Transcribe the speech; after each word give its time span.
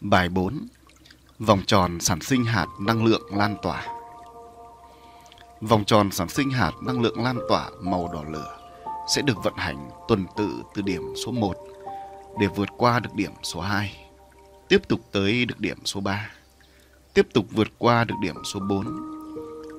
Bài 0.00 0.28
4 0.28 0.66
Vòng 1.38 1.62
tròn 1.66 2.00
sản 2.00 2.20
sinh 2.20 2.44
hạt 2.44 2.66
năng 2.80 3.04
lượng 3.04 3.22
lan 3.36 3.56
tỏa 3.62 3.86
Vòng 5.60 5.84
tròn 5.84 6.10
sản 6.10 6.28
sinh 6.28 6.50
hạt 6.50 6.72
năng 6.82 7.00
lượng 7.00 7.22
lan 7.24 7.38
tỏa 7.48 7.70
màu 7.80 8.10
đỏ 8.12 8.24
lửa 8.30 8.58
sẽ 9.14 9.22
được 9.22 9.44
vận 9.44 9.54
hành 9.56 9.90
tuần 10.08 10.26
tự 10.36 10.48
từ 10.74 10.82
điểm 10.82 11.02
số 11.24 11.32
1 11.32 11.54
để 12.40 12.46
vượt 12.46 12.68
qua 12.76 13.00
được 13.00 13.10
điểm 13.14 13.32
số 13.42 13.60
2, 13.60 13.96
tiếp 14.68 14.88
tục 14.88 15.00
tới 15.12 15.44
được 15.44 15.60
điểm 15.60 15.78
số 15.84 16.00
3, 16.00 16.30
tiếp 17.14 17.26
tục 17.34 17.46
vượt 17.50 17.68
qua 17.78 18.04
được 18.04 18.14
điểm 18.22 18.36
số 18.44 18.60
4, 18.60 18.86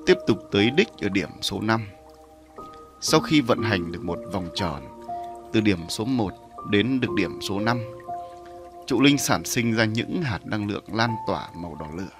tiếp 0.06 0.16
tục 0.26 0.38
tới 0.52 0.70
đích 0.70 0.88
ở 1.02 1.08
điểm 1.08 1.28
số 1.42 1.60
5. 1.60 1.88
Sau 3.00 3.20
khi 3.20 3.40
vận 3.40 3.62
hành 3.62 3.92
được 3.92 4.04
một 4.04 4.18
vòng 4.32 4.48
tròn 4.54 4.82
từ 5.52 5.60
điểm 5.60 5.78
số 5.88 6.04
1 6.04 6.32
đến 6.70 7.00
được 7.00 7.10
điểm 7.16 7.40
số 7.40 7.60
5, 7.60 7.78
trụ 8.92 9.00
linh 9.00 9.18
sản 9.18 9.44
sinh 9.44 9.72
ra 9.72 9.84
những 9.84 10.22
hạt 10.22 10.46
năng 10.46 10.68
lượng 10.68 10.84
lan 10.92 11.14
tỏa 11.26 11.48
màu 11.54 11.76
đỏ 11.80 11.86
lửa. 11.96 12.10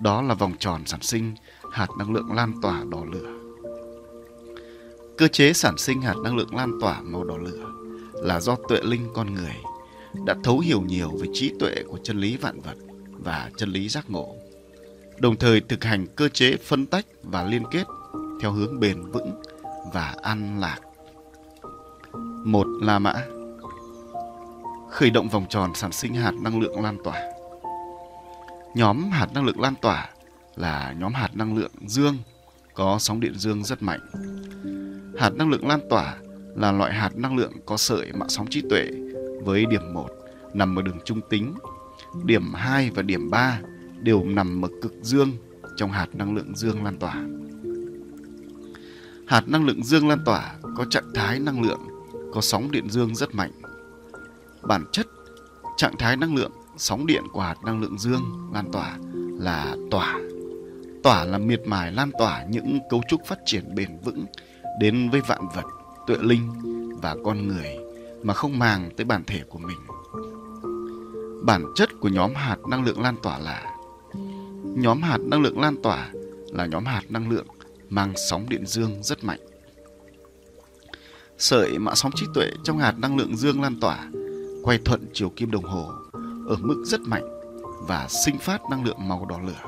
Đó 0.00 0.22
là 0.22 0.34
vòng 0.34 0.52
tròn 0.58 0.82
sản 0.86 1.02
sinh 1.02 1.34
hạt 1.72 1.86
năng 1.98 2.12
lượng 2.12 2.32
lan 2.32 2.52
tỏa 2.62 2.84
đỏ 2.90 3.04
lửa. 3.12 3.38
Cơ 5.16 5.28
chế 5.28 5.52
sản 5.52 5.78
sinh 5.78 6.02
hạt 6.02 6.14
năng 6.24 6.36
lượng 6.36 6.56
lan 6.56 6.70
tỏa 6.80 7.00
màu 7.00 7.24
đỏ 7.24 7.36
lửa 7.36 7.72
là 8.14 8.40
do 8.40 8.56
tuệ 8.68 8.80
linh 8.82 9.08
con 9.14 9.34
người 9.34 9.54
đã 10.26 10.34
thấu 10.44 10.58
hiểu 10.58 10.80
nhiều 10.80 11.10
về 11.20 11.28
trí 11.32 11.52
tuệ 11.60 11.74
của 11.88 11.98
chân 12.04 12.20
lý 12.20 12.36
vạn 12.36 12.60
vật 12.60 12.76
và 13.10 13.50
chân 13.56 13.68
lý 13.68 13.88
giác 13.88 14.10
ngộ, 14.10 14.36
đồng 15.18 15.36
thời 15.36 15.60
thực 15.60 15.84
hành 15.84 16.06
cơ 16.16 16.28
chế 16.28 16.56
phân 16.56 16.86
tách 16.86 17.06
và 17.22 17.44
liên 17.44 17.62
kết 17.70 17.84
theo 18.40 18.52
hướng 18.52 18.80
bền 18.80 19.02
vững 19.02 19.42
và 19.92 20.14
an 20.22 20.60
lạc. 20.60 20.78
Một 22.44 22.66
là 22.82 22.98
mã 22.98 23.14
khởi 24.90 25.10
động 25.10 25.28
vòng 25.28 25.46
tròn 25.48 25.74
sản 25.74 25.92
sinh 25.92 26.14
hạt 26.14 26.34
năng 26.42 26.60
lượng 26.60 26.82
lan 26.82 26.96
tỏa. 27.04 27.22
Nhóm 28.74 29.10
hạt 29.10 29.26
năng 29.34 29.44
lượng 29.44 29.60
lan 29.60 29.74
tỏa 29.82 30.08
là 30.56 30.94
nhóm 30.98 31.12
hạt 31.12 31.36
năng 31.36 31.56
lượng 31.56 31.72
dương 31.86 32.16
có 32.74 32.98
sóng 33.00 33.20
điện 33.20 33.34
dương 33.34 33.64
rất 33.64 33.82
mạnh. 33.82 34.00
Hạt 35.18 35.30
năng 35.30 35.50
lượng 35.50 35.68
lan 35.68 35.80
tỏa 35.90 36.16
là 36.56 36.72
loại 36.72 36.94
hạt 36.94 37.16
năng 37.16 37.36
lượng 37.36 37.52
có 37.66 37.76
sợi 37.76 38.12
mạng 38.12 38.28
sóng 38.28 38.46
trí 38.50 38.62
tuệ 38.70 38.90
với 39.44 39.66
điểm 39.66 39.92
1 39.94 40.08
nằm 40.54 40.78
ở 40.78 40.82
đường 40.82 40.98
trung 41.04 41.20
tính, 41.30 41.54
điểm 42.24 42.54
2 42.54 42.90
và 42.90 43.02
điểm 43.02 43.30
3 43.30 43.60
đều 44.00 44.24
nằm 44.24 44.64
ở 44.64 44.68
cực 44.82 44.92
dương 45.02 45.32
trong 45.76 45.90
hạt 45.90 46.06
năng 46.12 46.34
lượng 46.34 46.56
dương 46.56 46.84
lan 46.84 46.98
tỏa. 46.98 47.14
Hạt 49.26 49.48
năng 49.48 49.66
lượng 49.66 49.84
dương 49.84 50.08
lan 50.08 50.18
tỏa 50.24 50.54
có 50.76 50.84
trạng 50.84 51.12
thái 51.14 51.40
năng 51.40 51.62
lượng 51.62 51.80
có 52.32 52.40
sóng 52.40 52.70
điện 52.70 52.90
dương 52.90 53.14
rất 53.14 53.34
mạnh 53.34 53.50
bản 54.62 54.84
chất, 54.92 55.06
trạng 55.76 55.96
thái 55.98 56.16
năng 56.16 56.34
lượng 56.34 56.52
sóng 56.76 57.06
điện 57.06 57.22
của 57.32 57.40
hạt 57.40 57.56
năng 57.64 57.80
lượng 57.80 57.98
dương 57.98 58.50
lan 58.52 58.72
tỏa 58.72 58.98
là 59.38 59.76
tỏa. 59.90 60.20
Tỏa 61.02 61.24
là 61.24 61.38
miệt 61.38 61.60
mài 61.66 61.92
lan 61.92 62.10
tỏa 62.18 62.44
những 62.50 62.78
cấu 62.90 63.00
trúc 63.08 63.20
phát 63.26 63.38
triển 63.46 63.74
bền 63.74 63.98
vững 64.04 64.24
đến 64.80 65.10
với 65.10 65.20
vạn 65.20 65.48
vật, 65.54 65.64
tuệ 66.06 66.16
linh 66.20 66.50
và 67.02 67.16
con 67.24 67.48
người 67.48 67.78
mà 68.22 68.34
không 68.34 68.58
màng 68.58 68.90
tới 68.96 69.04
bản 69.04 69.24
thể 69.26 69.42
của 69.48 69.58
mình. 69.58 69.78
Bản 71.44 71.64
chất 71.74 71.88
của 72.00 72.08
nhóm 72.08 72.34
hạt 72.34 72.56
năng 72.68 72.84
lượng 72.84 73.02
lan 73.02 73.16
tỏa 73.22 73.38
là, 73.38 73.74
nhóm 74.62 75.02
hạt 75.02 75.18
năng 75.20 75.42
lượng 75.42 75.60
lan 75.60 75.76
tỏa 75.82 76.08
là 76.52 76.66
nhóm 76.66 76.84
hạt 76.84 77.02
năng 77.08 77.30
lượng 77.30 77.46
mang 77.88 78.12
sóng 78.30 78.48
điện 78.48 78.66
dương 78.66 79.02
rất 79.02 79.24
mạnh. 79.24 79.40
Sợi 81.38 81.78
mã 81.78 81.94
sóng 81.94 82.12
trí 82.14 82.26
tuệ 82.34 82.50
trong 82.64 82.78
hạt 82.78 82.94
năng 82.98 83.16
lượng 83.16 83.36
dương 83.36 83.62
lan 83.62 83.80
tỏa 83.80 84.08
quay 84.68 84.78
thuận 84.78 85.06
chiều 85.12 85.28
kim 85.36 85.50
đồng 85.50 85.64
hồ 85.64 85.92
ở 86.48 86.56
mức 86.60 86.82
rất 86.86 87.00
mạnh 87.00 87.28
và 87.86 88.08
sinh 88.08 88.38
phát 88.38 88.60
năng 88.70 88.84
lượng 88.84 89.08
màu 89.08 89.26
đỏ 89.26 89.38
lửa. 89.46 89.62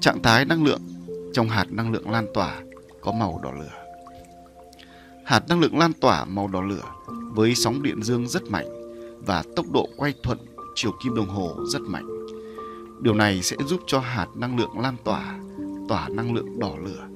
Trạng 0.00 0.22
thái 0.22 0.44
năng 0.44 0.64
lượng 0.64 0.80
trong 1.32 1.48
hạt 1.48 1.66
năng 1.70 1.92
lượng 1.92 2.10
lan 2.10 2.26
tỏa 2.34 2.60
có 3.00 3.12
màu 3.12 3.40
đỏ 3.42 3.52
lửa. 3.52 3.84
Hạt 5.24 5.48
năng 5.48 5.60
lượng 5.60 5.78
lan 5.78 5.92
tỏa 5.92 6.24
màu 6.24 6.48
đỏ 6.48 6.60
lửa 6.60 6.82
với 7.08 7.54
sóng 7.54 7.82
điện 7.82 8.02
dương 8.02 8.28
rất 8.28 8.42
mạnh 8.42 8.66
và 9.26 9.42
tốc 9.56 9.66
độ 9.72 9.88
quay 9.96 10.14
thuận 10.22 10.38
chiều 10.74 10.92
kim 11.04 11.14
đồng 11.14 11.28
hồ 11.28 11.56
rất 11.66 11.82
mạnh. 11.82 12.26
Điều 13.00 13.14
này 13.14 13.42
sẽ 13.42 13.56
giúp 13.66 13.80
cho 13.86 13.98
hạt 14.00 14.26
năng 14.34 14.58
lượng 14.58 14.78
lan 14.78 14.96
tỏa 15.04 15.38
tỏa 15.88 16.08
năng 16.08 16.34
lượng 16.34 16.58
đỏ 16.58 16.72
lửa 16.84 17.06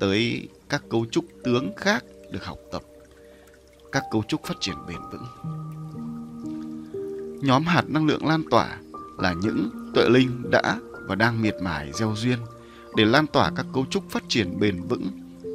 tới 0.00 0.48
các 0.68 0.82
cấu 0.90 1.06
trúc 1.06 1.24
tướng 1.44 1.72
khác 1.76 2.04
được 2.30 2.44
học 2.44 2.58
tập, 2.72 2.82
các 3.92 4.02
cấu 4.10 4.22
trúc 4.28 4.44
phát 4.44 4.56
triển 4.60 4.76
bền 4.88 5.00
vững 5.12 5.24
nhóm 7.42 7.64
hạt 7.64 7.84
năng 7.88 8.06
lượng 8.06 8.26
lan 8.26 8.42
tỏa 8.50 8.78
là 9.18 9.32
những 9.32 9.70
tuệ 9.94 10.08
linh 10.08 10.50
đã 10.50 10.78
và 11.06 11.14
đang 11.14 11.42
miệt 11.42 11.54
mài 11.62 11.92
gieo 11.92 12.14
duyên 12.16 12.38
để 12.96 13.04
lan 13.04 13.26
tỏa 13.26 13.50
các 13.56 13.66
cấu 13.74 13.84
trúc 13.90 14.10
phát 14.10 14.22
triển 14.28 14.60
bền 14.60 14.82
vững 14.82 15.06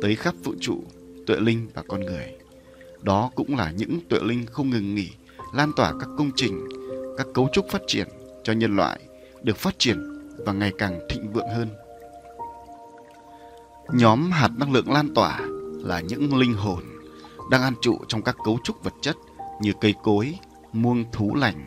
tới 0.02 0.16
khắp 0.16 0.34
vũ 0.44 0.54
trụ, 0.62 0.84
tuệ 1.28 1.40
linh 1.40 1.68
và 1.74 1.84
con 1.88 2.02
người. 2.02 2.32
Đó 3.02 3.32
cũng 3.36 3.56
là 3.56 3.72
những 3.72 4.00
tuệ 4.10 4.20
linh 4.20 4.46
không 4.46 4.70
ngừng 4.70 4.96
nghỉ 4.96 5.10
lan 5.54 5.72
tỏa 5.76 5.94
các 6.00 6.10
công 6.18 6.32
trình, 6.36 6.68
các 7.18 7.28
cấu 7.34 7.50
trúc 7.54 7.66
phát 7.70 7.82
triển 7.88 8.08
cho 8.44 8.54
nhân 8.54 8.76
loại 8.76 9.00
được 9.44 9.58
phát 9.58 9.80
triển 9.80 10.20
và 10.46 10.54
ngày 10.54 10.72
càng 10.78 11.00
thịnh 11.10 11.34
vượng 11.34 11.48
hơn. 11.56 11.68
Nhóm 13.94 14.32
hạt 14.32 14.50
năng 14.58 14.74
lượng 14.74 14.92
lan 14.92 15.14
tỏa 15.14 15.40
là 15.84 16.00
những 16.00 16.38
linh 16.38 16.54
hồn 16.54 16.84
đang 17.52 17.62
an 17.62 17.74
trụ 17.82 17.98
trong 18.08 18.22
các 18.22 18.36
cấu 18.46 18.60
trúc 18.64 18.84
vật 18.84 18.94
chất 19.02 19.16
như 19.62 19.74
cây 19.82 19.94
cối, 20.04 20.36
muông 20.74 21.06
thú 21.12 21.36
lành, 21.36 21.66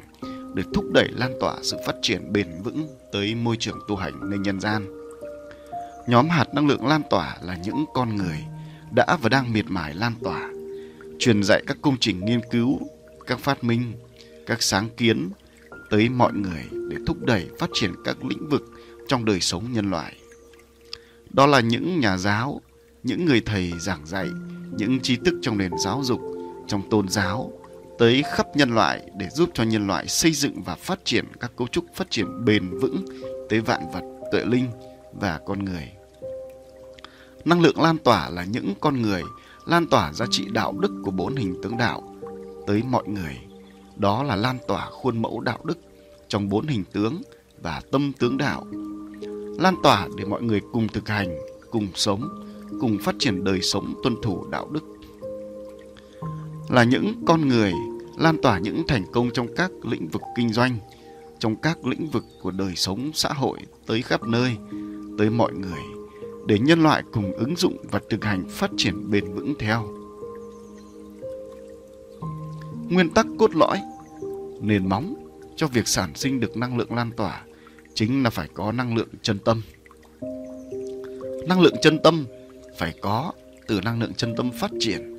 để 0.55 0.63
thúc 0.75 0.85
đẩy 0.93 1.09
lan 1.13 1.33
tỏa 1.41 1.57
sự 1.63 1.77
phát 1.87 1.97
triển 2.03 2.33
bền 2.33 2.49
vững 2.65 2.89
tới 3.13 3.35
môi 3.35 3.57
trường 3.57 3.79
tu 3.89 3.97
hành 3.97 4.31
nơi 4.31 4.39
nhân 4.39 4.61
gian. 4.61 4.87
Nhóm 6.07 6.29
hạt 6.29 6.55
năng 6.55 6.67
lượng 6.67 6.87
lan 6.87 7.03
tỏa 7.11 7.37
là 7.43 7.57
những 7.65 7.85
con 7.95 8.17
người 8.17 8.45
đã 8.95 9.19
và 9.23 9.29
đang 9.29 9.53
miệt 9.53 9.65
mài 9.69 9.95
lan 9.95 10.13
tỏa, 10.23 10.51
truyền 11.19 11.43
dạy 11.43 11.63
các 11.67 11.77
công 11.83 11.97
trình 12.01 12.25
nghiên 12.25 12.41
cứu, 12.51 12.81
các 13.27 13.39
phát 13.39 13.65
minh, 13.65 13.93
các 14.47 14.63
sáng 14.63 14.89
kiến 14.97 15.31
tới 15.91 16.09
mọi 16.09 16.33
người 16.33 16.65
để 16.91 16.97
thúc 17.07 17.25
đẩy 17.25 17.49
phát 17.59 17.71
triển 17.75 17.91
các 18.05 18.25
lĩnh 18.25 18.49
vực 18.49 18.63
trong 19.09 19.25
đời 19.25 19.41
sống 19.41 19.73
nhân 19.73 19.91
loại. 19.91 20.17
Đó 21.31 21.47
là 21.47 21.61
những 21.61 22.01
nhà 22.01 22.17
giáo, 22.17 22.61
những 23.03 23.25
người 23.25 23.41
thầy 23.41 23.73
giảng 23.81 24.07
dạy 24.07 24.29
những 24.77 25.01
tri 25.01 25.17
thức 25.17 25.35
trong 25.43 25.59
nền 25.59 25.73
giáo 25.85 26.01
dục, 26.05 26.21
trong 26.67 26.91
tôn 26.91 27.09
giáo 27.09 27.53
tới 27.99 28.23
khắp 28.33 28.57
nhân 28.57 28.75
loại 28.75 29.03
để 29.17 29.29
giúp 29.29 29.51
cho 29.55 29.65
nhân 29.65 29.87
loại 29.87 30.09
xây 30.09 30.33
dựng 30.33 30.63
và 30.63 30.75
phát 30.75 31.05
triển 31.05 31.25
các 31.41 31.53
cấu 31.57 31.69
trúc 31.69 31.85
phát 31.95 32.11
triển 32.11 32.45
bền 32.45 32.79
vững 32.79 33.05
tới 33.49 33.61
vạn 33.61 33.91
vật, 33.93 34.03
tuệ 34.33 34.45
linh 34.45 34.71
và 35.13 35.41
con 35.47 35.65
người. 35.65 35.93
Năng 37.45 37.61
lượng 37.61 37.81
lan 37.83 37.99
tỏa 37.99 38.31
là 38.31 38.45
những 38.45 38.75
con 38.81 39.03
người 39.03 39.23
lan 39.67 39.87
tỏa 39.87 40.13
giá 40.13 40.27
trị 40.31 40.47
đạo 40.53 40.73
đức 40.73 41.01
của 41.05 41.11
bốn 41.11 41.37
hình 41.37 41.55
tướng 41.63 41.77
đạo 41.77 42.15
tới 42.67 42.83
mọi 42.83 43.09
người. 43.09 43.39
Đó 43.97 44.23
là 44.23 44.37
lan 44.37 44.59
tỏa 44.69 44.91
khuôn 44.91 45.23
mẫu 45.23 45.41
đạo 45.41 45.59
đức 45.65 45.79
trong 46.29 46.49
bốn 46.49 46.67
hình 46.67 46.85
tướng 46.93 47.23
và 47.63 47.83
tâm 47.93 48.13
tướng 48.19 48.39
đạo. 48.39 48.67
Lan 49.59 49.75
tỏa 49.83 50.09
để 50.17 50.25
mọi 50.25 50.43
người 50.43 50.61
cùng 50.73 50.89
thực 50.89 51.09
hành, 51.09 51.39
cùng 51.71 51.89
sống, 51.95 52.29
cùng 52.81 52.99
phát 53.03 53.15
triển 53.19 53.45
đời 53.45 53.61
sống 53.63 53.95
tuân 54.03 54.17
thủ 54.23 54.47
đạo 54.51 54.69
đức 54.71 54.96
là 56.69 56.85
những 56.85 57.23
con 57.27 57.49
người 57.49 57.73
lan 58.19 58.37
tỏa 58.43 58.59
những 58.59 58.83
thành 58.89 59.05
công 59.13 59.31
trong 59.31 59.47
các 59.57 59.71
lĩnh 59.83 60.09
vực 60.09 60.23
kinh 60.37 60.53
doanh, 60.53 60.79
trong 61.39 61.57
các 61.57 61.87
lĩnh 61.87 62.07
vực 62.11 62.25
của 62.43 62.51
đời 62.51 62.73
sống 62.77 63.11
xã 63.15 63.29
hội 63.29 63.59
tới 63.87 64.03
khắp 64.03 64.23
nơi, 64.23 64.57
tới 65.19 65.31
mọi 65.31 65.53
người 65.53 65.81
để 66.47 66.59
nhân 66.59 66.83
loại 66.83 67.03
cùng 67.13 67.33
ứng 67.33 67.57
dụng 67.57 67.77
và 67.91 68.01
thực 68.11 68.25
hành 68.25 68.45
phát 68.49 68.71
triển 68.77 69.11
bền 69.11 69.35
vững 69.35 69.55
theo. 69.59 69.89
Nguyên 72.89 73.11
tắc 73.11 73.27
cốt 73.39 73.55
lõi, 73.55 73.81
nền 74.61 74.89
móng 74.89 75.15
cho 75.57 75.67
việc 75.67 75.89
sản 75.89 76.15
sinh 76.15 76.41
được 76.41 76.57
năng 76.57 76.79
lượng 76.79 76.95
lan 76.95 77.11
tỏa 77.17 77.43
chính 77.95 78.23
là 78.23 78.31
phải 78.31 78.49
có 78.55 78.73
năng 78.73 78.97
lượng 78.97 79.09
chân 79.23 79.39
tâm. 79.39 79.63
Năng 81.49 81.61
lượng 81.61 81.75
chân 81.83 81.99
tâm 82.03 82.27
phải 82.79 82.95
có 83.01 83.33
từ 83.67 83.81
năng 83.81 84.01
lượng 84.01 84.15
chân 84.15 84.35
tâm 84.37 84.51
phát 84.61 84.71
triển 84.81 85.16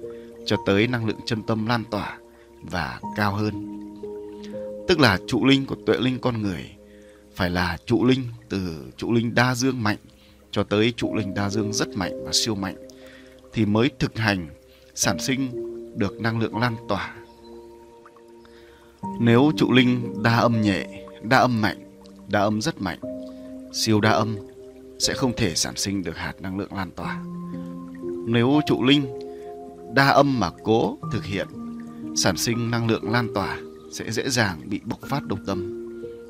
cho 0.48 0.58
tới 0.66 0.88
năng 0.88 1.06
lượng 1.06 1.20
chân 1.26 1.44
tâm 1.44 1.66
lan 1.66 1.84
tỏa 1.92 2.18
và 2.62 3.00
cao 3.16 3.34
hơn. 3.34 3.84
Tức 4.88 5.00
là 5.00 5.20
trụ 5.28 5.46
linh 5.46 5.66
của 5.66 5.76
tuệ 5.86 5.98
linh 5.98 6.20
con 6.20 6.42
người 6.42 6.76
phải 7.36 7.50
là 7.50 7.78
trụ 7.86 8.06
linh 8.06 8.24
từ 8.50 8.92
trụ 8.98 9.14
linh 9.14 9.36
đa 9.36 9.56
dương 9.56 9.84
mạnh 9.84 9.98
cho 10.52 10.64
tới 10.64 10.94
trụ 10.98 11.16
linh 11.16 11.34
đa 11.34 11.50
dương 11.50 11.74
rất 11.74 11.88
mạnh 11.90 12.24
và 12.26 12.32
siêu 12.34 12.56
mạnh 12.56 12.76
thì 13.54 13.66
mới 13.66 13.92
thực 14.00 14.18
hành 14.18 14.48
sản 14.96 15.20
sinh 15.20 15.50
được 16.00 16.22
năng 16.22 16.40
lượng 16.40 16.58
lan 16.58 16.76
tỏa. 16.90 17.16
Nếu 19.20 19.52
trụ 19.58 19.72
linh 19.72 20.24
đa 20.24 20.38
âm 20.38 20.62
nhẹ, 20.62 21.06
đa 21.22 21.38
âm 21.38 21.62
mạnh, 21.62 21.78
đa 22.28 22.42
âm 22.42 22.62
rất 22.62 22.82
mạnh, 22.82 23.00
siêu 23.74 24.02
đa 24.02 24.12
âm 24.12 24.38
sẽ 25.00 25.14
không 25.14 25.34
thể 25.38 25.56
sản 25.56 25.76
sinh 25.76 26.04
được 26.04 26.18
hạt 26.18 26.34
năng 26.40 26.60
lượng 26.60 26.74
lan 26.74 26.92
tỏa. 26.92 27.24
Nếu 28.26 28.60
trụ 28.68 28.84
linh 28.84 29.17
đa 29.94 30.08
âm 30.08 30.40
mà 30.40 30.50
cố 30.64 30.98
thực 31.12 31.26
hiện 31.26 31.48
sản 32.16 32.38
sinh 32.38 32.72
năng 32.72 32.88
lượng 32.88 33.12
lan 33.12 33.28
tỏa 33.36 33.58
sẽ 33.92 34.12
dễ 34.12 34.30
dàng 34.30 34.62
bị 34.66 34.82
bộc 34.86 35.00
phát 35.10 35.24
độc 35.24 35.40
tâm 35.48 35.88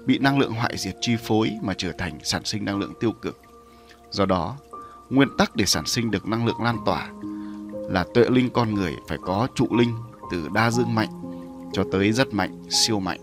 bị 0.08 0.20
năng 0.20 0.40
lượng 0.40 0.54
hoại 0.54 0.78
diệt 0.78 0.96
chi 1.02 1.16
phối 1.24 1.52
mà 1.62 1.74
trở 1.78 1.92
thành 1.92 2.18
sản 2.24 2.46
sinh 2.46 2.66
năng 2.66 2.80
lượng 2.80 2.94
tiêu 3.00 3.12
cực. 3.12 3.42
Do 4.12 4.26
đó, 4.26 4.58
nguyên 5.10 5.30
tắc 5.38 5.56
để 5.56 5.66
sản 5.66 5.86
sinh 5.86 6.12
được 6.12 6.28
năng 6.28 6.46
lượng 6.46 6.62
lan 6.64 6.78
tỏa 6.86 7.10
là 7.90 8.06
tuệ 8.14 8.26
linh 8.30 8.50
con 8.50 8.74
người 8.74 8.94
phải 9.08 9.18
có 9.22 9.48
trụ 9.56 9.68
linh 9.78 9.94
từ 10.32 10.48
đa 10.54 10.72
dương 10.72 10.96
mạnh 10.96 11.10
cho 11.74 11.84
tới 11.92 12.12
rất 12.12 12.34
mạnh, 12.34 12.64
siêu 12.70 13.00
mạnh. 13.00 13.20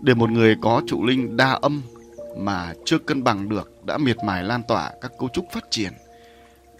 Để 0.00 0.14
một 0.14 0.30
người 0.30 0.56
có 0.62 0.82
trụ 0.86 1.04
linh 1.04 1.36
đa 1.36 1.50
âm 1.50 1.82
mà 2.38 2.74
chưa 2.84 2.98
cân 2.98 3.24
bằng 3.24 3.48
được 3.48 3.84
đã 3.86 3.98
miệt 3.98 4.16
mài 4.24 4.44
lan 4.44 4.62
tỏa 4.68 4.92
các 5.00 5.12
cấu 5.18 5.28
trúc 5.32 5.44
phát 5.52 5.64
triển 5.70 5.92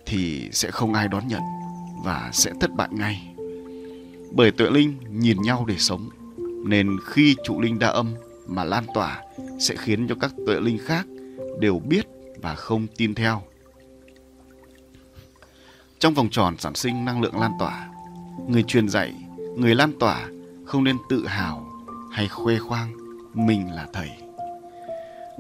thì 0.07 0.49
sẽ 0.53 0.71
không 0.71 0.95
ai 0.95 1.09
đón 1.09 1.29
nhận 1.29 1.41
và 2.05 2.31
sẽ 2.33 2.53
thất 2.61 2.71
bại 2.75 2.89
ngay. 2.91 3.35
Bởi 4.33 4.51
tuệ 4.51 4.71
linh 4.71 4.97
nhìn 5.11 5.43
nhau 5.43 5.65
để 5.69 5.75
sống 5.79 6.09
nên 6.67 6.97
khi 7.05 7.37
trụ 7.45 7.61
linh 7.61 7.79
đa 7.79 7.89
âm 7.89 8.15
mà 8.47 8.65
lan 8.65 8.85
tỏa 8.95 9.23
sẽ 9.59 9.77
khiến 9.77 10.09
cho 10.09 10.15
các 10.21 10.33
tuệ 10.47 10.61
linh 10.61 10.79
khác 10.79 11.07
đều 11.61 11.79
biết 11.79 12.07
và 12.43 12.55
không 12.55 12.87
tin 12.97 13.15
theo. 13.15 13.43
Trong 15.99 16.15
vòng 16.15 16.29
tròn 16.31 16.57
sản 16.59 16.75
sinh 16.75 17.05
năng 17.05 17.23
lượng 17.23 17.41
lan 17.41 17.53
tỏa, 17.59 17.89
người 18.49 18.63
truyền 18.63 18.89
dạy, 18.89 19.15
người 19.57 19.75
lan 19.75 19.93
tỏa 20.01 20.29
không 20.65 20.85
nên 20.85 20.97
tự 21.09 21.27
hào 21.27 21.73
hay 22.13 22.29
khoe 22.29 22.59
khoang 22.59 22.93
mình 23.35 23.73
là 23.73 23.87
thầy. 23.93 24.11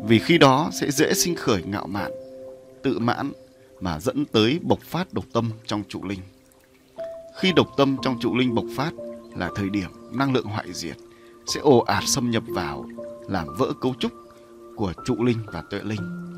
Vì 0.05 0.19
khi 0.19 0.39
đó 0.39 0.71
sẽ 0.81 0.91
dễ 0.91 1.15
sinh 1.15 1.35
khởi 1.35 1.63
ngạo 1.63 1.87
mạn, 1.87 2.11
tự 2.83 2.99
mãn 2.99 3.33
mà 3.81 4.01
dẫn 4.01 4.25
tới 4.25 4.59
bộc 4.63 4.81
phát 4.81 5.13
độc 5.13 5.25
tâm 5.33 5.51
trong 5.67 5.83
trụ 5.89 6.05
linh. 6.05 6.21
Khi 7.41 7.53
độc 7.53 7.69
tâm 7.77 7.97
trong 8.03 8.19
trụ 8.21 8.37
linh 8.37 8.55
bộc 8.55 8.65
phát 8.77 8.93
là 9.37 9.51
thời 9.55 9.71
điểm 9.71 9.91
năng 10.13 10.33
lượng 10.33 10.47
hoại 10.47 10.73
diệt 10.73 10.97
sẽ 11.47 11.61
ồ 11.61 11.79
ạt 11.79 12.03
xâm 12.07 12.31
nhập 12.31 12.43
vào 12.49 12.85
làm 13.29 13.47
vỡ 13.59 13.73
cấu 13.81 13.95
trúc 13.99 14.13
của 14.77 14.93
trụ 15.05 15.25
linh 15.25 15.39
và 15.53 15.63
tuệ 15.71 15.81
linh. 15.83 16.33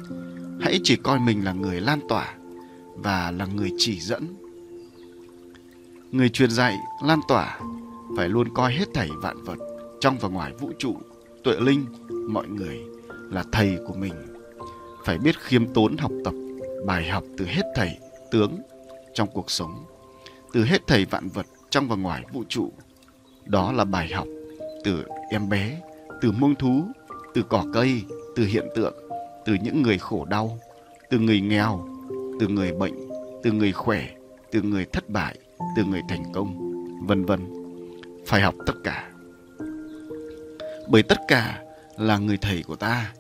Hãy 0.61 0.81
chỉ 0.85 0.96
coi 0.96 1.19
mình 1.19 1.44
là 1.44 1.52
người 1.52 1.81
lan 1.81 2.00
tỏa 2.08 2.35
và 2.96 3.31
là 3.31 3.46
người 3.46 3.70
chỉ 3.79 4.00
dẫn. 4.00 4.35
Người 6.12 6.29
truyền 6.29 6.50
dạy, 6.50 6.76
lan 7.05 7.20
tỏa 7.29 7.61
phải 8.17 8.29
luôn 8.29 8.55
coi 8.55 8.73
hết 8.73 8.88
thảy 8.94 9.08
vạn 9.23 9.43
vật 9.43 9.58
trong 10.00 10.19
và 10.20 10.29
ngoài 10.29 10.52
vũ 10.61 10.73
trụ, 10.79 10.96
tuệ 11.44 11.56
linh, 11.61 11.87
mọi 12.29 12.49
người 12.49 12.81
là 13.31 13.44
thầy 13.52 13.79
của 13.87 13.94
mình. 13.94 14.14
Phải 15.05 15.19
biết 15.19 15.41
khiêm 15.41 15.67
tốn 15.67 15.96
học 15.96 16.12
tập 16.25 16.35
bài 16.87 17.08
học 17.08 17.25
từ 17.38 17.44
hết 17.44 17.62
thảy 17.75 17.99
tướng 18.31 18.58
trong 19.14 19.29
cuộc 19.35 19.50
sống, 19.50 19.85
từ 20.55 20.65
hết 20.65 20.87
thầy 20.87 21.05
vạn 21.05 21.29
vật 21.29 21.47
trong 21.71 21.89
và 21.89 21.97
ngoài 21.97 22.25
vũ 22.33 22.45
trụ. 22.49 22.73
Đó 23.45 23.73
là 23.73 23.85
bài 23.85 24.12
học 24.12 24.27
từ 24.85 25.05
em 25.31 25.49
bé, 25.49 25.81
từ 26.21 26.33
muông 26.33 26.55
thú, 26.55 26.83
từ 27.35 27.43
cỏ 27.43 27.65
cây, 27.73 28.03
từ 28.37 28.45
hiện 28.45 28.67
tượng, 28.75 28.95
từ 29.47 29.55
những 29.62 29.83
người 29.83 29.99
khổ 29.99 30.25
đau, 30.25 30.59
từ 31.11 31.19
người 31.19 31.41
nghèo, 31.41 31.89
từ 32.41 32.49
người 32.49 32.73
bệnh, 32.73 32.95
từ 33.43 33.53
người 33.53 33.73
khỏe, 33.73 34.09
từ 34.53 34.62
người 34.62 34.85
thất 34.85 35.09
bại, 35.09 35.39
từ 35.77 35.85
người 35.85 36.03
thành 36.09 36.25
công, 36.33 36.73
vân 37.06 37.25
vân. 37.25 37.41
Phải 38.27 38.41
học 38.41 38.55
tất 38.67 38.75
cả. 38.85 39.11
Bởi 40.89 41.03
tất 41.03 41.19
cả 41.29 41.62
là 41.99 42.19
người 42.19 42.37
thầy 42.37 42.62
của 42.62 42.77
ta 42.77 43.12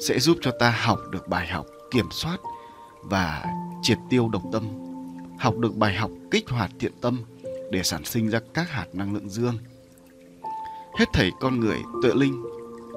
sẽ 0.00 0.18
giúp 0.18 0.38
cho 0.40 0.50
ta 0.50 0.70
học 0.70 0.98
được 1.10 1.28
bài 1.28 1.46
học 1.46 1.66
kiểm 1.90 2.06
soát 2.10 2.36
và 3.02 3.44
triệt 3.82 3.98
tiêu 4.10 4.28
độc 4.28 4.42
tâm, 4.52 4.87
học 5.38 5.58
được 5.58 5.76
bài 5.76 5.94
học 5.94 6.10
kích 6.30 6.48
hoạt 6.48 6.70
thiện 6.78 6.92
tâm 7.00 7.20
để 7.70 7.82
sản 7.82 8.04
sinh 8.04 8.28
ra 8.28 8.40
các 8.54 8.70
hạt 8.70 8.86
năng 8.92 9.14
lượng 9.14 9.28
dương. 9.28 9.58
Hết 10.98 11.04
thảy 11.12 11.30
con 11.40 11.60
người 11.60 11.78
tuệ 12.02 12.10
linh 12.14 12.42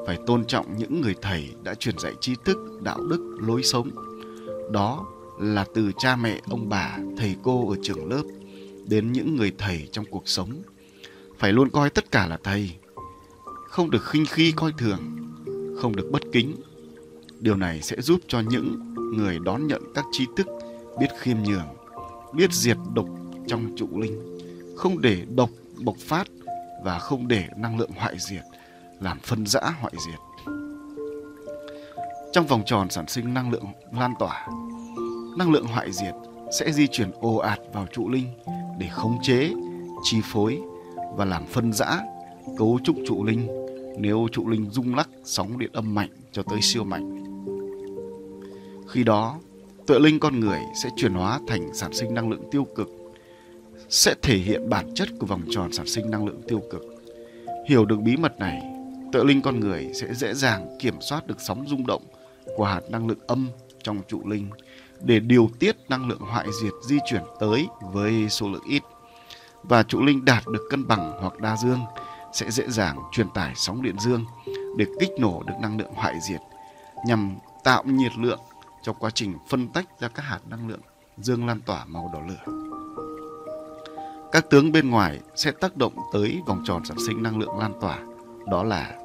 phải 0.07 0.17
tôn 0.27 0.45
trọng 0.45 0.77
những 0.77 1.01
người 1.01 1.15
thầy 1.21 1.49
đã 1.63 1.75
truyền 1.75 1.97
dạy 1.97 2.13
tri 2.21 2.35
thức, 2.45 2.57
đạo 2.83 2.99
đức, 3.09 3.35
lối 3.39 3.63
sống. 3.63 3.89
Đó 4.71 5.05
là 5.39 5.65
từ 5.73 5.91
cha 5.97 6.15
mẹ, 6.15 6.41
ông 6.49 6.69
bà, 6.69 6.97
thầy 7.17 7.35
cô 7.43 7.69
ở 7.69 7.75
trường 7.83 8.09
lớp 8.09 8.23
đến 8.87 9.11
những 9.11 9.35
người 9.35 9.51
thầy 9.57 9.89
trong 9.91 10.05
cuộc 10.05 10.27
sống. 10.27 10.61
Phải 11.39 11.53
luôn 11.53 11.69
coi 11.69 11.89
tất 11.89 12.11
cả 12.11 12.27
là 12.27 12.37
thầy, 12.43 12.71
không 13.69 13.91
được 13.91 14.05
khinh 14.05 14.25
khi 14.25 14.51
coi 14.51 14.71
thường, 14.77 14.99
không 15.81 15.95
được 15.95 16.09
bất 16.11 16.21
kính. 16.31 16.55
Điều 17.39 17.55
này 17.55 17.81
sẽ 17.81 18.01
giúp 18.01 18.19
cho 18.27 18.39
những 18.39 18.93
người 19.15 19.39
đón 19.39 19.67
nhận 19.67 19.81
các 19.95 20.05
tri 20.11 20.25
thức 20.35 20.47
biết 20.99 21.07
khiêm 21.19 21.37
nhường, 21.43 21.67
biết 22.33 22.51
diệt 22.53 22.77
độc 22.93 23.05
trong 23.47 23.75
trụ 23.75 23.87
linh, 23.99 24.37
không 24.77 25.01
để 25.01 25.25
độc 25.35 25.49
bộc 25.83 25.97
phát 25.97 26.27
và 26.83 26.99
không 26.99 27.27
để 27.27 27.45
năng 27.57 27.79
lượng 27.79 27.91
hoại 27.95 28.15
diệt 28.19 28.43
làm 28.99 29.19
phân 29.19 29.45
rã 29.45 29.61
hoại 29.79 29.93
diệt. 30.07 30.19
Trong 32.33 32.47
vòng 32.47 32.63
tròn 32.65 32.89
sản 32.89 33.07
sinh 33.07 33.33
năng 33.33 33.51
lượng 33.51 33.65
lan 33.93 34.13
tỏa, 34.19 34.47
năng 35.37 35.51
lượng 35.51 35.65
hoại 35.65 35.91
diệt 35.91 36.13
sẽ 36.59 36.71
di 36.71 36.87
chuyển 36.87 37.11
ồ 37.11 37.35
ạt 37.35 37.59
vào 37.73 37.87
trụ 37.93 38.09
linh 38.09 38.27
để 38.79 38.87
khống 38.87 39.17
chế, 39.23 39.51
chi 40.03 40.21
phối 40.23 40.61
và 41.15 41.25
làm 41.25 41.45
phân 41.45 41.73
rã 41.73 41.99
cấu 42.57 42.79
trúc 42.83 42.95
trụ 43.07 43.23
linh 43.23 43.47
nếu 43.97 44.27
trụ 44.31 44.47
linh 44.47 44.69
rung 44.71 44.95
lắc 44.95 45.09
sóng 45.23 45.59
điện 45.59 45.69
âm 45.73 45.95
mạnh 45.95 46.09
cho 46.31 46.43
tới 46.43 46.61
siêu 46.61 46.83
mạnh. 46.83 47.17
Khi 48.87 49.03
đó, 49.03 49.39
tuệ 49.91 49.99
linh 49.99 50.19
con 50.19 50.39
người 50.39 50.59
sẽ 50.73 50.89
chuyển 50.95 51.13
hóa 51.13 51.39
thành 51.47 51.73
sản 51.73 51.93
sinh 51.93 52.13
năng 52.13 52.29
lượng 52.29 52.43
tiêu 52.51 52.67
cực, 52.75 52.89
sẽ 53.89 54.15
thể 54.21 54.37
hiện 54.37 54.69
bản 54.69 54.93
chất 54.95 55.09
của 55.19 55.25
vòng 55.25 55.41
tròn 55.49 55.73
sản 55.73 55.87
sinh 55.87 56.11
năng 56.11 56.25
lượng 56.25 56.41
tiêu 56.47 56.61
cực. 56.71 56.81
Hiểu 57.69 57.85
được 57.85 57.99
bí 58.01 58.17
mật 58.17 58.39
này, 58.39 58.61
tuệ 59.11 59.23
linh 59.23 59.41
con 59.41 59.59
người 59.59 59.89
sẽ 59.93 60.13
dễ 60.13 60.33
dàng 60.33 60.77
kiểm 60.79 61.01
soát 61.01 61.27
được 61.27 61.37
sóng 61.39 61.65
rung 61.67 61.87
động 61.87 62.03
của 62.55 62.65
hạt 62.65 62.81
năng 62.89 63.07
lượng 63.07 63.19
âm 63.27 63.49
trong 63.83 64.01
trụ 64.07 64.21
linh 64.25 64.49
để 65.01 65.19
điều 65.19 65.49
tiết 65.59 65.75
năng 65.89 66.09
lượng 66.09 66.19
hoại 66.19 66.47
diệt 66.63 66.73
di 66.87 66.97
chuyển 67.09 67.23
tới 67.39 67.67
với 67.81 68.29
số 68.29 68.49
lượng 68.49 68.63
ít 68.69 68.83
và 69.63 69.83
trụ 69.83 70.01
linh 70.01 70.25
đạt 70.25 70.43
được 70.47 70.67
cân 70.69 70.87
bằng 70.87 71.11
hoặc 71.21 71.39
đa 71.39 71.57
dương 71.63 71.79
sẽ 72.33 72.51
dễ 72.51 72.63
dàng 72.67 72.97
truyền 73.11 73.29
tải 73.29 73.53
sóng 73.55 73.81
điện 73.81 73.95
dương 73.99 74.25
để 74.77 74.85
kích 74.99 75.11
nổ 75.19 75.43
được 75.47 75.55
năng 75.61 75.77
lượng 75.77 75.93
hoại 75.93 76.15
diệt 76.29 76.41
nhằm 77.07 77.35
tạo 77.63 77.83
nhiệt 77.83 78.11
lượng 78.17 78.39
trong 78.83 78.95
quá 78.99 79.09
trình 79.09 79.37
phân 79.49 79.67
tách 79.67 79.99
ra 79.99 80.07
các 80.07 80.23
hạt 80.23 80.39
năng 80.49 80.67
lượng 80.67 80.81
dương 81.17 81.47
lan 81.47 81.61
tỏa 81.65 81.85
màu 81.85 82.11
đỏ 82.13 82.19
lửa. 82.27 82.53
Các 84.31 84.49
tướng 84.49 84.71
bên 84.71 84.89
ngoài 84.89 85.19
sẽ 85.35 85.51
tác 85.51 85.77
động 85.77 85.93
tới 86.13 86.41
vòng 86.45 86.61
tròn 86.65 86.85
sản 86.85 86.97
sinh 87.07 87.23
năng 87.23 87.39
lượng 87.39 87.59
lan 87.59 87.73
tỏa, 87.81 87.99
đó 88.47 88.63
là 88.63 88.97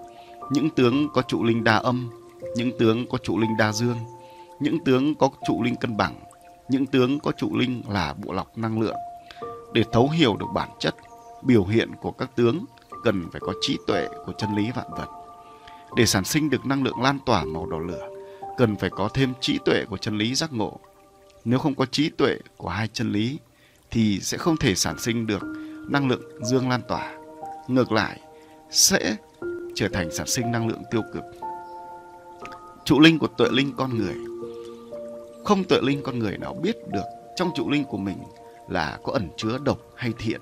những 0.50 0.70
tướng 0.70 1.08
có 1.08 1.22
trụ 1.22 1.44
linh 1.44 1.64
đa 1.64 1.76
âm, 1.76 2.10
những 2.56 2.78
tướng 2.78 3.08
có 3.08 3.18
trụ 3.18 3.38
linh 3.38 3.56
đa 3.56 3.72
dương, 3.72 3.96
những 4.60 4.84
tướng 4.84 5.14
có 5.14 5.30
trụ 5.46 5.62
linh 5.62 5.76
cân 5.76 5.96
bằng, 5.96 6.20
những 6.68 6.86
tướng 6.86 7.20
có 7.20 7.32
trụ 7.32 7.56
linh 7.56 7.82
là 7.88 8.14
bộ 8.14 8.32
lọc 8.32 8.58
năng 8.58 8.80
lượng. 8.80 8.96
Để 9.72 9.84
thấu 9.92 10.08
hiểu 10.08 10.36
được 10.36 10.46
bản 10.54 10.68
chất, 10.78 10.94
biểu 11.42 11.64
hiện 11.64 11.90
của 12.00 12.10
các 12.10 12.30
tướng 12.36 12.64
cần 13.04 13.28
phải 13.32 13.40
có 13.40 13.52
trí 13.60 13.78
tuệ 13.86 14.08
của 14.26 14.32
chân 14.38 14.56
lý 14.56 14.70
vạn 14.70 14.86
vật. 14.90 15.08
Để 15.96 16.06
sản 16.06 16.24
sinh 16.24 16.50
được 16.50 16.66
năng 16.66 16.82
lượng 16.82 17.02
lan 17.02 17.18
tỏa 17.26 17.44
màu 17.44 17.66
đỏ 17.66 17.78
lửa, 17.78 18.08
cần 18.56 18.76
phải 18.76 18.90
có 18.90 19.08
thêm 19.14 19.32
trí 19.40 19.58
tuệ 19.64 19.84
của 19.90 19.96
chân 19.96 20.18
lý 20.18 20.34
giác 20.34 20.52
ngộ. 20.52 20.80
Nếu 21.44 21.58
không 21.58 21.74
có 21.74 21.86
trí 21.86 22.10
tuệ 22.10 22.36
của 22.56 22.68
hai 22.68 22.88
chân 22.92 23.12
lý 23.12 23.38
thì 23.90 24.20
sẽ 24.20 24.38
không 24.38 24.56
thể 24.56 24.74
sản 24.74 24.98
sinh 24.98 25.26
được 25.26 25.42
năng 25.88 26.08
lượng 26.08 26.22
dương 26.42 26.68
lan 26.68 26.80
tỏa. 26.88 27.14
Ngược 27.68 27.92
lại, 27.92 28.20
sẽ 28.70 29.16
trở 29.74 29.88
thành 29.88 30.12
sản 30.12 30.26
sinh 30.26 30.52
năng 30.52 30.68
lượng 30.68 30.82
tiêu 30.90 31.02
cực. 31.14 31.24
Trụ 32.84 33.00
linh 33.00 33.18
của 33.18 33.26
tuệ 33.26 33.48
linh 33.52 33.72
con 33.76 33.98
người 33.98 34.14
Không 35.44 35.64
tuệ 35.64 35.78
linh 35.82 36.02
con 36.02 36.18
người 36.18 36.38
nào 36.38 36.54
biết 36.54 36.76
được 36.92 37.04
trong 37.36 37.50
trụ 37.54 37.70
linh 37.70 37.84
của 37.84 37.96
mình 37.96 38.18
là 38.68 38.98
có 39.02 39.12
ẩn 39.12 39.28
chứa 39.36 39.58
độc 39.64 39.78
hay 39.96 40.12
thiện. 40.18 40.40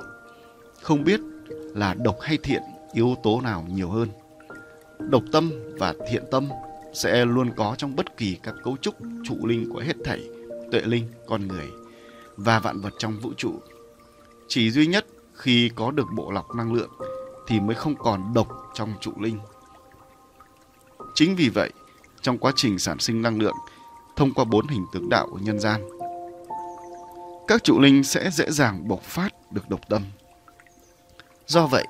Không 0.83 1.05
biết 1.05 1.21
là 1.75 1.95
độc 1.95 2.21
hay 2.21 2.39
thiện 2.43 2.63
yếu 2.93 3.17
tố 3.23 3.41
nào 3.41 3.65
nhiều 3.69 3.89
hơn. 3.89 4.09
Độc 4.99 5.23
tâm 5.33 5.53
và 5.79 5.95
thiện 6.11 6.25
tâm 6.31 6.49
sẽ 6.95 7.25
luôn 7.25 7.51
có 7.57 7.75
trong 7.79 7.97
bất 7.97 8.17
kỳ 8.17 8.39
các 8.43 8.55
cấu 8.65 8.77
trúc 8.77 8.95
trụ 9.25 9.47
linh 9.47 9.71
của 9.73 9.81
hết 9.81 9.97
thảy, 10.05 10.29
tuệ 10.73 10.81
linh, 10.81 11.09
con 11.27 11.49
người 11.49 11.69
và 12.37 12.59
vạn 12.59 12.81
vật 12.81 12.93
trong 12.99 13.19
vũ 13.19 13.33
trụ. 13.37 13.53
Chỉ 14.49 14.71
duy 14.71 14.87
nhất 14.87 15.07
khi 15.35 15.71
có 15.75 15.91
được 15.91 16.07
bộ 16.17 16.31
lọc 16.31 16.55
năng 16.55 16.73
lượng 16.73 16.91
thì 17.49 17.61
mới 17.61 17.75
không 17.75 17.95
còn 17.97 18.35
độc 18.35 18.49
trong 18.75 18.95
trụ 19.01 19.13
linh. 19.21 19.39
Chính 21.15 21.37
vì 21.37 21.49
vậy, 21.49 21.71
trong 22.23 22.39
quá 22.39 22.53
trình 22.57 22.79
sản 22.79 22.99
sinh 22.99 23.23
năng 23.23 23.39
lượng 23.39 23.57
thông 24.17 24.35
qua 24.35 24.45
bốn 24.45 24.69
hình 24.69 24.87
tướng 24.93 25.09
đạo 25.09 25.29
của 25.31 25.39
nhân 25.39 25.61
gian, 25.61 25.89
các 27.49 27.65
trụ 27.65 27.81
linh 27.81 28.05
sẽ 28.05 28.31
dễ 28.31 28.51
dàng 28.51 28.89
bộc 28.89 29.03
phát 29.03 29.53
được 29.53 29.69
độc 29.69 29.81
tâm. 29.89 30.03
Do 31.47 31.67
vậy, 31.67 31.85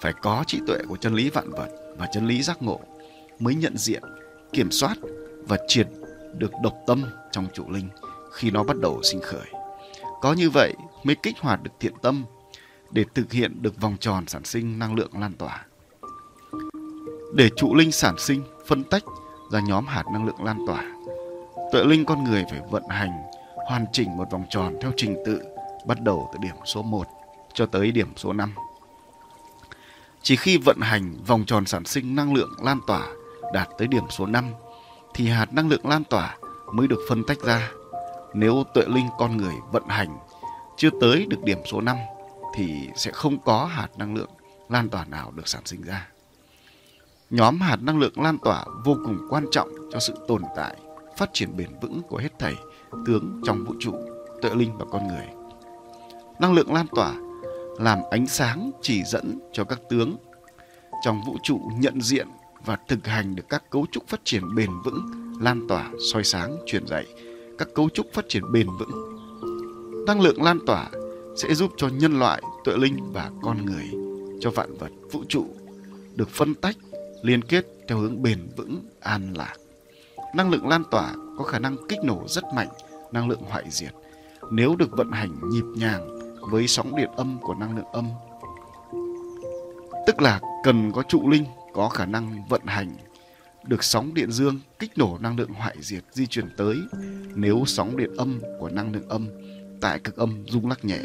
phải 0.00 0.12
có 0.12 0.44
trí 0.46 0.60
tuệ 0.66 0.78
của 0.88 0.96
chân 0.96 1.14
lý 1.14 1.30
vạn 1.30 1.50
vật 1.50 1.68
và 1.98 2.08
chân 2.12 2.26
lý 2.26 2.42
giác 2.42 2.62
ngộ 2.62 2.80
mới 3.38 3.54
nhận 3.54 3.76
diện 3.76 4.02
kiểm 4.54 4.70
soát 4.70 4.98
và 5.46 5.56
triệt 5.68 5.88
được 6.38 6.52
độc 6.62 6.74
tâm 6.86 7.04
trong 7.32 7.46
trụ 7.54 7.64
linh 7.70 7.88
khi 8.32 8.50
nó 8.50 8.64
bắt 8.64 8.76
đầu 8.80 9.00
sinh 9.02 9.20
khởi. 9.20 9.46
Có 10.20 10.32
như 10.32 10.50
vậy 10.50 10.74
mới 11.04 11.16
kích 11.22 11.38
hoạt 11.40 11.62
được 11.62 11.70
thiện 11.80 11.92
tâm 12.02 12.24
để 12.90 13.04
thực 13.14 13.32
hiện 13.32 13.62
được 13.62 13.80
vòng 13.80 13.96
tròn 14.00 14.26
sản 14.26 14.44
sinh 14.44 14.78
năng 14.78 14.94
lượng 14.94 15.10
lan 15.20 15.32
tỏa. 15.32 15.66
Để 17.34 17.50
trụ 17.56 17.74
linh 17.74 17.92
sản 17.92 18.14
sinh, 18.18 18.42
phân 18.66 18.84
tách 18.84 19.02
ra 19.52 19.60
nhóm 19.60 19.86
hạt 19.86 20.04
năng 20.12 20.26
lượng 20.26 20.44
lan 20.44 20.58
tỏa, 20.66 20.84
tuệ 21.72 21.84
linh 21.84 22.04
con 22.04 22.24
người 22.24 22.44
phải 22.50 22.60
vận 22.70 22.82
hành 22.88 23.22
hoàn 23.68 23.86
chỉnh 23.92 24.16
một 24.16 24.30
vòng 24.30 24.44
tròn 24.50 24.76
theo 24.80 24.92
trình 24.96 25.16
tự 25.26 25.42
bắt 25.86 26.00
đầu 26.02 26.30
từ 26.32 26.38
điểm 26.42 26.54
số 26.64 26.82
1 26.82 27.06
cho 27.54 27.66
tới 27.66 27.92
điểm 27.92 28.12
số 28.16 28.32
5. 28.32 28.54
Chỉ 30.22 30.36
khi 30.36 30.58
vận 30.58 30.80
hành 30.80 31.14
vòng 31.26 31.44
tròn 31.44 31.66
sản 31.66 31.84
sinh 31.84 32.14
năng 32.14 32.34
lượng 32.34 32.50
lan 32.62 32.80
tỏa 32.86 33.06
đạt 33.54 33.68
tới 33.78 33.88
điểm 33.88 34.04
số 34.10 34.26
5 34.26 34.44
thì 35.14 35.28
hạt 35.28 35.52
năng 35.52 35.68
lượng 35.68 35.86
lan 35.88 36.04
tỏa 36.04 36.36
mới 36.72 36.88
được 36.88 37.00
phân 37.08 37.24
tách 37.24 37.38
ra. 37.38 37.70
Nếu 38.34 38.64
tuệ 38.74 38.84
linh 38.86 39.08
con 39.18 39.36
người 39.36 39.54
vận 39.72 39.88
hành 39.88 40.18
chưa 40.76 40.90
tới 41.00 41.26
được 41.28 41.42
điểm 41.44 41.58
số 41.64 41.80
5 41.80 41.96
thì 42.54 42.88
sẽ 42.96 43.10
không 43.10 43.38
có 43.44 43.64
hạt 43.64 43.88
năng 43.96 44.14
lượng 44.14 44.30
lan 44.68 44.88
tỏa 44.88 45.04
nào 45.04 45.30
được 45.30 45.48
sản 45.48 45.62
sinh 45.64 45.82
ra. 45.82 46.08
Nhóm 47.30 47.60
hạt 47.60 47.76
năng 47.82 47.98
lượng 47.98 48.22
lan 48.22 48.38
tỏa 48.38 48.64
vô 48.84 48.96
cùng 49.04 49.26
quan 49.30 49.46
trọng 49.50 49.68
cho 49.92 49.98
sự 49.98 50.14
tồn 50.28 50.42
tại, 50.56 50.76
phát 51.16 51.30
triển 51.32 51.56
bền 51.56 51.68
vững 51.82 52.02
của 52.08 52.16
hết 52.16 52.38
thảy 52.38 52.54
tướng 53.06 53.40
trong 53.44 53.64
vũ 53.64 53.74
trụ, 53.80 53.94
tuệ 54.42 54.50
linh 54.54 54.78
và 54.78 54.84
con 54.90 55.08
người. 55.08 55.26
Năng 56.38 56.52
lượng 56.52 56.72
lan 56.72 56.86
tỏa 56.94 57.12
làm 57.78 57.98
ánh 58.10 58.26
sáng 58.26 58.70
chỉ 58.82 59.02
dẫn 59.04 59.38
cho 59.52 59.64
các 59.64 59.80
tướng 59.90 60.16
trong 61.04 61.22
vũ 61.26 61.36
trụ 61.42 61.60
nhận 61.78 62.00
diện 62.00 62.28
và 62.64 62.78
thực 62.88 63.06
hành 63.06 63.36
được 63.36 63.48
các 63.48 63.70
cấu 63.70 63.86
trúc 63.92 64.08
phát 64.08 64.20
triển 64.24 64.54
bền 64.54 64.70
vững, 64.84 65.06
lan 65.40 65.68
tỏa, 65.68 65.90
soi 66.12 66.24
sáng, 66.24 66.56
truyền 66.66 66.86
dạy 66.86 67.06
các 67.58 67.68
cấu 67.74 67.88
trúc 67.88 68.12
phát 68.12 68.24
triển 68.28 68.52
bền 68.52 68.66
vững. 68.78 68.90
Năng 70.06 70.20
lượng 70.20 70.42
lan 70.42 70.58
tỏa 70.66 70.90
sẽ 71.36 71.54
giúp 71.54 71.72
cho 71.76 71.88
nhân 71.88 72.18
loại, 72.18 72.42
tuệ 72.64 72.76
linh 72.76 73.12
và 73.12 73.30
con 73.42 73.66
người, 73.66 73.90
cho 74.40 74.50
vạn 74.50 74.78
vật 74.78 74.90
vũ 75.12 75.24
trụ 75.28 75.46
được 76.14 76.28
phân 76.28 76.54
tách, 76.54 76.76
liên 77.22 77.42
kết 77.42 77.66
theo 77.88 77.98
hướng 77.98 78.22
bền 78.22 78.48
vững, 78.56 78.80
an 79.00 79.34
lạc. 79.36 79.56
Năng 80.34 80.50
lượng 80.50 80.68
lan 80.68 80.82
tỏa 80.90 81.14
có 81.38 81.44
khả 81.44 81.58
năng 81.58 81.76
kích 81.88 81.98
nổ 82.04 82.24
rất 82.28 82.44
mạnh 82.54 82.68
năng 83.12 83.28
lượng 83.28 83.42
hoại 83.48 83.64
diệt 83.70 83.92
nếu 84.50 84.76
được 84.76 84.90
vận 84.90 85.10
hành 85.12 85.30
nhịp 85.50 85.64
nhàng 85.76 86.18
với 86.40 86.68
sóng 86.68 86.96
điện 86.96 87.10
âm 87.16 87.38
của 87.40 87.54
năng 87.54 87.76
lượng 87.76 87.92
âm. 87.92 88.08
Tức 90.06 90.22
là 90.22 90.40
cần 90.64 90.92
có 90.92 91.02
trụ 91.02 91.30
linh 91.30 91.44
có 91.74 91.88
khả 91.88 92.06
năng 92.06 92.48
vận 92.48 92.60
hành, 92.66 92.96
được 93.66 93.84
sóng 93.84 94.14
điện 94.14 94.30
dương 94.32 94.60
kích 94.78 94.98
nổ 94.98 95.18
năng 95.20 95.38
lượng 95.38 95.52
hoại 95.52 95.76
diệt 95.80 96.04
di 96.12 96.26
chuyển 96.26 96.48
tới 96.56 96.78
nếu 97.34 97.62
sóng 97.66 97.96
điện 97.96 98.10
âm 98.16 98.40
của 98.58 98.68
năng 98.68 98.92
lượng 98.92 99.08
âm 99.08 99.28
tại 99.80 99.98
cực 99.98 100.16
âm 100.16 100.44
rung 100.48 100.68
lắc 100.68 100.84
nhẹ. 100.84 101.00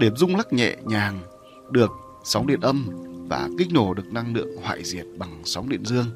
Để 0.00 0.10
rung 0.16 0.36
lắc 0.36 0.52
nhẹ 0.52 0.76
nhàng 0.84 1.20
được 1.70 1.90
sóng 2.24 2.46
điện 2.46 2.60
âm 2.60 2.88
và 3.28 3.48
kích 3.58 3.72
nổ 3.72 3.94
được 3.94 4.12
năng 4.12 4.34
lượng 4.34 4.56
hoại 4.62 4.84
diệt 4.84 5.06
bằng 5.18 5.40
sóng 5.44 5.68
điện 5.68 5.84
dương 5.84 6.06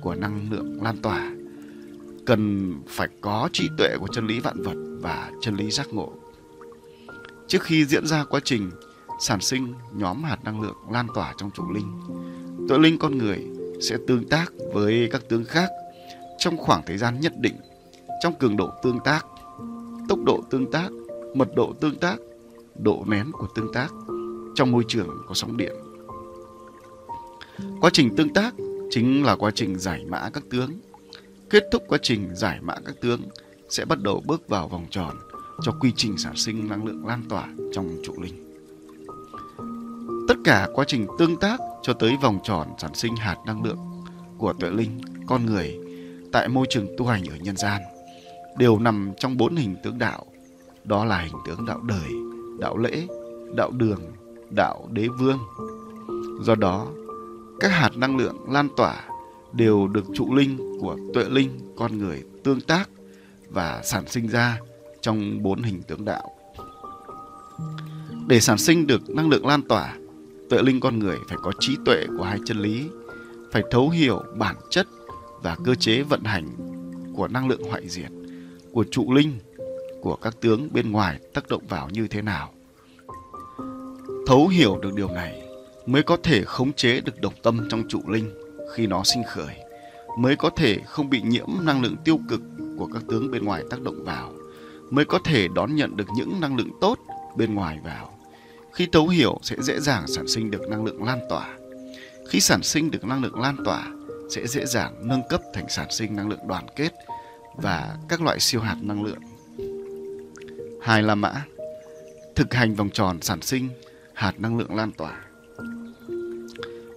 của 0.00 0.14
năng 0.14 0.52
lượng 0.52 0.82
lan 0.82 0.96
tỏa 1.02 1.30
cần 2.26 2.74
phải 2.88 3.08
có 3.20 3.48
trí 3.52 3.68
tuệ 3.78 3.96
của 4.00 4.06
chân 4.12 4.26
lý 4.26 4.40
vạn 4.40 4.62
vật 4.62 4.98
và 5.00 5.30
chân 5.40 5.56
lý 5.56 5.70
giác 5.70 5.88
ngộ 5.92 6.12
trước 7.48 7.62
khi 7.62 7.84
diễn 7.84 8.06
ra 8.06 8.24
quá 8.24 8.40
trình 8.44 8.70
sản 9.20 9.40
sinh 9.40 9.74
nhóm 9.92 10.22
hạt 10.22 10.44
năng 10.44 10.60
lượng 10.60 10.76
lan 10.90 11.06
tỏa 11.14 11.34
trong 11.36 11.50
chủ 11.50 11.72
linh. 11.72 12.00
Tự 12.68 12.78
linh 12.78 12.98
con 12.98 13.18
người 13.18 13.46
sẽ 13.80 13.96
tương 14.06 14.28
tác 14.28 14.52
với 14.72 15.08
các 15.12 15.22
tướng 15.28 15.44
khác 15.44 15.70
trong 16.38 16.56
khoảng 16.56 16.82
thời 16.86 16.98
gian 16.98 17.20
nhất 17.20 17.32
định, 17.40 17.54
trong 18.22 18.34
cường 18.38 18.56
độ 18.56 18.70
tương 18.82 18.98
tác, 19.04 19.26
tốc 20.08 20.18
độ 20.24 20.42
tương 20.50 20.70
tác, 20.70 20.88
mật 21.34 21.48
độ 21.56 21.72
tương 21.80 21.98
tác, 21.98 22.16
độ 22.78 23.04
nén 23.06 23.32
của 23.32 23.46
tương 23.54 23.72
tác 23.72 23.92
trong 24.54 24.70
môi 24.70 24.84
trường 24.88 25.08
có 25.28 25.34
sóng 25.34 25.56
điện. 25.56 25.72
Quá 27.80 27.90
trình 27.92 28.16
tương 28.16 28.32
tác 28.34 28.54
chính 28.90 29.24
là 29.24 29.36
quá 29.36 29.50
trình 29.54 29.78
giải 29.78 30.04
mã 30.08 30.30
các 30.32 30.42
tướng. 30.50 30.70
Kết 31.50 31.64
thúc 31.72 31.82
quá 31.88 31.98
trình 32.02 32.28
giải 32.34 32.58
mã 32.62 32.74
các 32.84 32.94
tướng 33.00 33.20
sẽ 33.68 33.84
bắt 33.84 34.02
đầu 34.02 34.22
bước 34.26 34.48
vào 34.48 34.68
vòng 34.68 34.86
tròn 34.90 35.16
cho 35.62 35.72
quy 35.80 35.92
trình 35.96 36.18
sản 36.18 36.36
sinh 36.36 36.68
năng 36.68 36.84
lượng 36.84 37.06
lan 37.06 37.22
tỏa 37.28 37.48
trong 37.72 37.96
trụ 38.04 38.14
linh. 38.22 38.49
Tất 40.30 40.36
cả 40.44 40.68
quá 40.74 40.84
trình 40.88 41.06
tương 41.18 41.36
tác 41.36 41.60
cho 41.82 41.92
tới 41.92 42.16
vòng 42.22 42.38
tròn 42.44 42.68
sản 42.78 42.94
sinh 42.94 43.16
hạt 43.16 43.36
năng 43.46 43.64
lượng 43.64 43.78
của 44.38 44.52
tuệ 44.52 44.70
linh, 44.70 45.00
con 45.26 45.46
người 45.46 45.78
tại 46.32 46.48
môi 46.48 46.66
trường 46.70 46.86
tu 46.98 47.06
hành 47.06 47.24
ở 47.30 47.36
nhân 47.36 47.56
gian 47.56 47.82
đều 48.58 48.78
nằm 48.78 49.12
trong 49.18 49.36
bốn 49.36 49.56
hình 49.56 49.76
tướng 49.82 49.98
đạo. 49.98 50.26
Đó 50.84 51.04
là 51.04 51.18
hình 51.20 51.34
tướng 51.46 51.66
đạo 51.66 51.80
đời, 51.82 52.10
đạo 52.58 52.76
lễ, 52.78 53.06
đạo 53.56 53.70
đường, 53.70 54.00
đạo 54.50 54.88
đế 54.90 55.08
vương. 55.08 55.38
Do 56.42 56.54
đó, 56.54 56.86
các 57.60 57.72
hạt 57.72 57.96
năng 57.96 58.16
lượng 58.16 58.36
lan 58.50 58.68
tỏa 58.76 59.04
đều 59.52 59.86
được 59.86 60.04
trụ 60.14 60.34
linh 60.34 60.78
của 60.80 60.96
tuệ 61.14 61.24
linh 61.24 61.74
con 61.76 61.98
người 61.98 62.24
tương 62.44 62.60
tác 62.60 62.90
và 63.48 63.80
sản 63.84 64.08
sinh 64.08 64.28
ra 64.28 64.58
trong 65.00 65.42
bốn 65.42 65.62
hình 65.62 65.82
tướng 65.82 66.04
đạo. 66.04 66.30
Để 68.26 68.40
sản 68.40 68.58
sinh 68.58 68.86
được 68.86 69.10
năng 69.10 69.28
lượng 69.28 69.46
lan 69.46 69.62
tỏa, 69.68 69.94
tuệ 70.50 70.62
linh 70.62 70.80
con 70.80 70.98
người 70.98 71.18
phải 71.28 71.38
có 71.42 71.52
trí 71.60 71.76
tuệ 71.84 72.06
của 72.18 72.24
hai 72.24 72.38
chân 72.44 72.58
lý, 72.58 72.88
phải 73.52 73.62
thấu 73.70 73.90
hiểu 73.90 74.22
bản 74.36 74.56
chất 74.70 74.86
và 75.42 75.56
cơ 75.64 75.74
chế 75.74 76.02
vận 76.02 76.24
hành 76.24 76.48
của 77.16 77.28
năng 77.28 77.48
lượng 77.48 77.62
hoại 77.62 77.88
diệt, 77.88 78.10
của 78.72 78.84
trụ 78.90 79.12
linh, 79.12 79.38
của 80.02 80.16
các 80.16 80.36
tướng 80.40 80.68
bên 80.72 80.92
ngoài 80.92 81.18
tác 81.34 81.48
động 81.48 81.62
vào 81.68 81.88
như 81.92 82.08
thế 82.08 82.22
nào. 82.22 82.52
Thấu 84.26 84.48
hiểu 84.48 84.78
được 84.82 84.94
điều 84.94 85.08
này 85.08 85.42
mới 85.86 86.02
có 86.02 86.16
thể 86.22 86.44
khống 86.44 86.72
chế 86.72 87.00
được 87.00 87.20
độc 87.20 87.34
tâm 87.42 87.68
trong 87.70 87.88
trụ 87.88 88.00
linh 88.08 88.30
khi 88.74 88.86
nó 88.86 89.02
sinh 89.04 89.22
khởi 89.28 89.54
mới 90.18 90.36
có 90.36 90.50
thể 90.50 90.78
không 90.86 91.10
bị 91.10 91.22
nhiễm 91.22 91.48
năng 91.62 91.82
lượng 91.82 91.96
tiêu 92.04 92.20
cực 92.28 92.40
của 92.78 92.88
các 92.92 93.02
tướng 93.08 93.30
bên 93.30 93.44
ngoài 93.44 93.64
tác 93.70 93.82
động 93.82 94.04
vào 94.04 94.32
mới 94.90 95.04
có 95.04 95.18
thể 95.24 95.48
đón 95.48 95.74
nhận 95.74 95.96
được 95.96 96.06
những 96.16 96.40
năng 96.40 96.56
lượng 96.56 96.70
tốt 96.80 96.98
bên 97.36 97.54
ngoài 97.54 97.78
vào 97.84 98.19
khi 98.72 98.88
thấu 98.92 99.08
hiểu 99.08 99.38
sẽ 99.42 99.56
dễ 99.58 99.80
dàng 99.80 100.06
sản 100.06 100.28
sinh 100.28 100.50
được 100.50 100.68
năng 100.68 100.84
lượng 100.84 101.04
lan 101.04 101.20
tỏa. 101.28 101.56
Khi 102.28 102.40
sản 102.40 102.62
sinh 102.62 102.90
được 102.90 103.04
năng 103.04 103.22
lượng 103.22 103.40
lan 103.40 103.56
tỏa 103.64 103.86
sẽ 104.30 104.46
dễ 104.46 104.66
dàng 104.66 105.08
nâng 105.08 105.22
cấp 105.28 105.40
thành 105.54 105.68
sản 105.68 105.86
sinh 105.90 106.16
năng 106.16 106.28
lượng 106.28 106.48
đoàn 106.48 106.66
kết 106.76 106.90
và 107.56 107.96
các 108.08 108.22
loại 108.22 108.40
siêu 108.40 108.60
hạt 108.60 108.76
năng 108.80 109.04
lượng. 109.04 109.20
Hai 110.82 111.02
la 111.02 111.14
mã 111.14 111.44
thực 112.34 112.54
hành 112.54 112.74
vòng 112.74 112.90
tròn 112.90 113.22
sản 113.22 113.42
sinh 113.42 113.68
hạt 114.14 114.40
năng 114.40 114.58
lượng 114.58 114.74
lan 114.74 114.92
tỏa. 114.92 115.24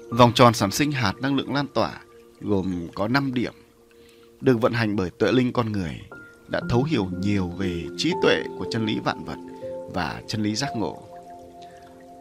Vòng 0.10 0.34
tròn 0.34 0.54
sản 0.54 0.72
sinh 0.72 0.92
hạt 0.92 1.14
năng 1.22 1.36
lượng 1.36 1.54
lan 1.54 1.68
tỏa 1.74 2.02
gồm 2.42 2.88
có 2.96 3.08
5 3.08 3.34
điểm, 3.34 3.54
được 4.42 4.62
vận 4.62 4.74
hành 4.74 4.96
bởi 4.96 5.10
tuệ 5.10 5.32
linh 5.32 5.54
con 5.54 5.72
người 5.72 6.02
đã 6.48 6.62
thấu 6.70 6.84
hiểu 6.84 7.10
nhiều 7.20 7.48
về 7.48 7.84
trí 7.98 8.14
tuệ 8.22 8.44
của 8.58 8.66
chân 8.72 8.86
lý 8.86 9.00
vạn 9.00 9.26
vật 9.26 9.38
và 9.94 10.22
chân 10.28 10.44
lý 10.44 10.56
giác 10.56 10.70
ngộ. 10.76 11.13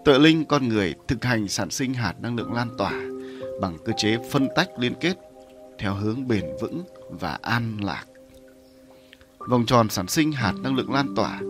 Tuệ 0.04 0.18
linh 0.18 0.44
con 0.44 0.68
người 0.68 0.94
thực 1.08 1.24
hành 1.24 1.48
sản 1.48 1.70
sinh 1.70 1.94
hạt 1.94 2.14
năng 2.20 2.36
lượng 2.36 2.52
lan 2.52 2.68
tỏa 2.78 2.92
bằng 3.60 3.78
cơ 3.84 3.92
chế 3.96 4.18
phân 4.30 4.48
tách 4.56 4.68
liên 4.78 4.94
kết 5.00 5.14
theo 5.78 5.94
hướng 5.94 6.28
bền 6.28 6.44
vững 6.60 6.82
và 7.08 7.38
an 7.42 7.78
lạc. 7.82 8.04
Vòng 9.38 9.66
tròn 9.66 9.88
sản 9.88 10.08
sinh 10.08 10.32
hạt 10.32 10.52
năng 10.62 10.76
lượng 10.76 10.92
lan 10.92 11.14
tỏa 11.16 11.40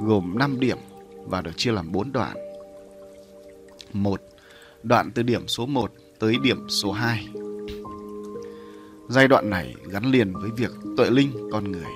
gồm 0.00 0.38
5 0.38 0.60
điểm 0.60 0.78
và 1.26 1.42
được 1.42 1.56
chia 1.56 1.72
làm 1.72 1.92
4 1.92 2.12
đoạn. 2.12 2.36
1 3.92 4.20
đoạn 4.82 5.10
từ 5.10 5.22
điểm 5.22 5.48
số 5.48 5.66
1 5.66 5.92
tới 6.18 6.36
điểm 6.42 6.68
số 6.68 6.92
2. 6.92 7.28
Giai 9.08 9.28
đoạn 9.28 9.50
này 9.50 9.74
gắn 9.88 10.04
liền 10.04 10.32
với 10.32 10.50
việc 10.56 10.70
tuệ 10.96 11.10
linh 11.10 11.50
con 11.52 11.72
người 11.72 11.92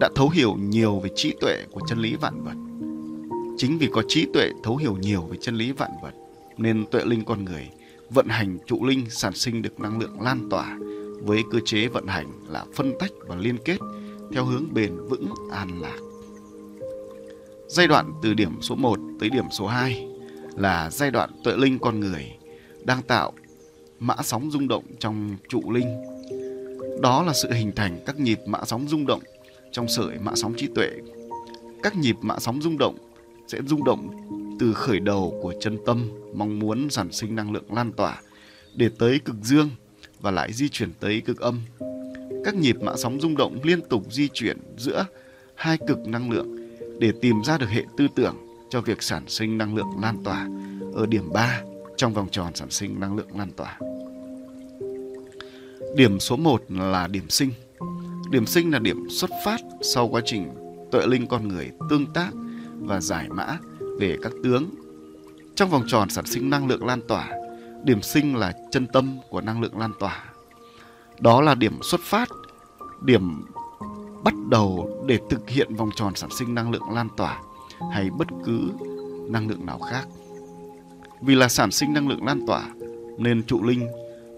đã 0.00 0.10
thấu 0.14 0.28
hiểu 0.28 0.54
nhiều 0.54 1.00
về 1.00 1.10
trí 1.14 1.34
tuệ 1.40 1.64
của 1.70 1.80
chân 1.88 1.98
lý 1.98 2.16
vạn 2.16 2.44
vật. 2.44 2.71
Chính 3.56 3.78
vì 3.78 3.88
có 3.92 4.02
trí 4.08 4.26
tuệ 4.34 4.50
thấu 4.62 4.76
hiểu 4.76 4.96
nhiều 4.96 5.22
về 5.22 5.36
chân 5.40 5.56
lý 5.56 5.72
vạn 5.72 5.90
vật, 6.02 6.12
nên 6.56 6.84
tuệ 6.90 7.04
linh 7.04 7.24
con 7.24 7.44
người 7.44 7.70
vận 8.10 8.28
hành 8.28 8.58
trụ 8.66 8.84
linh 8.84 9.10
sản 9.10 9.34
sinh 9.34 9.62
được 9.62 9.80
năng 9.80 10.00
lượng 10.00 10.20
lan 10.20 10.48
tỏa 10.50 10.78
với 11.22 11.42
cơ 11.50 11.58
chế 11.64 11.88
vận 11.88 12.06
hành 12.06 12.26
là 12.48 12.64
phân 12.74 12.92
tách 12.98 13.10
và 13.26 13.36
liên 13.36 13.56
kết 13.64 13.78
theo 14.32 14.44
hướng 14.44 14.74
bền 14.74 14.96
vững, 15.08 15.28
an 15.50 15.80
lạc. 15.80 15.98
Giai 17.68 17.86
đoạn 17.86 18.12
từ 18.22 18.34
điểm 18.34 18.62
số 18.62 18.74
1 18.74 18.98
tới 19.20 19.30
điểm 19.30 19.44
số 19.50 19.66
2 19.66 20.08
là 20.56 20.90
giai 20.90 21.10
đoạn 21.10 21.30
tuệ 21.44 21.56
linh 21.56 21.78
con 21.78 22.00
người 22.00 22.32
đang 22.84 23.02
tạo 23.02 23.32
mã 23.98 24.16
sóng 24.22 24.50
rung 24.50 24.68
động 24.68 24.84
trong 24.98 25.36
trụ 25.48 25.72
linh. 25.72 26.02
Đó 27.00 27.22
là 27.22 27.32
sự 27.32 27.52
hình 27.52 27.72
thành 27.76 28.00
các 28.06 28.20
nhịp 28.20 28.38
mã 28.46 28.58
sóng 28.64 28.88
rung 28.88 29.06
động 29.06 29.20
trong 29.72 29.88
sợi 29.88 30.18
mã 30.18 30.32
sóng 30.34 30.54
trí 30.56 30.66
tuệ. 30.74 30.90
Các 31.82 31.96
nhịp 31.96 32.16
mã 32.20 32.38
sóng 32.38 32.62
rung 32.62 32.78
động 32.78 32.96
sẽ 33.52 33.58
rung 33.66 33.84
động 33.84 34.10
từ 34.58 34.72
khởi 34.74 35.00
đầu 35.00 35.38
của 35.42 35.54
chân 35.60 35.78
tâm, 35.86 36.10
mong 36.34 36.58
muốn 36.58 36.90
sản 36.90 37.12
sinh 37.12 37.36
năng 37.36 37.52
lượng 37.52 37.74
lan 37.74 37.92
tỏa 37.92 38.20
để 38.74 38.90
tới 38.98 39.20
cực 39.24 39.36
dương 39.42 39.70
và 40.20 40.30
lại 40.30 40.52
di 40.52 40.68
chuyển 40.68 40.92
tới 41.00 41.20
cực 41.20 41.40
âm. 41.40 41.60
Các 42.44 42.54
nhịp 42.54 42.76
mã 42.82 42.92
sóng 42.96 43.20
rung 43.20 43.36
động 43.36 43.58
liên 43.62 43.80
tục 43.88 44.12
di 44.12 44.28
chuyển 44.28 44.58
giữa 44.78 45.06
hai 45.54 45.78
cực 45.88 45.98
năng 45.98 46.30
lượng 46.30 46.56
để 46.98 47.12
tìm 47.20 47.42
ra 47.44 47.58
được 47.58 47.68
hệ 47.68 47.84
tư 47.96 48.08
tưởng 48.16 48.36
cho 48.70 48.80
việc 48.80 49.02
sản 49.02 49.24
sinh 49.28 49.58
năng 49.58 49.74
lượng 49.74 49.90
lan 50.02 50.24
tỏa 50.24 50.48
ở 50.94 51.06
điểm 51.06 51.32
3 51.32 51.62
trong 51.96 52.14
vòng 52.14 52.28
tròn 52.30 52.54
sản 52.54 52.70
sinh 52.70 53.00
năng 53.00 53.16
lượng 53.16 53.38
lan 53.38 53.50
tỏa. 53.56 53.78
Điểm 55.96 56.20
số 56.20 56.36
1 56.36 56.62
là 56.68 57.06
điểm 57.06 57.28
sinh. 57.28 57.50
Điểm 58.30 58.46
sinh 58.46 58.70
là 58.70 58.78
điểm 58.78 59.06
xuất 59.10 59.30
phát 59.44 59.60
sau 59.82 60.08
quá 60.08 60.22
trình 60.24 60.48
tuệ 60.92 61.06
linh 61.06 61.26
con 61.26 61.48
người 61.48 61.70
tương 61.90 62.06
tác 62.06 62.30
và 62.86 63.00
giải 63.00 63.28
mã 63.28 63.58
về 63.98 64.16
các 64.22 64.32
tướng. 64.44 64.70
Trong 65.54 65.70
vòng 65.70 65.84
tròn 65.86 66.10
sản 66.10 66.26
sinh 66.26 66.50
năng 66.50 66.66
lượng 66.66 66.86
lan 66.86 67.00
tỏa, 67.08 67.30
điểm 67.84 68.02
sinh 68.02 68.36
là 68.36 68.52
chân 68.70 68.86
tâm 68.86 69.18
của 69.30 69.40
năng 69.40 69.60
lượng 69.60 69.78
lan 69.78 69.92
tỏa. 70.00 70.24
Đó 71.20 71.40
là 71.40 71.54
điểm 71.54 71.82
xuất 71.82 72.00
phát, 72.00 72.28
điểm 73.02 73.44
bắt 74.24 74.34
đầu 74.48 74.90
để 75.06 75.18
thực 75.30 75.50
hiện 75.50 75.74
vòng 75.74 75.90
tròn 75.96 76.14
sản 76.14 76.30
sinh 76.38 76.54
năng 76.54 76.70
lượng 76.70 76.90
lan 76.90 77.08
tỏa 77.16 77.40
hay 77.92 78.10
bất 78.10 78.28
cứ 78.44 78.70
năng 79.28 79.48
lượng 79.48 79.66
nào 79.66 79.78
khác. 79.78 80.06
Vì 81.20 81.34
là 81.34 81.48
sản 81.48 81.70
sinh 81.70 81.92
năng 81.92 82.08
lượng 82.08 82.24
lan 82.24 82.46
tỏa 82.46 82.64
nên 83.18 83.42
trụ 83.42 83.62
linh 83.62 83.88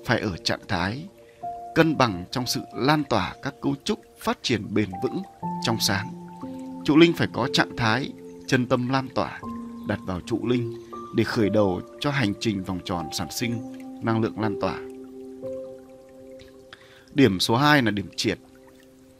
phải 0.05 0.21
ở 0.21 0.37
trạng 0.37 0.61
thái 0.69 1.09
cân 1.75 1.97
bằng 1.97 2.25
trong 2.31 2.47
sự 2.47 2.61
lan 2.75 3.05
tỏa 3.05 3.35
các 3.43 3.55
cấu 3.61 3.75
trúc 3.85 4.01
phát 4.21 4.39
triển 4.43 4.75
bền 4.75 4.89
vững 5.03 5.23
trong 5.63 5.77
sáng. 5.81 6.09
Trụ 6.85 6.97
linh 6.97 7.13
phải 7.13 7.29
có 7.33 7.49
trạng 7.53 7.77
thái 7.77 8.13
chân 8.47 8.67
tâm 8.67 8.89
lan 8.89 9.09
tỏa 9.15 9.41
đặt 9.87 9.99
vào 10.07 10.21
trụ 10.21 10.47
linh 10.47 10.75
để 11.15 11.25
khởi 11.25 11.51
đầu 11.51 11.81
cho 12.01 12.11
hành 12.11 12.33
trình 12.41 12.65
vòng 12.65 12.81
tròn 12.85 13.09
sản 13.13 13.29
sinh 13.31 13.63
năng 14.03 14.21
lượng 14.23 14.41
lan 14.41 14.61
tỏa. 14.61 14.79
Điểm 17.15 17.41
số 17.41 17.57
2 17.57 17.83
là 17.83 17.91
điểm 17.91 18.09
triệt. 18.17 18.39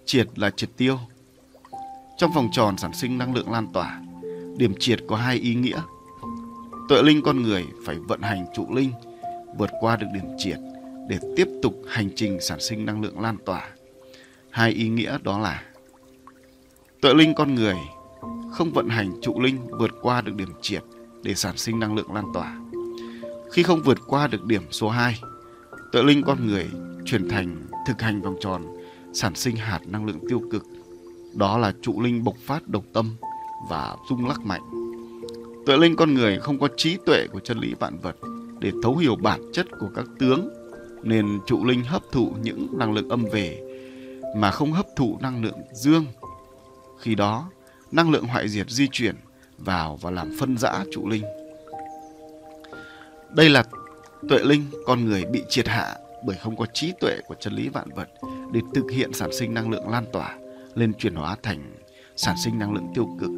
Triệt 0.05 0.39
là 0.39 0.51
triệt 0.51 0.71
tiêu. 0.77 0.99
Trong 2.17 2.33
vòng 2.33 2.49
tròn 2.53 2.79
sản 2.79 2.93
sinh 2.95 3.19
năng 3.19 3.35
lượng 3.35 3.51
lan 3.51 3.73
tỏa, 3.73 4.01
điểm 4.57 4.75
triệt 4.79 5.01
có 5.09 5.17
hai 5.17 5.37
ý 5.37 5.55
nghĩa. 5.55 5.81
Tuệ 6.89 7.03
linh 7.03 7.23
con 7.23 7.43
người 7.43 7.65
phải 7.87 7.97
vận 7.97 8.23
hành 8.23 8.47
trụ 8.55 8.75
linh 8.75 8.93
vượt 9.59 9.71
qua 9.81 9.97
được 9.97 10.07
điểm 10.15 10.25
triệt 10.39 10.59
để 11.09 11.19
tiếp 11.37 11.49
tục 11.63 11.75
hành 11.89 12.11
trình 12.17 12.41
sản 12.41 12.61
sinh 12.61 12.87
năng 12.87 13.03
lượng 13.03 13.21
lan 13.21 13.37
tỏa. 13.47 13.71
Hai 14.51 14.71
ý 14.71 14.89
nghĩa 14.89 15.19
đó 15.23 15.39
là 15.39 15.63
tuệ 17.01 17.15
linh 17.15 17.35
con 17.35 17.55
người 17.55 17.77
không 18.55 18.73
vận 18.73 18.89
hành 18.89 19.13
trụ 19.23 19.41
linh 19.41 19.59
vượt 19.79 19.91
qua 20.03 20.21
được 20.21 20.35
điểm 20.35 20.49
triệt 20.61 20.83
để 21.23 21.35
sản 21.35 21.57
sinh 21.57 21.79
năng 21.79 21.95
lượng 21.95 22.13
lan 22.13 22.25
tỏa. 22.35 22.61
Khi 23.53 23.63
không 23.63 23.83
vượt 23.83 23.99
qua 24.07 24.27
được 24.27 24.45
điểm 24.45 24.63
số 24.71 24.89
2, 24.89 25.21
tự 25.93 26.03
linh 26.03 26.23
con 26.23 26.47
người 26.47 26.67
chuyển 27.05 27.29
thành 27.29 27.57
thực 27.87 28.03
hành 28.03 28.23
vòng 28.23 28.37
tròn 28.41 28.63
sản 29.13 29.35
sinh 29.35 29.57
hạt 29.57 29.81
năng 29.87 30.07
lượng 30.07 30.19
tiêu 30.29 30.43
cực. 30.51 30.65
Đó 31.35 31.59
là 31.59 31.73
trụ 31.83 32.01
linh 32.01 32.25
bộc 32.25 32.37
phát 32.37 32.69
độc 32.69 32.85
tâm 32.93 33.17
và 33.69 33.97
rung 34.11 34.29
lắc 34.29 34.41
mạnh. 34.41 34.63
tự 35.67 35.77
linh 35.77 35.97
con 35.97 36.15
người 36.15 36.39
không 36.39 36.59
có 36.59 36.69
trí 36.77 36.97
tuệ 37.07 37.27
của 37.33 37.41
chân 37.41 37.59
lý 37.59 37.75
vạn 37.75 37.99
vật 37.99 38.17
để 38.61 38.73
thấu 38.83 38.97
hiểu 38.97 39.17
bản 39.17 39.41
chất 39.53 39.67
của 39.81 39.89
các 39.95 40.05
tướng 40.19 40.49
nên 41.03 41.41
trụ 41.47 41.65
linh 41.65 41.85
hấp 41.85 42.03
thụ 42.13 42.33
những 42.43 42.79
năng 42.79 42.93
lượng 42.93 43.09
âm 43.09 43.25
về 43.33 43.61
mà 44.37 44.51
không 44.51 44.73
hấp 44.73 44.87
thụ 44.97 45.19
năng 45.21 45.45
lượng 45.45 45.59
dương. 45.75 46.05
Khi 46.99 47.15
đó, 47.15 47.51
năng 47.95 48.11
lượng 48.11 48.27
hoại 48.27 48.49
diệt 48.49 48.71
di 48.71 48.89
chuyển 48.93 49.15
vào 49.59 49.97
và 49.97 50.11
làm 50.11 50.37
phân 50.41 50.59
rã 50.59 50.85
trụ 50.93 51.09
linh. 51.09 51.23
Đây 53.31 53.49
là 53.49 53.65
tuệ 54.29 54.39
linh 54.39 54.65
con 54.87 55.05
người 55.05 55.25
bị 55.25 55.43
triệt 55.49 55.69
hạ 55.69 55.97
bởi 56.27 56.37
không 56.37 56.57
có 56.57 56.67
trí 56.75 56.93
tuệ 57.01 57.19
của 57.27 57.35
chân 57.41 57.53
lý 57.53 57.69
vạn 57.69 57.89
vật 57.97 58.09
để 58.53 58.61
thực 58.75 58.91
hiện 58.91 59.13
sản 59.13 59.31
sinh 59.39 59.55
năng 59.55 59.71
lượng 59.71 59.89
lan 59.89 60.05
tỏa, 60.13 60.35
lên 60.75 60.95
chuyển 60.95 61.15
hóa 61.15 61.37
thành 61.43 61.75
sản 62.17 62.37
sinh 62.45 62.59
năng 62.59 62.75
lượng 62.75 62.87
tiêu 62.95 63.17
cực. 63.21 63.31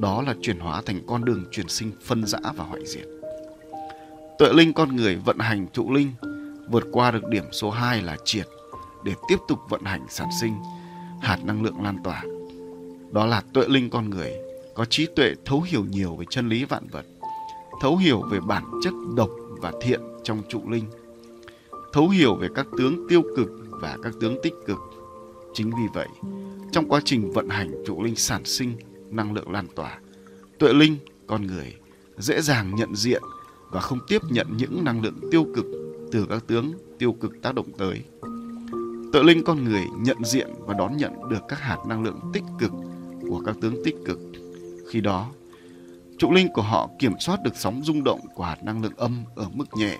Đó 0.00 0.22
là 0.26 0.34
chuyển 0.42 0.58
hóa 0.58 0.82
thành 0.86 1.00
con 1.06 1.24
đường 1.24 1.44
chuyển 1.50 1.68
sinh 1.68 1.92
phân 2.04 2.26
rã 2.26 2.38
và 2.56 2.64
hoại 2.64 2.86
diệt. 2.86 3.06
Tuệ 4.38 4.52
linh 4.52 4.72
con 4.72 4.96
người 4.96 5.16
vận 5.16 5.38
hành 5.38 5.66
trụ 5.72 5.92
linh 5.92 6.12
vượt 6.70 6.84
qua 6.92 7.10
được 7.10 7.28
điểm 7.28 7.44
số 7.52 7.70
2 7.70 8.02
là 8.02 8.16
triệt 8.24 8.46
để 9.04 9.12
tiếp 9.28 9.36
tục 9.48 9.58
vận 9.68 9.84
hành 9.84 10.06
sản 10.08 10.28
sinh, 10.40 10.54
hạt 11.20 11.38
năng 11.44 11.62
lượng 11.62 11.82
lan 11.82 11.96
tỏa. 12.04 12.22
Đó 13.14 13.26
là 13.26 13.42
tuệ 13.52 13.64
linh 13.68 13.90
con 13.90 14.10
người 14.10 14.32
có 14.74 14.84
trí 14.84 15.06
tuệ 15.16 15.34
thấu 15.44 15.60
hiểu 15.60 15.84
nhiều 15.90 16.16
về 16.16 16.26
chân 16.30 16.48
lý 16.48 16.64
vạn 16.64 16.86
vật, 16.92 17.06
thấu 17.80 17.96
hiểu 17.96 18.22
về 18.30 18.40
bản 18.40 18.64
chất 18.82 18.94
độc 19.16 19.30
và 19.50 19.72
thiện 19.82 20.00
trong 20.24 20.42
trụ 20.48 20.70
linh, 20.70 20.84
thấu 21.92 22.08
hiểu 22.08 22.34
về 22.34 22.48
các 22.54 22.66
tướng 22.78 23.08
tiêu 23.08 23.22
cực 23.36 23.48
và 23.70 23.98
các 24.02 24.12
tướng 24.20 24.36
tích 24.42 24.54
cực. 24.66 24.78
Chính 25.54 25.70
vì 25.70 25.82
vậy, 25.94 26.08
trong 26.72 26.88
quá 26.88 27.00
trình 27.04 27.32
vận 27.32 27.48
hành 27.48 27.84
trụ 27.86 28.02
linh 28.02 28.16
sản 28.16 28.44
sinh 28.44 28.76
năng 29.10 29.34
lượng 29.34 29.50
lan 29.50 29.66
tỏa, 29.74 29.98
tuệ 30.58 30.72
linh 30.72 30.96
con 31.26 31.46
người 31.46 31.74
dễ 32.18 32.40
dàng 32.40 32.74
nhận 32.74 32.96
diện 32.96 33.22
và 33.70 33.80
không 33.80 33.98
tiếp 34.08 34.22
nhận 34.30 34.46
những 34.56 34.84
năng 34.84 35.02
lượng 35.02 35.18
tiêu 35.30 35.46
cực 35.56 35.66
từ 36.12 36.26
các 36.28 36.44
tướng 36.46 36.72
tiêu 36.98 37.12
cực 37.12 37.42
tác 37.42 37.54
động 37.54 37.72
tới. 37.78 38.02
Tự 39.12 39.22
linh 39.22 39.44
con 39.44 39.64
người 39.64 39.84
nhận 39.98 40.24
diện 40.24 40.48
và 40.58 40.74
đón 40.74 40.96
nhận 40.96 41.28
được 41.30 41.40
các 41.48 41.60
hạt 41.60 41.78
năng 41.88 42.02
lượng 42.02 42.20
tích 42.32 42.44
cực 42.58 42.70
của 43.28 43.42
các 43.46 43.56
tướng 43.60 43.74
tích 43.84 43.96
cực. 44.06 44.18
Khi 44.90 45.00
đó, 45.00 45.30
trụ 46.18 46.32
linh 46.32 46.48
của 46.52 46.62
họ 46.62 46.90
kiểm 46.98 47.12
soát 47.20 47.42
được 47.42 47.56
sóng 47.56 47.80
rung 47.84 48.04
động 48.04 48.20
của 48.34 48.44
hạt 48.44 48.64
năng 48.64 48.82
lượng 48.82 48.96
âm 48.96 49.24
ở 49.34 49.46
mức 49.52 49.64
nhẹ 49.76 49.98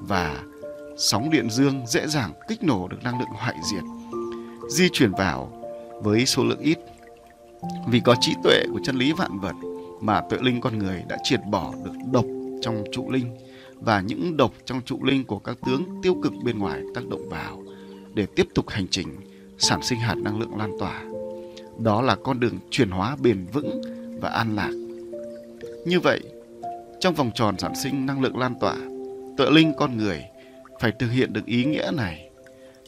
và 0.00 0.42
sóng 0.98 1.30
điện 1.30 1.50
dương 1.50 1.86
dễ 1.86 2.06
dàng 2.06 2.32
kích 2.48 2.62
nổ 2.62 2.88
được 2.88 2.98
năng 3.04 3.18
lượng 3.18 3.28
hoại 3.28 3.54
diệt, 3.72 3.84
di 4.68 4.88
chuyển 4.92 5.12
vào 5.12 5.52
với 6.02 6.26
số 6.26 6.44
lượng 6.44 6.60
ít. 6.60 6.78
Vì 7.88 8.00
có 8.00 8.14
trí 8.20 8.34
tuệ 8.44 8.64
của 8.72 8.80
chân 8.84 8.96
lý 8.96 9.12
vạn 9.12 9.38
vật 9.38 9.54
mà 10.00 10.20
tuệ 10.30 10.38
linh 10.42 10.60
con 10.60 10.78
người 10.78 11.02
đã 11.08 11.16
triệt 11.22 11.40
bỏ 11.50 11.72
được 11.84 11.92
độc 12.12 12.24
trong 12.62 12.84
trụ 12.92 13.10
linh 13.10 13.36
và 13.74 14.00
những 14.00 14.36
độc 14.36 14.52
trong 14.64 14.80
trụ 14.82 15.04
linh 15.04 15.24
của 15.24 15.38
các 15.38 15.56
tướng 15.66 15.84
tiêu 16.02 16.16
cực 16.22 16.32
bên 16.44 16.58
ngoài 16.58 16.82
tác 16.94 17.08
động 17.08 17.28
vào 17.28 17.62
để 18.14 18.26
tiếp 18.36 18.48
tục 18.54 18.68
hành 18.68 18.86
trình 18.90 19.08
sản 19.58 19.82
sinh 19.82 19.98
hạt 19.98 20.14
năng 20.14 20.40
lượng 20.40 20.56
lan 20.56 20.70
tỏa. 20.80 21.02
Đó 21.78 22.02
là 22.02 22.16
con 22.24 22.40
đường 22.40 22.58
chuyển 22.70 22.90
hóa 22.90 23.16
bền 23.20 23.46
vững 23.52 23.82
và 24.20 24.28
an 24.30 24.56
lạc. 24.56 24.70
Như 25.86 26.00
vậy, 26.00 26.20
trong 27.00 27.14
vòng 27.14 27.30
tròn 27.34 27.58
sản 27.58 27.74
sinh 27.74 28.06
năng 28.06 28.20
lượng 28.20 28.38
lan 28.38 28.54
tỏa, 28.60 28.76
tuệ 29.36 29.50
linh 29.50 29.72
con 29.78 29.96
người 29.96 30.24
phải 30.80 30.92
thực 30.98 31.08
hiện 31.08 31.32
được 31.32 31.46
ý 31.46 31.64
nghĩa 31.64 31.90
này, 31.94 32.30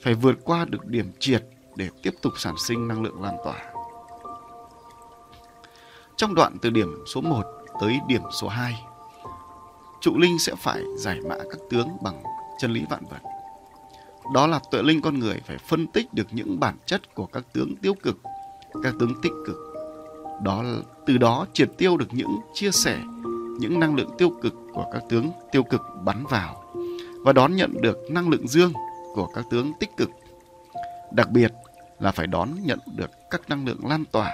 phải 0.03 0.14
vượt 0.14 0.37
qua 0.44 0.64
được 0.64 0.87
điểm 0.87 1.12
triệt 1.18 1.44
để 1.77 1.88
tiếp 2.03 2.14
tục 2.22 2.33
sản 2.38 2.55
sinh 2.66 2.88
năng 2.88 3.03
lượng 3.03 3.22
lan 3.22 3.37
tỏa. 3.44 3.72
Trong 6.16 6.35
đoạn 6.35 6.57
từ 6.62 6.70
điểm 6.70 7.05
số 7.14 7.20
1 7.20 7.42
tới 7.81 7.99
điểm 8.09 8.22
số 8.40 8.49
2, 8.49 8.75
trụ 10.01 10.18
linh 10.18 10.38
sẽ 10.38 10.55
phải 10.59 10.83
giải 10.99 11.20
mã 11.29 11.37
các 11.37 11.59
tướng 11.70 11.88
bằng 12.03 12.22
chân 12.59 12.72
lý 12.72 12.83
vạn 12.90 13.05
vật. 13.11 13.20
Đó 14.35 14.46
là 14.46 14.61
tuệ 14.70 14.83
linh 14.83 15.03
con 15.03 15.18
người 15.18 15.40
phải 15.46 15.59
phân 15.59 15.87
tích 15.87 16.14
được 16.14 16.27
những 16.31 16.61
bản 16.61 16.77
chất 16.87 17.14
của 17.14 17.27
các 17.27 17.44
tướng 17.53 17.77
tiêu 17.77 17.94
cực, 18.03 18.16
các 18.82 18.94
tướng 18.98 19.20
tích 19.22 19.32
cực. 19.46 19.56
Đó 20.42 20.64
từ 21.06 21.18
đó 21.18 21.46
triệt 21.52 21.70
tiêu 21.78 21.96
được 21.96 22.08
những 22.12 22.38
chia 22.54 22.70
sẻ, 22.70 22.98
những 23.58 23.80
năng 23.80 23.94
lượng 23.94 24.10
tiêu 24.18 24.30
cực 24.42 24.54
của 24.72 24.84
các 24.92 25.02
tướng 25.08 25.30
tiêu 25.52 25.62
cực 25.62 25.80
bắn 26.04 26.24
vào 26.26 26.64
và 27.24 27.32
đón 27.32 27.56
nhận 27.56 27.80
được 27.80 27.96
năng 28.10 28.28
lượng 28.28 28.48
dương 28.48 28.72
của 29.14 29.26
các 29.34 29.44
tướng 29.50 29.72
tích 29.80 29.90
cực. 29.96 30.10
Đặc 31.12 31.30
biệt 31.30 31.52
là 31.98 32.12
phải 32.12 32.26
đón 32.26 32.48
nhận 32.64 32.78
được 32.96 33.10
các 33.30 33.48
năng 33.48 33.66
lượng 33.66 33.86
lan 33.86 34.04
tỏa 34.12 34.32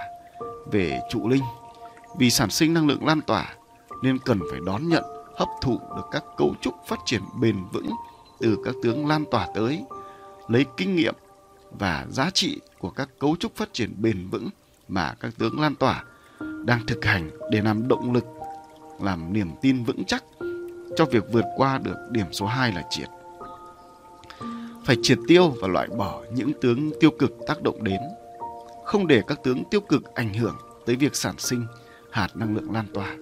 về 0.71 1.01
trụ 1.11 1.29
linh. 1.29 1.43
Vì 2.19 2.31
sản 2.31 2.51
sinh 2.51 2.75
năng 2.75 2.87
lượng 2.87 3.07
lan 3.07 3.21
tỏa 3.21 3.55
nên 4.03 4.19
cần 4.19 4.41
phải 4.51 4.61
đón 4.67 4.89
nhận 4.89 5.05
hấp 5.37 5.49
thụ 5.61 5.79
được 5.97 6.05
các 6.11 6.25
cấu 6.37 6.55
trúc 6.61 6.75
phát 6.87 6.99
triển 7.05 7.23
bền 7.41 7.57
vững 7.73 7.91
từ 8.41 8.59
các 8.65 8.75
tướng 8.83 9.07
lan 9.07 9.25
tỏa 9.31 9.49
tới, 9.55 9.85
lấy 10.49 10.65
kinh 10.77 10.97
nghiệm 10.97 11.15
và 11.79 12.07
giá 12.11 12.31
trị 12.31 12.61
của 12.79 12.91
các 12.91 13.09
cấu 13.19 13.37
trúc 13.37 13.57
phát 13.57 13.73
triển 13.73 13.95
bền 13.99 14.29
vững 14.31 14.49
mà 14.89 15.15
các 15.21 15.33
tướng 15.39 15.61
lan 15.61 15.75
tỏa 15.75 16.05
đang 16.65 16.87
thực 16.87 17.05
hành 17.05 17.31
để 17.51 17.61
làm 17.61 17.89
động 17.89 18.13
lực, 18.13 18.25
làm 19.01 19.33
niềm 19.33 19.51
tin 19.63 19.85
vững 19.85 20.05
chắc 20.05 20.25
cho 20.97 21.05
việc 21.05 21.25
vượt 21.33 21.45
qua 21.57 21.79
được 21.79 21.97
điểm 22.11 22.27
số 22.33 22.47
2 22.47 22.73
là 22.73 22.87
triệt. 22.91 23.09
Phải 24.85 24.97
triệt 25.03 25.19
tiêu 25.29 25.55
và 25.61 25.69
loại 25.69 25.89
bỏ 25.89 26.23
những 26.35 26.53
tướng 26.61 26.91
tiêu 27.01 27.11
cực 27.19 27.33
tác 27.47 27.63
động 27.63 27.85
đến, 27.85 28.01
không 28.85 29.07
để 29.07 29.23
các 29.27 29.39
tướng 29.45 29.65
tiêu 29.71 29.81
cực 29.81 30.15
ảnh 30.15 30.35
hưởng 30.35 30.57
tới 30.87 30.97
việc 30.97 31.17
sản 31.17 31.35
sinh 31.39 31.67
hạt 32.11 32.29
năng 32.35 32.55
lượng 32.55 32.73
lan 32.73 32.87
tỏa. 32.95 33.17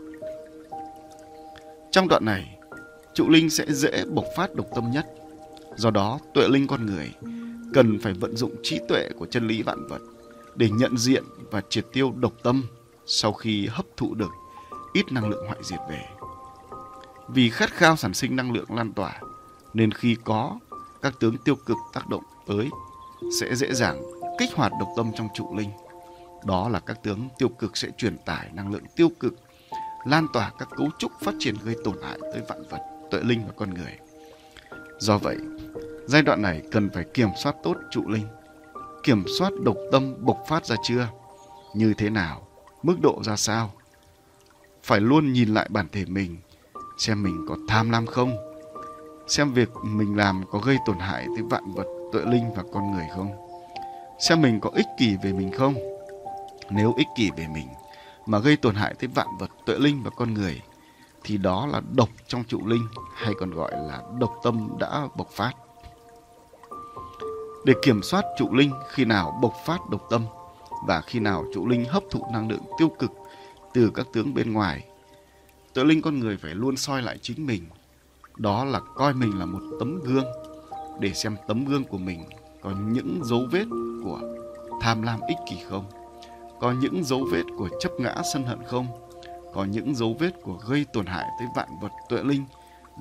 Trong 1.91 2.09
đoạn 2.09 2.25
này, 2.25 2.59
trụ 3.15 3.29
linh 3.29 3.51
sẽ 3.51 3.65
dễ 3.69 4.05
bộc 4.05 4.25
phát 4.37 4.55
độc 4.55 4.67
tâm 4.75 4.91
nhất. 4.91 5.07
Do 5.77 5.91
đó, 5.91 6.19
tuệ 6.35 6.49
linh 6.49 6.67
con 6.67 6.87
người 6.87 7.13
cần 7.75 7.99
phải 7.99 8.13
vận 8.13 8.37
dụng 8.37 8.55
trí 8.63 8.81
tuệ 8.89 9.09
của 9.19 9.27
chân 9.27 9.49
lý 9.49 9.63
vạn 9.63 9.87
vật 9.89 10.01
để 10.57 10.71
nhận 10.71 10.99
diện 10.99 11.25
và 11.51 11.63
triệt 11.69 11.87
tiêu 11.93 12.13
độc 12.17 12.33
tâm 12.43 12.65
sau 13.07 13.33
khi 13.33 13.67
hấp 13.67 13.87
thụ 13.97 14.15
được 14.15 14.31
ít 14.93 15.13
năng 15.13 15.29
lượng 15.29 15.47
hoại 15.47 15.59
diệt 15.63 15.81
về. 15.91 16.09
Vì 17.29 17.51
khát 17.51 17.71
khao 17.71 17.97
sản 17.97 18.15
sinh 18.15 18.37
năng 18.37 18.53
lượng 18.53 18.75
lan 18.75 18.93
tỏa, 18.93 19.21
nên 19.75 19.93
khi 19.93 20.17
có 20.25 20.59
các 21.03 21.15
tướng 21.21 21.37
tiêu 21.39 21.57
cực 21.57 21.77
tác 21.93 22.09
động 22.09 22.23
tới 22.47 22.69
sẽ 23.41 23.55
dễ 23.55 23.73
dàng 23.73 24.03
kích 24.39 24.51
hoạt 24.55 24.73
độc 24.81 24.89
tâm 24.97 25.11
trong 25.17 25.29
trụ 25.35 25.57
linh. 25.57 25.71
Đó 26.47 26.69
là 26.69 26.81
các 26.81 27.03
tướng 27.03 27.29
tiêu 27.39 27.49
cực 27.49 27.77
sẽ 27.77 27.89
truyền 27.99 28.17
tải 28.27 28.51
năng 28.53 28.73
lượng 28.73 28.85
tiêu 28.97 29.09
cực 29.21 29.35
lan 30.07 30.27
tỏa 30.33 30.53
các 30.59 30.69
cấu 30.77 30.89
trúc 30.99 31.13
phát 31.21 31.35
triển 31.39 31.55
gây 31.65 31.77
tổn 31.85 31.97
hại 32.03 32.19
tới 32.21 32.43
vạn 32.49 32.63
vật, 32.71 32.81
tuệ 33.11 33.21
linh 33.23 33.47
và 33.47 33.53
con 33.57 33.75
người. 33.75 33.99
Do 34.99 35.19
vậy, 35.19 35.37
Giai 36.07 36.23
đoạn 36.23 36.43
này 36.43 36.63
cần 36.73 36.91
phải 36.91 37.05
kiểm 37.05 37.29
soát 37.43 37.57
tốt 37.63 37.77
trụ 37.91 38.09
linh. 38.09 38.27
Kiểm 39.03 39.25
soát 39.39 39.53
độc 39.63 39.77
tâm 39.93 40.15
bộc 40.21 40.45
phát 40.49 40.67
ra 40.67 40.77
chưa? 40.83 41.09
Như 41.75 41.95
thế 41.95 42.11
nào? 42.11 42.47
Mức 42.83 43.01
độ 43.01 43.23
ra 43.23 43.37
sao? 43.37 43.73
Phải 44.83 45.01
luôn 45.01 45.33
nhìn 45.33 45.55
lại 45.55 45.69
bản 45.71 45.87
thể 45.93 46.05
mình, 46.05 46.37
xem 46.99 47.23
mình 47.23 47.47
có 47.49 47.57
tham 47.69 47.91
lam 47.91 48.07
không? 48.07 48.37
Xem 49.29 49.53
việc 49.53 49.71
mình 49.83 50.17
làm 50.17 50.45
có 50.51 50.59
gây 50.59 50.77
tổn 50.87 50.99
hại 50.99 51.27
tới 51.37 51.45
vạn 51.51 51.73
vật, 51.73 51.87
tuệ 52.13 52.23
linh 52.25 52.55
và 52.55 52.63
con 52.73 52.93
người 52.93 53.07
không? 53.15 53.31
Xem 54.21 54.43
mình 54.43 54.61
có 54.61 54.71
ích 54.75 54.87
kỷ 54.99 55.17
về 55.23 55.33
mình 55.33 55.53
không? 55.53 55.75
Nếu 56.71 56.95
ích 56.97 57.09
kỷ 57.17 57.31
về 57.37 57.47
mình 57.55 57.67
mà 58.27 58.39
gây 58.39 58.57
tổn 58.57 58.75
hại 58.75 58.95
tới 58.95 59.09
vạn 59.15 59.27
vật, 59.39 59.51
tuệ 59.67 59.79
linh 59.79 60.03
và 60.03 60.11
con 60.11 60.35
người 60.35 60.63
thì 61.25 61.37
đó 61.37 61.67
là 61.67 61.81
độc 61.93 62.09
trong 62.27 62.45
trụ 62.45 62.67
linh 62.67 62.87
hay 63.15 63.35
còn 63.41 63.51
gọi 63.51 63.73
là 63.73 64.03
độc 64.19 64.33
tâm 64.43 64.69
đã 64.79 65.09
bộc 65.17 65.29
phát. 65.31 65.53
Để 67.65 67.75
kiểm 67.83 68.03
soát 68.03 68.25
trụ 68.39 68.55
linh 68.55 68.73
khi 68.89 69.05
nào 69.05 69.39
bộc 69.43 69.55
phát 69.67 69.79
độc 69.91 70.07
tâm 70.11 70.25
và 70.87 71.01
khi 71.01 71.21
nào 71.21 71.45
trụ 71.55 71.69
linh 71.69 71.85
hấp 71.85 72.03
thụ 72.11 72.27
năng 72.33 72.51
lượng 72.51 72.63
tiêu 72.79 72.89
cực 72.99 73.13
từ 73.75 73.91
các 73.95 74.07
tướng 74.13 74.35
bên 74.35 74.53
ngoài, 74.53 74.85
tự 75.75 75.85
linh 75.85 76.03
con 76.03 76.21
người 76.21 76.37
phải 76.37 76.55
luôn 76.55 76.77
soi 76.77 77.03
lại 77.03 77.19
chính 77.23 77.47
mình. 77.47 77.63
Đó 78.37 78.65
là 78.65 78.81
coi 78.81 79.15
mình 79.15 79.39
là 79.39 79.45
một 79.45 79.61
tấm 79.79 80.01
gương 80.01 80.25
để 81.01 81.13
xem 81.13 81.37
tấm 81.49 81.65
gương 81.65 81.85
của 81.85 81.99
mình 81.99 82.25
có 82.61 82.71
những 82.71 83.21
dấu 83.25 83.47
vết 83.51 83.65
của 84.05 84.21
tham 84.81 85.03
lam 85.03 85.21
ích 85.29 85.39
kỷ 85.51 85.57
không? 85.69 85.85
Có 86.61 86.73
những 86.73 87.05
dấu 87.05 87.27
vết 87.33 87.43
của 87.59 87.69
chấp 87.81 87.93
ngã 87.99 88.15
sân 88.33 88.43
hận 88.43 88.59
không? 88.67 88.87
Có 89.55 89.65
những 89.65 89.95
dấu 89.95 90.17
vết 90.19 90.31
của 90.43 90.59
gây 90.69 90.87
tổn 90.93 91.07
hại 91.07 91.27
tới 91.39 91.49
vạn 91.57 91.69
vật 91.83 91.93
tuệ 92.09 92.23
linh 92.23 92.45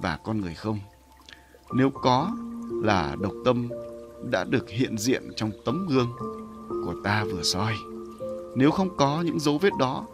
và 0.02 0.17
con 0.24 0.41
người 0.41 0.54
không? 0.54 0.80
Nếu 1.74 1.89
có 1.89 2.32
là 2.72 3.15
độc 3.19 3.34
tâm 3.45 3.69
đã 4.23 4.43
được 4.43 4.69
hiện 4.69 4.97
diện 4.97 5.23
trong 5.36 5.51
tấm 5.65 5.88
gương 5.89 6.12
của 6.86 6.95
ta 7.03 7.23
vừa 7.23 7.43
soi. 7.43 7.73
Nếu 8.55 8.71
không 8.71 8.97
có 8.97 9.21
những 9.21 9.39
dấu 9.39 9.58
vết 9.58 9.73
đó, 9.79 10.08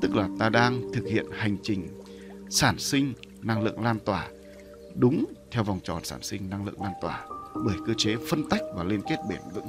tức 0.00 0.16
là 0.16 0.28
ta 0.38 0.48
đang 0.48 0.92
thực 0.92 1.06
hiện 1.06 1.26
hành 1.32 1.56
trình 1.62 1.88
sản 2.50 2.78
sinh 2.78 3.12
năng 3.42 3.62
lượng 3.62 3.80
lan 3.80 3.98
tỏa 3.98 4.28
đúng 4.94 5.24
theo 5.50 5.62
vòng 5.62 5.80
tròn 5.84 6.04
sản 6.04 6.22
sinh 6.22 6.50
năng 6.50 6.66
lượng 6.66 6.82
lan 6.82 6.92
tỏa 7.00 7.26
bởi 7.54 7.76
cơ 7.86 7.94
chế 7.96 8.16
phân 8.30 8.48
tách 8.48 8.60
và 8.76 8.84
liên 8.84 9.00
kết 9.00 9.16
bền 9.28 9.40
vững. 9.54 9.68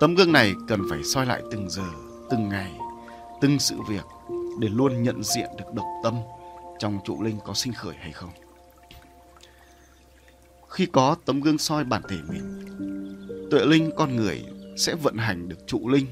Tấm 0.00 0.14
gương 0.14 0.32
này 0.32 0.54
cần 0.68 0.80
phải 0.90 1.04
soi 1.04 1.26
lại 1.26 1.42
từng 1.50 1.70
giờ, 1.70 1.88
từng 2.30 2.48
ngày, 2.48 2.78
từng 3.40 3.58
sự 3.58 3.76
việc 3.88 4.04
để 4.60 4.68
luôn 4.68 5.02
nhận 5.02 5.22
diện 5.22 5.48
được 5.58 5.74
độc 5.74 5.86
tâm 6.02 6.14
trong 6.78 6.98
trụ 7.04 7.22
linh 7.22 7.38
có 7.44 7.54
sinh 7.54 7.72
khởi 7.72 7.94
hay 7.98 8.12
không. 8.12 8.30
Khi 10.68 10.86
có 10.86 11.16
tấm 11.24 11.40
gương 11.40 11.58
soi 11.58 11.84
bản 11.84 12.02
thể 12.08 12.16
mình, 12.28 12.42
tuệ 13.50 13.66
linh 13.66 13.90
con 13.96 14.16
người 14.16 14.42
sẽ 14.76 14.94
vận 14.94 15.16
hành 15.16 15.48
được 15.48 15.66
trụ 15.66 15.88
linh, 15.88 16.06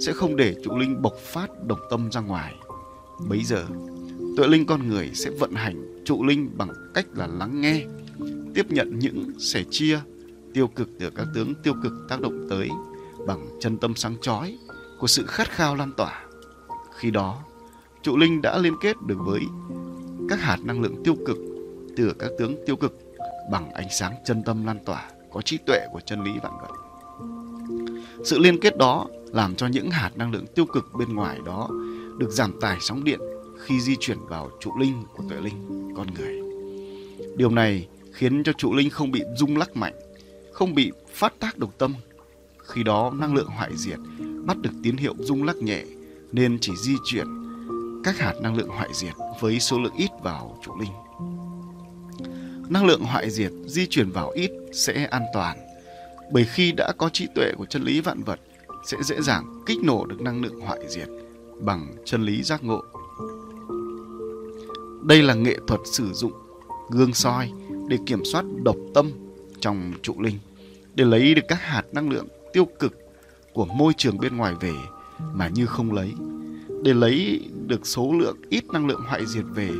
sẽ 0.00 0.12
không 0.12 0.36
để 0.36 0.54
trụ 0.64 0.78
linh 0.78 1.02
bộc 1.02 1.14
phát 1.16 1.50
đồng 1.66 1.78
tâm 1.90 2.10
ra 2.12 2.20
ngoài. 2.20 2.54
Bấy 3.28 3.44
giờ, 3.44 3.66
tuệ 4.36 4.46
linh 4.46 4.66
con 4.66 4.88
người 4.88 5.10
sẽ 5.14 5.30
vận 5.30 5.54
hành 5.54 6.02
trụ 6.04 6.24
linh 6.24 6.50
bằng 6.56 6.70
cách 6.94 7.06
là 7.14 7.26
lắng 7.26 7.60
nghe, 7.60 7.84
tiếp 8.54 8.66
nhận 8.70 8.98
những 8.98 9.32
sẻ 9.38 9.64
chia 9.70 10.00
tiêu 10.54 10.68
cực 10.68 10.88
từ 11.00 11.10
các 11.10 11.26
tướng 11.34 11.54
tiêu 11.62 11.74
cực 11.82 11.92
tác 12.08 12.20
động 12.20 12.46
tới 12.50 12.68
bằng 13.26 13.48
chân 13.60 13.78
tâm 13.78 13.94
sáng 13.94 14.16
chói 14.20 14.58
của 15.00 15.06
sự 15.06 15.26
khát 15.26 15.50
khao 15.50 15.74
lan 15.74 15.92
tỏa. 15.96 16.24
Khi 16.94 17.10
đó, 17.10 17.42
trụ 18.02 18.16
linh 18.16 18.42
đã 18.42 18.58
liên 18.58 18.74
kết 18.80 18.96
được 19.06 19.18
với 19.18 19.40
các 20.28 20.40
hạt 20.40 20.58
năng 20.64 20.80
lượng 20.80 21.02
tiêu 21.04 21.16
cực 21.26 21.36
từ 21.96 22.12
các 22.18 22.30
tướng 22.38 22.54
tiêu 22.66 22.76
cực 22.76 22.98
bằng 23.50 23.72
ánh 23.72 23.88
sáng 23.90 24.14
chân 24.24 24.42
tâm 24.42 24.66
lan 24.66 24.78
tỏa 24.84 25.10
có 25.32 25.42
trí 25.42 25.58
tuệ 25.58 25.86
của 25.92 26.00
chân 26.00 26.24
lý 26.24 26.30
vạn 26.42 26.52
vật. 26.60 26.74
Sự 28.24 28.38
liên 28.38 28.60
kết 28.60 28.76
đó 28.76 29.06
làm 29.26 29.54
cho 29.54 29.66
những 29.66 29.90
hạt 29.90 30.10
năng 30.16 30.32
lượng 30.32 30.46
tiêu 30.54 30.66
cực 30.66 30.84
bên 30.98 31.14
ngoài 31.14 31.38
đó 31.46 31.68
được 32.18 32.30
giảm 32.30 32.60
tải 32.60 32.76
sóng 32.80 33.04
điện 33.04 33.20
khi 33.58 33.80
di 33.80 33.96
chuyển 34.00 34.18
vào 34.28 34.50
trụ 34.60 34.78
linh 34.78 35.02
của 35.16 35.24
tuệ 35.28 35.40
linh 35.40 35.92
con 35.96 36.06
người. 36.14 36.40
Điều 37.36 37.50
này 37.50 37.88
khiến 38.12 38.42
cho 38.42 38.52
trụ 38.52 38.74
linh 38.74 38.90
không 38.90 39.10
bị 39.10 39.22
rung 39.36 39.56
lắc 39.56 39.76
mạnh, 39.76 39.94
không 40.52 40.74
bị 40.74 40.92
phát 41.12 41.32
tác 41.40 41.58
độc 41.58 41.70
tâm. 41.78 41.94
Khi 42.58 42.82
đó 42.82 43.12
năng 43.14 43.34
lượng 43.34 43.48
hoại 43.48 43.70
diệt 43.76 43.98
bắt 44.44 44.56
được 44.58 44.72
tín 44.82 44.96
hiệu 44.96 45.14
rung 45.18 45.44
lắc 45.44 45.56
nhẹ 45.56 45.84
nên 46.32 46.58
chỉ 46.60 46.72
di 46.76 46.94
chuyển 47.04 47.26
các 48.04 48.18
hạt 48.18 48.34
năng 48.40 48.56
lượng 48.56 48.68
hoại 48.68 48.88
diệt 48.94 49.14
với 49.40 49.60
số 49.60 49.78
lượng 49.78 49.94
ít 49.96 50.10
vào 50.22 50.58
trụ 50.64 50.72
linh 50.80 50.92
năng 52.70 52.86
lượng 52.86 53.02
hoại 53.02 53.30
diệt 53.30 53.52
di 53.66 53.86
chuyển 53.86 54.10
vào 54.10 54.30
ít 54.30 54.50
sẽ 54.72 55.04
an 55.04 55.22
toàn. 55.34 55.56
Bởi 56.32 56.44
khi 56.44 56.72
đã 56.72 56.92
có 56.98 57.08
trí 57.08 57.26
tuệ 57.34 57.52
của 57.56 57.66
chân 57.66 57.82
lý 57.82 58.00
vạn 58.00 58.22
vật, 58.22 58.40
sẽ 58.86 58.96
dễ 59.02 59.20
dàng 59.20 59.62
kích 59.66 59.78
nổ 59.84 60.06
được 60.06 60.20
năng 60.20 60.42
lượng 60.42 60.60
hoại 60.60 60.80
diệt 60.88 61.08
bằng 61.60 61.94
chân 62.04 62.22
lý 62.22 62.42
giác 62.42 62.64
ngộ. 62.64 62.82
Đây 65.04 65.22
là 65.22 65.34
nghệ 65.34 65.56
thuật 65.66 65.80
sử 65.84 66.12
dụng 66.12 66.32
gương 66.90 67.14
soi 67.14 67.50
để 67.88 67.98
kiểm 68.06 68.24
soát 68.24 68.44
độc 68.62 68.76
tâm 68.94 69.10
trong 69.60 69.92
trụ 70.02 70.22
linh, 70.22 70.38
để 70.94 71.04
lấy 71.04 71.34
được 71.34 71.42
các 71.48 71.62
hạt 71.62 71.82
năng 71.92 72.10
lượng 72.10 72.26
tiêu 72.52 72.68
cực 72.78 72.92
của 73.52 73.64
môi 73.64 73.92
trường 73.96 74.18
bên 74.18 74.36
ngoài 74.36 74.54
về 74.60 74.74
mà 75.34 75.48
như 75.48 75.66
không 75.66 75.92
lấy, 75.92 76.12
để 76.82 76.94
lấy 76.94 77.40
được 77.66 77.86
số 77.86 78.12
lượng 78.12 78.36
ít 78.48 78.64
năng 78.72 78.86
lượng 78.86 79.00
hoại 79.06 79.26
diệt 79.26 79.44
về 79.54 79.70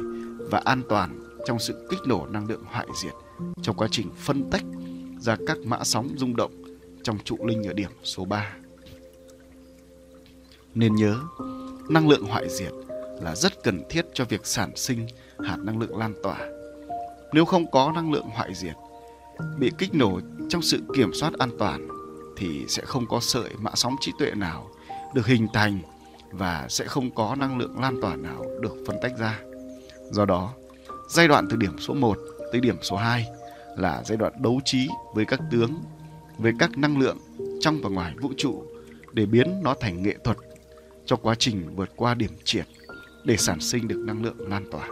và 0.50 0.62
an 0.64 0.82
toàn 0.88 1.27
trong 1.48 1.58
sự 1.58 1.86
kích 1.90 1.98
nổ 2.06 2.26
năng 2.26 2.48
lượng 2.48 2.64
hoại 2.66 2.86
diệt 2.94 3.12
trong 3.62 3.76
quá 3.76 3.88
trình 3.90 4.10
phân 4.16 4.50
tách 4.50 4.64
ra 5.20 5.36
các 5.46 5.58
mã 5.64 5.84
sóng 5.84 6.08
rung 6.16 6.36
động 6.36 6.52
trong 7.02 7.18
trụ 7.24 7.36
linh 7.46 7.62
ở 7.62 7.72
điểm 7.72 7.90
số 8.02 8.24
3. 8.24 8.56
Nên 10.74 10.94
nhớ, 10.94 11.20
năng 11.88 12.08
lượng 12.08 12.24
hoại 12.24 12.48
diệt 12.48 12.72
là 13.22 13.34
rất 13.34 13.62
cần 13.64 13.82
thiết 13.90 14.06
cho 14.14 14.24
việc 14.24 14.46
sản 14.46 14.76
sinh 14.76 15.06
hạt 15.38 15.56
năng 15.62 15.78
lượng 15.78 15.98
lan 15.98 16.14
tỏa. 16.22 16.38
Nếu 17.32 17.44
không 17.44 17.70
có 17.70 17.92
năng 17.94 18.12
lượng 18.12 18.26
hoại 18.34 18.54
diệt, 18.54 18.74
bị 19.58 19.70
kích 19.78 19.94
nổ 19.94 20.20
trong 20.48 20.62
sự 20.62 20.80
kiểm 20.94 21.10
soát 21.14 21.32
an 21.38 21.50
toàn 21.58 21.88
thì 22.36 22.64
sẽ 22.68 22.82
không 22.84 23.06
có 23.06 23.20
sợi 23.20 23.50
mã 23.58 23.70
sóng 23.74 23.96
trí 24.00 24.12
tuệ 24.18 24.30
nào 24.30 24.70
được 25.14 25.26
hình 25.26 25.46
thành 25.52 25.78
và 26.30 26.66
sẽ 26.68 26.84
không 26.84 27.10
có 27.10 27.34
năng 27.34 27.58
lượng 27.58 27.80
lan 27.80 28.00
tỏa 28.02 28.16
nào 28.16 28.44
được 28.60 28.74
phân 28.86 28.96
tách 29.02 29.12
ra. 29.18 29.40
Do 30.10 30.24
đó, 30.24 30.54
Giai 31.08 31.28
đoạn 31.28 31.46
từ 31.50 31.56
điểm 31.56 31.78
số 31.78 31.94
1 31.94 32.18
tới 32.52 32.60
điểm 32.60 32.76
số 32.82 32.96
2 32.96 33.26
là 33.76 34.02
giai 34.06 34.16
đoạn 34.16 34.32
đấu 34.42 34.60
trí 34.64 34.88
với 35.14 35.24
các 35.24 35.40
tướng, 35.50 35.82
với 36.38 36.52
các 36.58 36.78
năng 36.78 36.98
lượng 36.98 37.18
trong 37.60 37.80
và 37.82 37.88
ngoài 37.90 38.14
vũ 38.20 38.30
trụ 38.36 38.64
để 39.12 39.26
biến 39.26 39.60
nó 39.62 39.74
thành 39.80 40.02
nghệ 40.02 40.16
thuật 40.24 40.36
cho 41.06 41.16
quá 41.16 41.34
trình 41.34 41.76
vượt 41.76 41.90
qua 41.96 42.14
điểm 42.14 42.30
triệt 42.44 42.66
để 43.24 43.36
sản 43.36 43.60
sinh 43.60 43.88
được 43.88 43.98
năng 44.06 44.22
lượng 44.22 44.48
lan 44.48 44.70
tỏa. 44.70 44.88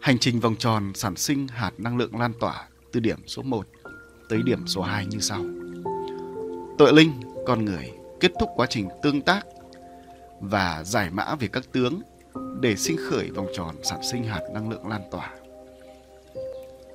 Hành 0.00 0.18
trình 0.18 0.40
vòng 0.40 0.56
tròn 0.56 0.92
sản 0.94 1.16
sinh 1.16 1.48
hạt 1.48 1.72
năng 1.78 1.96
lượng 1.96 2.18
lan 2.18 2.32
tỏa 2.40 2.68
từ 2.92 3.00
điểm 3.00 3.18
số 3.26 3.42
1 3.42 3.66
tới 4.28 4.42
điểm 4.44 4.66
số 4.66 4.82
2 4.82 5.06
như 5.06 5.18
sau. 5.20 5.44
Tội 6.78 6.92
linh, 6.92 7.12
con 7.46 7.64
người 7.64 7.92
kết 8.20 8.32
thúc 8.40 8.48
quá 8.56 8.66
trình 8.70 8.88
tương 9.02 9.22
tác 9.22 9.46
và 10.40 10.82
giải 10.84 11.10
mã 11.10 11.34
về 11.34 11.48
các 11.48 11.72
tướng 11.72 12.00
để 12.60 12.76
sinh 12.76 12.96
khởi 12.96 13.30
vòng 13.30 13.46
tròn 13.54 13.74
sản 13.82 14.00
sinh 14.10 14.24
hạt 14.24 14.40
năng 14.52 14.70
lượng 14.70 14.88
lan 14.88 15.02
tỏa. 15.10 15.30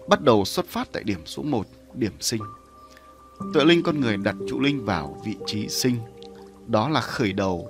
Bắt 0.07 0.21
đầu 0.21 0.45
xuất 0.45 0.65
phát 0.65 0.87
tại 0.91 1.03
điểm 1.03 1.25
số 1.25 1.43
1, 1.43 1.65
điểm 1.93 2.13
sinh. 2.19 2.41
Tuệ 3.53 3.65
linh 3.65 3.83
con 3.83 4.01
người 4.01 4.17
đặt 4.17 4.35
trụ 4.49 4.59
linh 4.59 4.85
vào 4.85 5.21
vị 5.25 5.35
trí 5.45 5.69
sinh. 5.69 5.95
Đó 6.67 6.89
là 6.89 7.01
khởi 7.01 7.33
đầu 7.33 7.69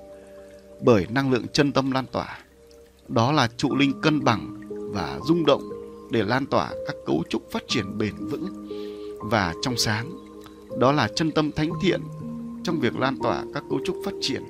bởi 0.82 1.08
năng 1.10 1.32
lượng 1.32 1.45
chân 1.53 1.71
tâm 1.71 1.91
lan 1.91 2.05
tỏa. 2.12 2.39
Đó 3.08 3.32
là 3.32 3.47
trụ 3.58 3.75
linh 3.75 4.01
cân 4.01 4.23
bằng 4.23 4.60
và 4.93 5.19
rung 5.27 5.45
động 5.45 5.62
để 6.12 6.23
lan 6.23 6.45
tỏa 6.45 6.69
các 6.88 6.95
cấu 7.05 7.23
trúc 7.29 7.51
phát 7.51 7.63
triển 7.67 7.97
bền 7.97 8.15
vững 8.15 8.67
và 9.19 9.53
trong 9.62 9.77
sáng. 9.77 10.12
Đó 10.79 10.91
là 10.91 11.08
chân 11.15 11.32
tâm 11.32 11.51
thánh 11.51 11.69
thiện 11.82 12.01
trong 12.63 12.79
việc 12.79 12.95
lan 12.95 13.17
tỏa 13.23 13.43
các 13.53 13.63
cấu 13.69 13.79
trúc 13.86 13.95
phát 14.05 14.13
triển 14.21 14.43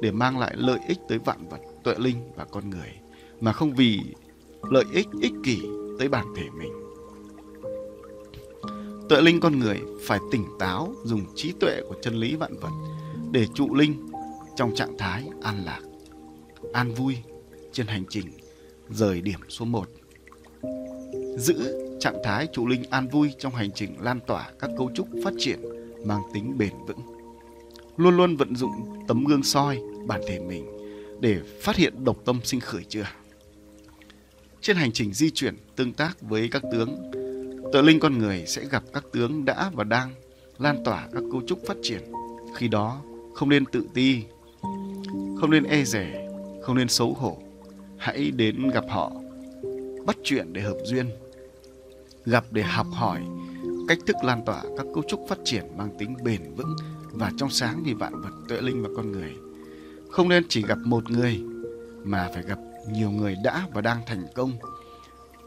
để 0.00 0.10
mang 0.10 0.38
lại 0.38 0.54
lợi 0.56 0.80
ích 0.88 0.98
tới 1.08 1.18
vạn 1.18 1.48
vật 1.48 1.60
tuệ 1.84 1.94
linh 1.98 2.16
và 2.36 2.44
con 2.44 2.70
người 2.70 2.92
mà 3.40 3.52
không 3.52 3.74
vì 3.74 4.00
lợi 4.70 4.84
ích 4.92 5.08
ích 5.20 5.32
kỷ 5.44 5.62
tới 5.98 6.08
bản 6.08 6.26
thể 6.36 6.44
mình. 6.58 6.72
Tuệ 9.08 9.20
linh 9.20 9.40
con 9.40 9.58
người 9.58 9.80
phải 10.06 10.18
tỉnh 10.30 10.44
táo 10.58 10.94
dùng 11.04 11.24
trí 11.34 11.52
tuệ 11.60 11.80
của 11.88 11.94
chân 12.02 12.14
lý 12.14 12.36
vạn 12.36 12.56
vật 12.60 12.70
để 13.30 13.46
trụ 13.54 13.74
linh 13.74 14.10
trong 14.56 14.74
trạng 14.74 14.98
thái 14.98 15.28
an 15.42 15.64
lạc, 15.64 15.80
an 16.72 16.94
vui 16.94 17.16
trên 17.72 17.86
hành 17.86 18.04
trình 18.08 18.26
rời 18.90 19.20
điểm 19.20 19.40
số 19.48 19.64
1. 19.64 19.88
Giữ 21.38 21.88
trạng 22.00 22.16
thái 22.24 22.46
trụ 22.52 22.66
linh 22.66 22.82
an 22.90 23.08
vui 23.08 23.30
trong 23.38 23.54
hành 23.54 23.70
trình 23.74 23.96
lan 24.00 24.20
tỏa 24.26 24.50
các 24.58 24.70
cấu 24.78 24.90
trúc 24.94 25.08
phát 25.24 25.34
triển 25.38 25.60
mang 26.04 26.22
tính 26.34 26.58
bền 26.58 26.72
vững. 26.86 26.98
Luôn 27.96 28.16
luôn 28.16 28.36
vận 28.36 28.56
dụng 28.56 29.04
tấm 29.08 29.24
gương 29.24 29.42
soi 29.42 29.78
bản 30.06 30.20
thể 30.28 30.38
mình 30.38 30.81
để 31.22 31.40
phát 31.60 31.76
hiện 31.76 32.04
độc 32.04 32.16
tâm 32.24 32.40
sinh 32.44 32.60
khởi 32.60 32.84
chưa. 32.88 33.06
Trên 34.60 34.76
hành 34.76 34.92
trình 34.92 35.12
di 35.12 35.30
chuyển 35.30 35.56
tương 35.76 35.92
tác 35.92 36.20
với 36.20 36.48
các 36.48 36.62
tướng, 36.72 37.10
Tự 37.72 37.82
linh 37.82 38.00
con 38.00 38.18
người 38.18 38.44
sẽ 38.46 38.64
gặp 38.70 38.82
các 38.92 39.04
tướng 39.12 39.44
đã 39.44 39.70
và 39.74 39.84
đang 39.84 40.14
lan 40.58 40.84
tỏa 40.84 41.08
các 41.12 41.22
cấu 41.32 41.42
trúc 41.46 41.58
phát 41.66 41.76
triển. 41.82 42.12
Khi 42.56 42.68
đó, 42.68 43.02
không 43.34 43.48
nên 43.48 43.64
tự 43.66 43.86
ti, 43.94 44.22
không 45.40 45.50
nên 45.50 45.64
e 45.64 45.84
rẻ, 45.84 46.28
không 46.62 46.76
nên 46.76 46.88
xấu 46.88 47.12
hổ. 47.12 47.38
Hãy 47.98 48.30
đến 48.30 48.70
gặp 48.70 48.84
họ, 48.88 49.12
bắt 50.06 50.16
chuyện 50.24 50.52
để 50.52 50.60
hợp 50.60 50.76
duyên, 50.84 51.10
gặp 52.24 52.44
để 52.50 52.62
học 52.62 52.86
hỏi 52.92 53.20
cách 53.88 53.98
thức 54.06 54.16
lan 54.24 54.42
tỏa 54.46 54.62
các 54.76 54.86
cấu 54.94 55.02
trúc 55.08 55.20
phát 55.28 55.38
triển 55.44 55.64
mang 55.76 55.90
tính 55.98 56.16
bền 56.24 56.54
vững 56.56 56.76
và 57.12 57.32
trong 57.36 57.50
sáng 57.50 57.82
vì 57.84 57.94
vạn 57.94 58.20
vật 58.20 58.32
tuệ 58.48 58.60
linh 58.60 58.82
và 58.82 58.88
con 58.96 59.12
người. 59.12 59.32
Không 60.12 60.28
nên 60.28 60.46
chỉ 60.48 60.62
gặp 60.62 60.78
một 60.84 61.10
người 61.10 61.42
mà 62.04 62.30
phải 62.34 62.42
gặp 62.42 62.58
nhiều 62.90 63.10
người 63.10 63.36
đã 63.44 63.66
và 63.72 63.80
đang 63.80 64.00
thành 64.06 64.26
công 64.34 64.52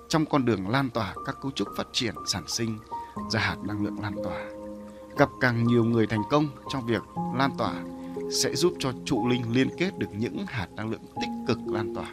trong 0.10 0.26
con 0.26 0.46
đường 0.46 0.70
lan 0.70 0.90
tỏa 0.90 1.14
các 1.26 1.36
cấu 1.42 1.52
trúc 1.52 1.68
phát 1.78 1.88
triển 1.94 2.16
sản 2.28 2.44
sinh 2.48 2.78
ra 3.32 3.40
hạt 3.40 3.58
năng 3.64 3.84
lượng 3.84 4.00
lan 4.02 4.16
tỏa. 4.24 4.46
Gặp 5.18 5.30
càng 5.42 5.68
nhiều 5.68 5.84
người 5.84 6.08
thành 6.08 6.24
công 6.30 6.50
trong 6.72 6.86
việc 6.86 7.02
lan 7.38 7.52
tỏa 7.58 7.74
sẽ 8.32 8.56
giúp 8.56 8.74
cho 8.80 8.92
trụ 9.06 9.28
linh 9.28 9.52
liên 9.52 9.70
kết 9.78 9.98
được 9.98 10.08
những 10.18 10.46
hạt 10.48 10.68
năng 10.76 10.90
lượng 10.90 11.06
tích 11.16 11.30
cực 11.48 11.58
lan 11.68 11.96
tỏa. 11.96 12.12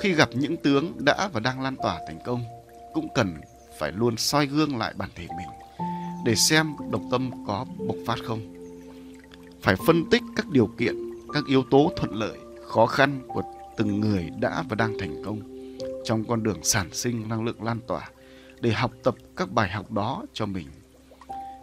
Khi 0.00 0.12
gặp 0.12 0.28
những 0.32 0.56
tướng 0.56 0.92
đã 1.04 1.28
và 1.32 1.40
đang 1.40 1.60
lan 1.60 1.76
tỏa 1.82 1.98
thành 2.06 2.18
công, 2.24 2.42
cũng 2.94 3.08
cần 3.14 3.40
phải 3.78 3.92
luôn 3.92 4.16
soi 4.16 4.46
gương 4.46 4.76
lại 4.76 4.94
bản 4.96 5.08
thể 5.14 5.26
mình 5.28 5.48
để 6.24 6.34
xem 6.34 6.72
độc 6.90 7.02
tâm 7.10 7.30
có 7.46 7.66
bộc 7.88 7.96
phát 8.06 8.18
không. 8.26 8.40
Phải 9.62 9.76
phân 9.86 10.10
tích 10.10 10.22
các 10.36 10.48
điều 10.48 10.66
kiện, 10.66 11.07
các 11.32 11.44
yếu 11.46 11.62
tố 11.70 11.92
thuận 11.96 12.14
lợi, 12.14 12.38
khó 12.66 12.86
khăn 12.86 13.20
của 13.28 13.42
từng 13.76 14.00
người 14.00 14.30
đã 14.40 14.64
và 14.68 14.74
đang 14.74 14.98
thành 14.98 15.22
công 15.24 15.40
trong 16.04 16.24
con 16.24 16.42
đường 16.42 16.64
sản 16.64 16.88
sinh 16.92 17.28
năng 17.28 17.44
lượng 17.44 17.62
lan 17.62 17.80
tỏa 17.86 18.10
để 18.60 18.70
học 18.70 18.90
tập 19.02 19.14
các 19.36 19.52
bài 19.52 19.70
học 19.70 19.92
đó 19.92 20.24
cho 20.32 20.46
mình. 20.46 20.66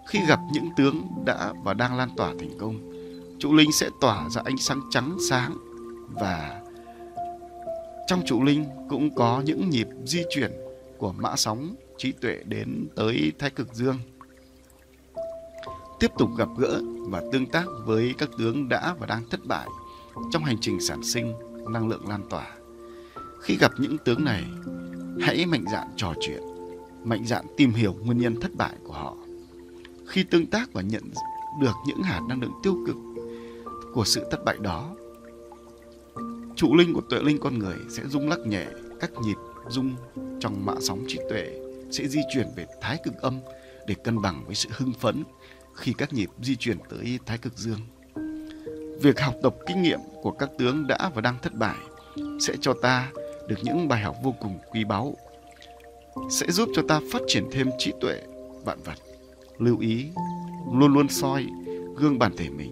Khi 0.08 0.20
gặp 0.28 0.40
những 0.54 0.70
tướng 0.78 1.02
đã 1.26 1.54
và 1.64 1.74
đang 1.74 1.98
lan 1.98 2.10
tỏa 2.18 2.34
thành 2.40 2.58
công, 2.60 2.92
trụ 3.40 3.54
linh 3.54 3.72
sẽ 3.72 3.90
tỏa 4.02 4.30
ra 4.30 4.42
ánh 4.46 4.58
sáng 4.58 4.82
trắng 4.92 5.18
sáng 5.30 5.58
và 6.10 6.62
trong 8.08 8.22
trụ 8.26 8.44
linh 8.44 8.66
cũng 8.90 9.16
có 9.16 9.42
những 9.46 9.70
nhịp 9.70 9.88
di 10.06 10.24
chuyển 10.30 10.52
của 10.98 11.12
mã 11.12 11.36
sóng 11.36 11.76
trí 11.98 12.12
tuệ 12.12 12.38
đến 12.46 12.88
tới 12.96 13.32
thái 13.40 13.50
cực 13.50 13.74
dương. 13.74 13.98
Tiếp 16.06 16.12
tục 16.18 16.30
gặp 16.38 16.50
gỡ 16.58 16.82
và 17.10 17.24
tương 17.32 17.46
tác 17.46 17.66
với 17.86 18.16
các 18.18 18.30
tướng 18.38 18.70
đã 18.70 18.96
và 19.00 19.08
đang 19.08 19.30
thất 19.30 19.46
bại 19.46 19.68
trong 20.32 20.44
hành 20.44 20.58
trình 20.62 20.80
sản 20.80 21.04
sinh 21.04 21.34
năng 21.70 21.88
lượng 21.90 22.08
lan 22.08 22.22
tỏa. 22.30 22.48
Khi 23.42 23.58
gặp 23.58 23.72
những 23.78 23.98
tướng 24.06 24.26
này, 24.26 24.44
hãy 25.22 25.46
mạnh 25.46 25.66
dạn 25.72 25.88
trò 25.96 26.14
chuyện, 26.22 26.42
mạnh 27.04 27.26
dạn 27.26 27.46
tìm 27.58 27.72
hiểu 27.72 27.94
nguyên 27.94 28.18
nhân 28.18 28.42
thất 28.42 28.56
bại 28.56 28.74
của 28.84 28.94
họ. 28.94 29.16
Khi 30.08 30.24
tương 30.24 30.46
tác 30.46 30.74
và 30.74 30.82
nhận 30.82 31.04
được 31.62 31.76
những 31.88 32.02
hạt 32.04 32.22
năng 32.30 32.42
lượng 32.42 32.60
tiêu 32.64 32.78
cực 32.88 32.96
của 33.94 34.06
sự 34.06 34.26
thất 34.32 34.46
bại 34.46 34.58
đó, 34.62 34.96
trụ 36.56 36.76
linh 36.76 36.94
của 36.94 37.02
tuệ 37.10 37.20
linh 37.22 37.40
con 37.40 37.60
người 37.60 37.78
sẽ 37.90 38.04
rung 38.08 38.30
lắc 38.30 38.40
nhẹ 38.40 38.66
các 39.00 39.12
nhịp 39.22 39.38
rung 39.70 39.96
trong 40.40 40.66
mạ 40.66 40.74
sóng 40.82 41.04
trí 41.08 41.20
tuệ 41.30 41.60
sẽ 41.92 42.08
di 42.08 42.20
chuyển 42.34 42.48
về 42.56 42.66
thái 42.82 42.98
cực 43.04 43.22
âm 43.22 43.40
để 43.88 43.96
cân 44.04 44.22
bằng 44.22 44.44
với 44.46 44.56
sự 44.56 44.70
hưng 44.74 44.94
phấn 44.94 45.24
khi 45.76 45.94
các 45.98 46.14
nhịp 46.14 46.30
di 46.42 46.56
chuyển 46.56 46.78
tới 46.90 47.20
thái 47.26 47.38
cực 47.38 47.58
dương. 47.58 47.80
Việc 49.02 49.20
học 49.20 49.36
tập 49.44 49.56
kinh 49.68 49.82
nghiệm 49.82 50.00
của 50.22 50.32
các 50.32 50.50
tướng 50.58 50.88
đã 50.88 51.12
và 51.16 51.22
đang 51.22 51.38
thất 51.42 51.54
bại 51.54 51.78
sẽ 52.40 52.54
cho 52.62 52.74
ta 52.82 53.12
được 53.48 53.56
những 53.64 53.88
bài 53.88 54.02
học 54.02 54.16
vô 54.24 54.36
cùng 54.42 54.60
quý 54.72 54.84
báu, 54.84 55.16
sẽ 56.32 56.52
giúp 56.52 56.70
cho 56.76 56.82
ta 56.88 57.02
phát 57.12 57.22
triển 57.28 57.44
thêm 57.52 57.70
trí 57.78 57.94
tuệ 58.02 58.22
vạn 58.66 58.80
vật. 58.84 58.98
Lưu 59.58 59.80
ý, 59.80 60.06
luôn 60.74 60.94
luôn 60.94 61.10
soi 61.10 61.46
gương 61.96 62.20
bản 62.20 62.32
thể 62.38 62.50
mình, 62.50 62.72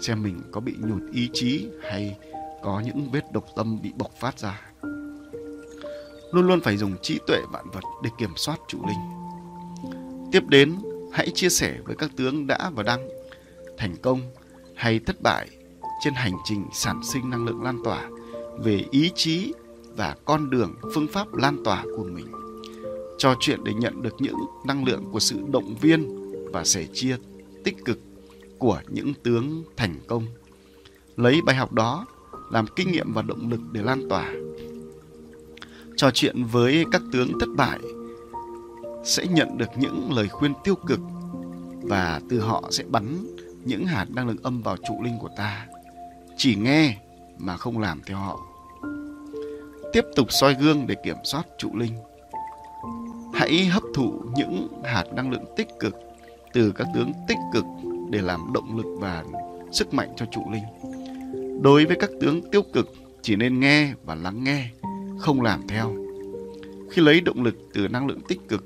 xem 0.00 0.22
mình 0.22 0.42
có 0.52 0.60
bị 0.60 0.74
nhụt 0.78 1.02
ý 1.12 1.30
chí 1.32 1.68
hay 1.82 2.16
có 2.62 2.82
những 2.84 3.10
vết 3.10 3.32
độc 3.32 3.44
tâm 3.56 3.82
bị 3.82 3.92
bộc 3.96 4.10
phát 4.20 4.38
ra. 4.38 4.60
Luôn 6.32 6.46
luôn 6.46 6.60
phải 6.60 6.76
dùng 6.76 6.96
trí 7.02 7.18
tuệ 7.26 7.38
vạn 7.52 7.64
vật 7.72 7.84
để 8.02 8.10
kiểm 8.18 8.30
soát 8.36 8.60
chủ 8.68 8.78
linh. 8.86 8.98
Tiếp 10.32 10.42
đến, 10.48 10.76
hãy 11.12 11.30
chia 11.34 11.48
sẻ 11.48 11.78
với 11.84 11.96
các 11.96 12.10
tướng 12.16 12.46
đã 12.46 12.70
và 12.74 12.82
đang 12.82 13.08
thành 13.78 13.96
công 14.02 14.20
hay 14.74 14.98
thất 14.98 15.22
bại 15.22 15.48
trên 16.04 16.14
hành 16.14 16.34
trình 16.44 16.64
sản 16.72 17.00
sinh 17.04 17.30
năng 17.30 17.44
lượng 17.44 17.62
lan 17.62 17.78
tỏa 17.84 18.08
về 18.58 18.84
ý 18.90 19.10
chí 19.14 19.52
và 19.96 20.16
con 20.24 20.50
đường, 20.50 20.74
phương 20.94 21.08
pháp 21.08 21.34
lan 21.34 21.64
tỏa 21.64 21.84
của 21.96 22.04
mình. 22.04 22.26
Trò 23.18 23.34
chuyện 23.40 23.64
để 23.64 23.74
nhận 23.74 24.02
được 24.02 24.14
những 24.18 24.36
năng 24.66 24.84
lượng 24.84 25.04
của 25.12 25.20
sự 25.20 25.36
động 25.52 25.74
viên 25.80 26.32
và 26.52 26.64
sẻ 26.64 26.86
chia 26.94 27.16
tích 27.64 27.84
cực 27.84 27.98
của 28.58 28.80
những 28.88 29.14
tướng 29.14 29.64
thành 29.76 29.94
công. 30.06 30.26
Lấy 31.16 31.40
bài 31.42 31.56
học 31.56 31.72
đó 31.72 32.06
làm 32.50 32.66
kinh 32.76 32.92
nghiệm 32.92 33.12
và 33.12 33.22
động 33.22 33.50
lực 33.50 33.60
để 33.72 33.82
lan 33.82 34.08
tỏa. 34.08 34.32
Trò 35.96 36.10
chuyện 36.10 36.44
với 36.44 36.84
các 36.92 37.02
tướng 37.12 37.38
thất 37.38 37.48
bại 37.56 37.78
sẽ 39.04 39.26
nhận 39.26 39.58
được 39.58 39.70
những 39.76 40.12
lời 40.12 40.28
khuyên 40.28 40.52
tiêu 40.64 40.74
cực 40.74 41.00
và 41.82 42.20
từ 42.30 42.40
họ 42.40 42.62
sẽ 42.70 42.84
bắn 42.88 43.26
những 43.64 43.86
hạt 43.86 44.06
năng 44.10 44.28
lượng 44.28 44.42
âm 44.42 44.62
vào 44.62 44.76
trụ 44.76 45.02
linh 45.02 45.18
của 45.18 45.30
ta. 45.36 45.66
Chỉ 46.36 46.56
nghe 46.56 46.96
mà 47.38 47.56
không 47.56 47.78
làm 47.78 48.00
theo 48.06 48.16
họ. 48.16 48.40
Tiếp 49.92 50.04
tục 50.16 50.26
soi 50.30 50.54
gương 50.54 50.86
để 50.86 50.94
kiểm 51.04 51.16
soát 51.24 51.46
trụ 51.58 51.76
linh. 51.76 51.94
Hãy 53.34 53.64
hấp 53.64 53.82
thụ 53.94 54.22
những 54.36 54.68
hạt 54.84 55.04
năng 55.14 55.30
lượng 55.30 55.44
tích 55.56 55.68
cực 55.80 55.94
từ 56.52 56.72
các 56.72 56.86
tướng 56.94 57.12
tích 57.28 57.38
cực 57.52 57.64
để 58.10 58.22
làm 58.22 58.52
động 58.52 58.76
lực 58.76 58.98
và 59.00 59.24
sức 59.72 59.94
mạnh 59.94 60.12
cho 60.16 60.26
trụ 60.26 60.42
linh. 60.52 60.64
Đối 61.62 61.84
với 61.86 61.96
các 62.00 62.10
tướng 62.20 62.50
tiêu 62.50 62.62
cực, 62.72 62.92
chỉ 63.22 63.36
nên 63.36 63.60
nghe 63.60 63.92
và 64.04 64.14
lắng 64.14 64.44
nghe, 64.44 64.68
không 65.18 65.40
làm 65.40 65.68
theo. 65.68 65.94
Khi 66.90 67.02
lấy 67.02 67.20
động 67.20 67.42
lực 67.42 67.54
từ 67.74 67.88
năng 67.88 68.06
lượng 68.06 68.20
tích 68.28 68.48
cực 68.48 68.64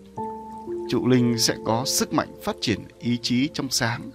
trụ 0.89 1.07
linh 1.07 1.39
sẽ 1.39 1.57
có 1.65 1.83
sức 1.87 2.13
mạnh 2.13 2.29
phát 2.43 2.57
triển 2.61 2.81
ý 2.99 3.19
chí 3.23 3.49
trong 3.55 3.71
sáng 3.71 4.11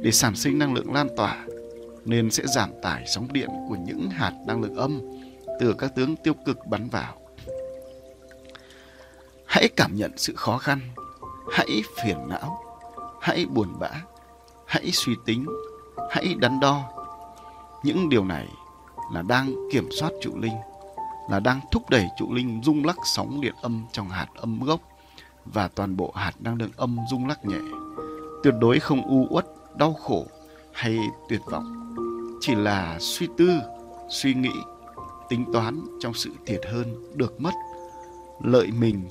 để 0.00 0.12
sản 0.12 0.36
sinh 0.36 0.58
năng 0.58 0.74
lượng 0.74 0.92
lan 0.92 1.08
tỏa 1.16 1.44
nên 2.04 2.30
sẽ 2.30 2.42
giảm 2.46 2.70
tải 2.82 3.04
sóng 3.06 3.32
điện 3.32 3.48
của 3.68 3.76
những 3.86 4.10
hạt 4.10 4.32
năng 4.46 4.62
lượng 4.62 4.74
âm 4.74 5.00
từ 5.60 5.74
các 5.78 5.94
tướng 5.96 6.16
tiêu 6.16 6.34
cực 6.46 6.66
bắn 6.66 6.88
vào. 6.88 7.14
Hãy 9.46 9.68
cảm 9.76 9.96
nhận 9.96 10.12
sự 10.16 10.34
khó 10.36 10.58
khăn, 10.58 10.80
hãy 11.52 11.82
phiền 12.02 12.28
não, 12.28 12.58
hãy 13.20 13.46
buồn 13.46 13.78
bã, 13.78 13.90
hãy 14.66 14.90
suy 14.92 15.12
tính, 15.26 15.46
hãy 16.10 16.34
đắn 16.38 16.60
đo. 16.60 16.82
Những 17.82 18.08
điều 18.08 18.24
này 18.24 18.46
là 19.12 19.22
đang 19.22 19.54
kiểm 19.72 19.88
soát 20.00 20.10
trụ 20.22 20.30
linh, 20.38 20.56
là 21.30 21.40
đang 21.40 21.60
thúc 21.72 21.90
đẩy 21.90 22.06
trụ 22.18 22.32
linh 22.32 22.60
rung 22.64 22.84
lắc 22.84 22.96
sóng 23.04 23.40
điện 23.40 23.54
âm 23.62 23.86
trong 23.92 24.08
hạt 24.08 24.26
âm 24.34 24.60
gốc 24.60 24.80
và 25.52 25.68
toàn 25.68 25.96
bộ 25.96 26.12
hạt 26.14 26.32
năng 26.40 26.56
lượng 26.56 26.70
âm 26.76 26.96
rung 27.10 27.26
lắc 27.26 27.44
nhẹ. 27.44 27.58
Tuyệt 28.42 28.54
đối 28.60 28.78
không 28.78 29.02
u 29.02 29.26
uất, 29.30 29.46
đau 29.76 29.92
khổ 29.92 30.26
hay 30.72 30.98
tuyệt 31.28 31.40
vọng. 31.50 31.94
Chỉ 32.40 32.54
là 32.54 32.96
suy 33.00 33.28
tư, 33.38 33.60
suy 34.08 34.34
nghĩ 34.34 34.52
tính 35.28 35.44
toán 35.52 35.84
trong 36.00 36.14
sự 36.14 36.30
thiệt 36.46 36.60
hơn 36.66 37.16
được 37.16 37.40
mất 37.40 37.52
lợi 38.44 38.70
mình 38.70 39.08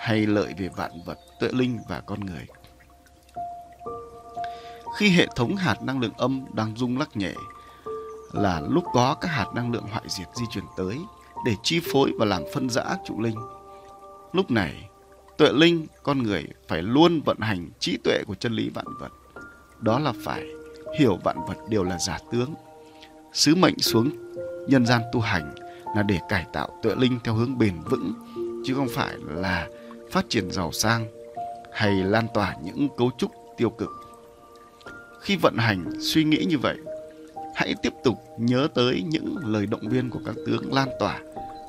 hay 0.00 0.26
lợi 0.26 0.54
về 0.58 0.68
vạn 0.76 0.90
vật 1.04 1.18
tuệ 1.40 1.48
linh 1.52 1.78
và 1.88 2.00
con 2.00 2.20
người 2.20 2.46
khi 4.96 5.08
hệ 5.08 5.26
thống 5.36 5.56
hạt 5.56 5.82
năng 5.82 6.00
lượng 6.00 6.12
âm 6.16 6.44
đang 6.52 6.76
rung 6.76 6.98
lắc 6.98 7.16
nhẹ 7.16 7.32
là 8.32 8.62
lúc 8.68 8.84
có 8.92 9.14
các 9.20 9.28
hạt 9.28 9.46
năng 9.54 9.72
lượng 9.72 9.86
hoại 9.90 10.04
diệt 10.08 10.28
di 10.34 10.44
chuyển 10.50 10.64
tới 10.76 10.98
để 11.44 11.56
chi 11.62 11.80
phối 11.92 12.12
và 12.18 12.24
làm 12.24 12.42
phân 12.54 12.70
rã 12.70 12.84
trụ 13.04 13.20
linh 13.20 13.36
lúc 14.32 14.50
này 14.50 14.88
tuệ 15.42 15.52
linh 15.52 15.86
con 16.02 16.22
người 16.22 16.44
phải 16.68 16.82
luôn 16.82 17.20
vận 17.24 17.38
hành 17.40 17.70
trí 17.78 17.98
tuệ 18.04 18.22
của 18.26 18.34
chân 18.34 18.52
lý 18.52 18.68
vạn 18.68 18.86
vật 19.00 19.12
đó 19.80 19.98
là 19.98 20.12
phải 20.24 20.44
hiểu 20.98 21.18
vạn 21.24 21.36
vật 21.48 21.56
đều 21.68 21.84
là 21.84 21.98
giả 21.98 22.18
tướng 22.32 22.54
sứ 23.32 23.54
mệnh 23.54 23.78
xuống 23.78 24.10
nhân 24.68 24.86
gian 24.86 25.02
tu 25.12 25.20
hành 25.20 25.54
là 25.96 26.02
để 26.02 26.18
cải 26.28 26.46
tạo 26.52 26.68
tuệ 26.82 26.94
linh 26.94 27.18
theo 27.24 27.34
hướng 27.34 27.58
bền 27.58 27.74
vững 27.90 28.12
chứ 28.64 28.74
không 28.74 28.88
phải 28.94 29.14
là 29.34 29.68
phát 30.10 30.24
triển 30.28 30.50
giàu 30.50 30.72
sang 30.72 31.06
hay 31.72 31.92
lan 31.92 32.26
tỏa 32.34 32.56
những 32.64 32.88
cấu 32.96 33.10
trúc 33.18 33.30
tiêu 33.56 33.70
cực. 33.70 33.90
Khi 35.20 35.36
vận 35.36 35.56
hành 35.56 35.84
suy 36.00 36.24
nghĩ 36.24 36.44
như 36.48 36.58
vậy, 36.58 36.76
hãy 37.54 37.74
tiếp 37.82 37.92
tục 38.04 38.18
nhớ 38.38 38.68
tới 38.74 39.02
những 39.06 39.36
lời 39.46 39.66
động 39.66 39.88
viên 39.88 40.10
của 40.10 40.20
các 40.26 40.34
tướng 40.46 40.74
lan 40.74 40.88
tỏa 41.00 41.20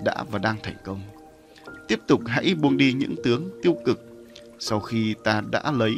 đã 0.04 0.24
và 0.32 0.40
đang 0.40 0.56
thành 0.64 0.78
công. 0.86 1.02
Tiếp 1.94 2.02
tục 2.08 2.22
hãy 2.26 2.56
buông 2.56 2.78
đi 2.78 2.94
những 2.94 3.16
tướng 3.24 3.50
tiêu 3.62 3.78
cực 3.86 4.00
sau 4.60 4.80
khi 4.80 5.16
ta 5.24 5.42
đã 5.52 5.72
lấy 5.72 5.96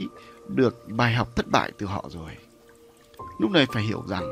được 0.47 0.87
bài 0.89 1.13
học 1.13 1.35
thất 1.35 1.45
bại 1.51 1.71
từ 1.77 1.85
họ 1.85 2.05
rồi. 2.09 2.31
Lúc 3.39 3.51
này 3.51 3.65
phải 3.73 3.83
hiểu 3.83 4.03
rằng 4.07 4.23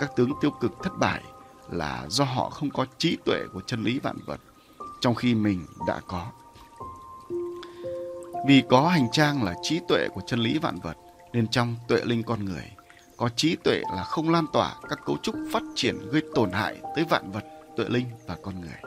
các 0.00 0.16
tướng 0.16 0.30
tiêu 0.40 0.50
cực 0.60 0.72
thất 0.82 0.98
bại 0.98 1.22
là 1.70 2.06
do 2.08 2.24
họ 2.24 2.50
không 2.50 2.70
có 2.70 2.86
trí 2.98 3.16
tuệ 3.24 3.40
của 3.52 3.60
chân 3.66 3.84
lý 3.84 3.98
vạn 3.98 4.16
vật 4.26 4.40
trong 5.00 5.14
khi 5.14 5.34
mình 5.34 5.66
đã 5.86 6.00
có 6.08 6.26
Vì 8.46 8.62
có 8.68 8.88
hành 8.88 9.06
trang 9.12 9.42
là 9.42 9.54
trí 9.62 9.80
tuệ 9.88 10.08
của 10.14 10.20
chân 10.26 10.40
lý 10.40 10.58
vạn 10.58 10.78
vật, 10.82 10.96
nên 11.32 11.48
trong 11.48 11.76
tuệ 11.88 12.00
linh 12.04 12.22
con 12.22 12.44
người, 12.44 12.72
có 13.16 13.28
trí 13.28 13.56
tuệ 13.64 13.80
là 13.96 14.04
không 14.04 14.30
lan 14.30 14.46
tỏa 14.52 14.74
các 14.88 14.98
cấu 15.06 15.16
trúc 15.22 15.34
phát 15.52 15.62
triển 15.74 15.96
gây 16.10 16.22
tổn 16.34 16.50
hại 16.52 16.80
tới 16.96 17.04
vạn 17.04 17.30
vật, 17.30 17.44
tuệ 17.76 17.86
linh 17.88 18.06
và 18.26 18.36
con 18.42 18.60
người. 18.60 18.85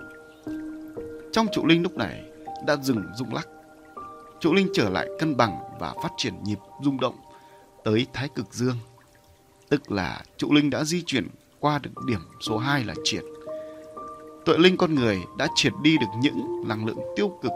Trong 1.32 1.48
trụ 1.52 1.66
linh 1.66 1.84
lúc 1.84 1.98
này 1.98 2.24
đã 2.66 2.76
dừng 2.76 3.04
rung 3.16 3.34
lắc. 3.34 3.48
Trụ 4.40 4.54
linh 4.54 4.68
trở 4.74 4.90
lại 4.90 5.08
cân 5.20 5.38
bằng 5.38 5.60
và 5.80 5.94
phát 6.04 6.12
triển 6.18 6.34
nhịp 6.44 6.60
rung 6.84 7.00
động 7.00 7.16
tới 7.84 8.08
thái 8.14 8.30
cực 8.30 8.54
dương. 8.54 8.78
Tức 9.70 9.92
là 9.92 10.24
trụ 10.38 10.54
linh 10.54 10.70
đã 10.70 10.84
di 10.84 11.04
chuyển 11.06 11.28
qua 11.60 11.80
được 11.80 12.06
điểm 12.08 12.20
số 12.42 12.58
2 12.58 12.84
là 12.84 12.94
triệt. 13.04 13.24
Tuệ 14.46 14.58
linh 14.58 14.78
con 14.78 14.96
người 14.96 15.20
đã 15.38 15.48
triệt 15.56 15.74
đi 15.82 15.98
được 15.98 16.08
những 16.22 16.68
năng 16.68 16.86
lượng 16.86 17.00
tiêu 17.16 17.40
cực 17.42 17.52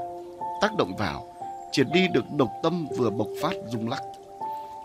tác 0.62 0.76
động 0.78 0.96
vào, 0.98 1.36
triệt 1.72 1.88
đi 1.94 2.08
được 2.14 2.24
độc 2.38 2.50
tâm 2.64 2.88
vừa 2.98 3.10
bộc 3.10 3.28
phát 3.42 3.54
rung 3.72 3.90
lắc. 3.90 4.02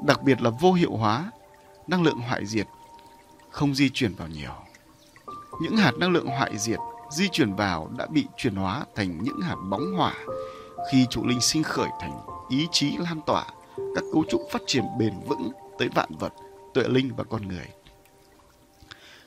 Đặc 0.07 0.23
biệt 0.23 0.43
là 0.43 0.51
vô 0.51 0.73
hiệu 0.73 0.97
hóa, 0.97 1.31
năng 1.87 2.03
lượng 2.03 2.19
hoại 2.19 2.47
diệt, 2.47 2.67
không 3.51 3.75
di 3.75 3.91
chuyển 3.91 4.15
vào 4.15 4.29
nhiều. 4.29 4.55
Những 5.61 5.77
hạt 5.77 5.93
năng 5.99 6.11
lượng 6.11 6.27
hoại 6.27 6.59
diệt 6.59 6.79
di 7.11 7.29
chuyển 7.29 7.55
vào 7.55 7.91
đã 7.99 8.07
bị 8.07 8.27
chuyển 8.37 8.55
hóa 8.55 8.85
thành 8.95 9.19
những 9.23 9.41
hạt 9.41 9.57
bóng 9.71 9.97
hỏa 9.97 10.15
khi 10.93 11.07
trụ 11.11 11.27
linh 11.27 11.41
sinh 11.41 11.63
khởi 11.63 11.89
thành 12.01 12.21
ý 12.49 12.67
chí 12.73 12.97
lan 12.97 13.21
tỏa 13.27 13.47
các 13.95 14.05
cấu 14.13 14.25
trúc 14.29 14.43
phát 14.51 14.63
triển 14.67 14.85
bền 14.99 15.13
vững 15.29 15.53
tới 15.79 15.89
vạn 15.95 16.09
vật, 16.19 16.33
tuệ 16.75 16.89
linh 16.89 17.11
và 17.17 17.25
con 17.25 17.49
người. 17.49 17.67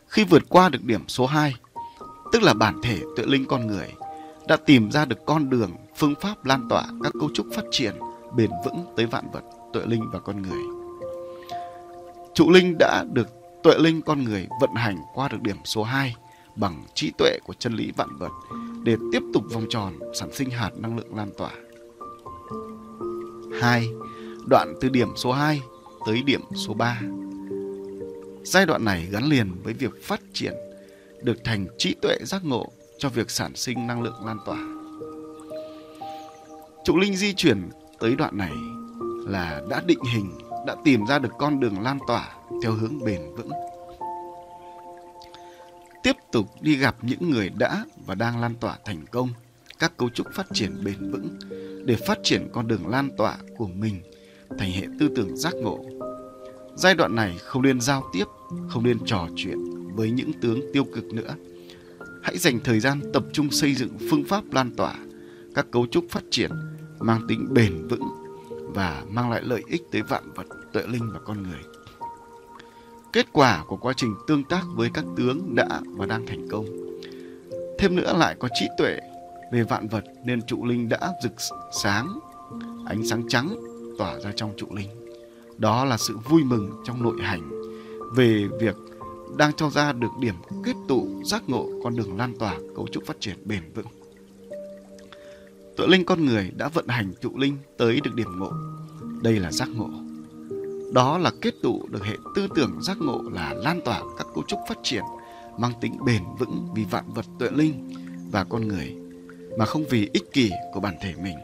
Khi 0.08 0.24
vượt 0.24 0.44
qua 0.50 0.70
được 0.70 0.84
điểm 0.84 1.08
số 1.08 1.26
2, 1.26 1.56
tức 2.32 2.44
là 2.44 2.54
bản 2.54 2.82
thể 2.84 3.00
tuệ 3.16 3.26
linh 3.26 3.46
con 3.46 3.68
người, 3.68 3.88
đã 4.48 4.58
tìm 4.66 4.92
ra 4.92 5.06
được 5.06 5.26
con 5.26 5.50
đường, 5.50 5.72
phương 5.96 6.14
pháp 6.22 6.46
lan 6.46 6.68
tỏa 6.70 6.84
các 7.04 7.14
cấu 7.20 7.30
trúc 7.34 7.46
phát 7.56 7.66
triển 7.72 7.96
bền 8.36 8.50
vững 8.66 8.86
tới 8.96 9.06
vạn 9.06 9.32
vật, 9.32 9.44
tuệ 9.74 9.86
linh 9.86 10.04
và 10.12 10.20
con 10.20 10.42
người. 10.42 10.64
Trụ 12.34 12.50
linh 12.52 12.76
đã 12.80 13.04
được 13.14 13.28
tuệ 13.64 13.78
linh 13.78 14.02
con 14.02 14.24
người 14.24 14.48
vận 14.62 14.76
hành 14.76 14.98
qua 15.14 15.28
được 15.28 15.42
điểm 15.42 15.58
số 15.64 15.84
2 15.84 16.16
bằng 16.56 16.84
trí 16.94 17.12
tuệ 17.18 17.38
của 17.44 17.54
chân 17.54 17.74
lý 17.74 17.92
vạn 17.98 18.18
vật 18.18 18.32
để 18.84 18.96
tiếp 19.12 19.24
tục 19.34 19.44
vòng 19.54 19.66
tròn 19.70 19.94
sản 20.14 20.34
sinh 20.34 20.50
hạt 20.50 20.72
năng 20.78 20.98
lượng 20.98 21.16
lan 21.16 21.32
tỏa. 21.38 21.52
2. 23.62 23.88
Đoạn 24.48 24.74
từ 24.82 24.90
điểm 24.90 25.10
số 25.16 25.32
2 25.32 25.62
tới 26.06 26.22
điểm 26.26 26.42
số 26.56 26.74
3. 26.74 27.02
Giai 28.44 28.66
đoạn 28.66 28.86
này 28.86 29.08
gắn 29.12 29.24
liền 29.24 29.52
với 29.64 29.74
việc 29.74 30.04
phát 30.04 30.22
triển 30.34 30.54
được 31.22 31.44
thành 31.44 31.68
trí 31.78 31.96
tuệ 32.02 32.18
giác 32.22 32.46
ngộ 32.46 32.72
cho 32.98 33.10
việc 33.10 33.32
sản 33.32 33.56
sinh 33.56 33.88
năng 33.88 34.02
lượng 34.02 34.26
lan 34.26 34.38
tỏa. 34.46 34.60
Trụ 36.86 36.98
linh 36.98 37.16
di 37.16 37.34
chuyển 37.34 37.70
tới 38.00 38.16
đoạn 38.16 38.38
này 38.38 38.52
là 39.28 39.62
đã 39.70 39.82
định 39.86 40.04
hình, 40.14 40.32
đã 40.68 40.76
tìm 40.84 41.06
ra 41.06 41.20
được 41.20 41.32
con 41.40 41.60
đường 41.60 41.82
lan 41.82 42.00
tỏa 42.08 42.36
theo 42.64 42.72
hướng 42.72 43.04
bền 43.06 43.22
vững 43.36 43.52
tiếp 46.04 46.16
tục 46.32 46.46
đi 46.62 46.76
gặp 46.76 46.96
những 47.02 47.30
người 47.30 47.50
đã 47.50 47.86
và 48.06 48.16
đang 48.16 48.42
lan 48.42 48.56
tỏa 48.56 48.78
thành 48.86 49.06
công 49.12 49.30
các 49.80 49.98
cấu 49.98 50.10
trúc 50.10 50.28
phát 50.34 50.46
triển 50.54 50.84
bền 50.84 51.12
vững 51.12 51.40
để 51.86 51.96
phát 52.08 52.20
triển 52.24 52.50
con 52.54 52.68
đường 52.68 52.88
lan 52.88 53.10
tỏa 53.18 53.38
của 53.58 53.68
mình 53.68 54.02
thành 54.60 54.72
hệ 54.72 54.88
tư 55.00 55.10
tưởng 55.16 55.38
giác 55.38 55.54
ngộ. 55.56 55.86
Giai 56.76 56.96
đoạn 56.96 57.16
này 57.16 57.38
không 57.38 57.62
nên 57.62 57.82
giao 57.82 58.10
tiếp, 58.14 58.26
không 58.70 58.84
nên 58.84 58.98
trò 59.06 59.28
chuyện 59.36 59.58
với 59.96 60.12
những 60.12 60.32
tướng 60.42 60.60
tiêu 60.74 60.84
cực 60.96 61.06
nữa. 61.06 61.36
Hãy 62.24 62.38
dành 62.38 62.60
thời 62.64 62.80
gian 62.80 63.02
tập 63.14 63.24
trung 63.34 63.52
xây 63.52 63.76
dựng 63.76 63.98
phương 64.10 64.24
pháp 64.24 64.44
lan 64.52 64.76
tỏa 64.78 64.96
các 65.56 65.66
cấu 65.72 65.88
trúc 65.88 66.06
phát 66.10 66.24
triển 66.32 66.52
mang 67.00 67.28
tính 67.28 67.48
bền 67.54 67.88
vững 67.88 68.04
và 68.74 69.04
mang 69.10 69.32
lại 69.32 69.42
lợi 69.44 69.64
ích 69.68 69.82
tới 69.92 70.02
vạn 70.02 70.32
vật, 70.36 70.48
tuệ 70.74 70.84
linh 70.88 71.10
và 71.14 71.20
con 71.26 71.44
người 71.44 71.60
kết 73.14 73.26
quả 73.34 73.64
của 73.68 73.78
quá 73.78 73.94
trình 73.98 74.16
tương 74.28 74.44
tác 74.44 74.64
với 74.76 74.90
các 74.94 75.06
tướng 75.18 75.56
đã 75.56 75.82
và 75.86 76.06
đang 76.06 76.26
thành 76.26 76.48
công. 76.52 76.66
Thêm 77.80 77.96
nữa 77.96 78.18
lại 78.18 78.36
có 78.40 78.48
trí 78.60 78.68
tuệ 78.78 79.00
về 79.52 79.64
vạn 79.64 79.88
vật 79.88 80.04
nên 80.26 80.42
trụ 80.42 80.66
linh 80.66 80.90
đã 80.90 81.12
rực 81.24 81.34
sáng, 81.84 82.20
ánh 82.86 83.06
sáng 83.08 83.24
trắng 83.30 83.56
tỏa 83.98 84.20
ra 84.20 84.32
trong 84.36 84.54
trụ 84.58 84.68
linh. 84.76 84.90
Đó 85.58 85.86
là 85.86 85.98
sự 85.98 86.18
vui 86.30 86.44
mừng 86.44 86.72
trong 86.86 87.04
nội 87.04 87.18
hành 87.22 87.52
về 88.16 88.48
việc 88.60 88.76
đang 89.38 89.54
cho 89.54 89.70
ra 89.70 89.92
được 89.94 90.12
điểm 90.20 90.36
kết 90.64 90.76
tụ 90.88 91.08
giác 91.26 91.44
ngộ 91.48 91.68
con 91.84 91.96
đường 91.96 92.18
lan 92.18 92.34
tỏa 92.40 92.56
cấu 92.76 92.88
trúc 92.92 93.06
phát 93.06 93.18
triển 93.20 93.38
bền 93.46 93.62
vững. 93.76 93.86
Tuệ 95.78 95.88
linh 95.88 96.06
con 96.06 96.26
người 96.26 96.52
đã 96.58 96.68
vận 96.68 96.88
hành 96.88 97.14
trụ 97.22 97.38
linh 97.38 97.58
tới 97.78 98.00
được 98.04 98.16
điểm 98.16 98.40
ngộ. 98.40 98.52
Đây 99.22 99.40
là 99.40 99.52
giác 99.52 99.70
ngộ. 99.70 99.90
Đó 100.92 101.18
là 101.18 101.32
kết 101.42 101.54
tụ 101.62 101.88
được 101.90 102.06
hệ 102.06 102.18
tư 102.36 102.48
tưởng 102.56 102.82
giác 102.82 102.98
ngộ 103.02 103.22
là 103.32 103.54
lan 103.54 103.82
tỏa 103.86 104.02
các 104.18 104.28
cấu 104.36 104.44
trúc 104.48 104.60
phát 104.70 104.78
triển 104.84 105.04
mang 105.58 105.72
tính 105.82 105.98
bền 106.06 106.24
vững 106.40 106.68
vì 106.76 106.86
vạn 106.92 107.14
vật 107.14 107.26
tuệ 107.40 107.50
linh 107.52 107.94
và 108.32 108.44
con 108.44 108.68
người 108.68 108.96
mà 109.58 109.66
không 109.66 109.86
vì 109.90 110.10
ích 110.14 110.34
kỷ 110.34 110.52
của 110.74 110.80
bản 110.80 110.96
thể 111.02 111.14
mình. 111.24 111.38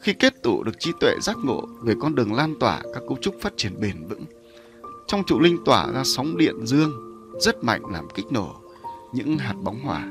Khi 0.00 0.14
kết 0.14 0.42
tụ 0.42 0.62
được 0.62 0.80
trí 0.80 0.92
tuệ 1.00 1.14
giác 1.22 1.36
ngộ 1.44 1.66
về 1.82 1.94
con 2.00 2.14
đường 2.14 2.34
lan 2.34 2.54
tỏa 2.60 2.82
các 2.94 3.02
cấu 3.08 3.18
trúc 3.20 3.34
phát 3.40 3.52
triển 3.56 3.80
bền 3.80 4.06
vững, 4.06 4.24
trong 5.06 5.24
trụ 5.24 5.40
linh 5.40 5.64
tỏa 5.64 5.92
ra 5.92 6.02
sóng 6.04 6.36
điện 6.36 6.66
dương 6.66 6.92
rất 7.40 7.64
mạnh 7.64 7.82
làm 7.92 8.08
kích 8.14 8.26
nổ 8.30 8.54
những 9.12 9.38
hạt 9.38 9.54
bóng 9.62 9.80
hỏa 9.80 10.10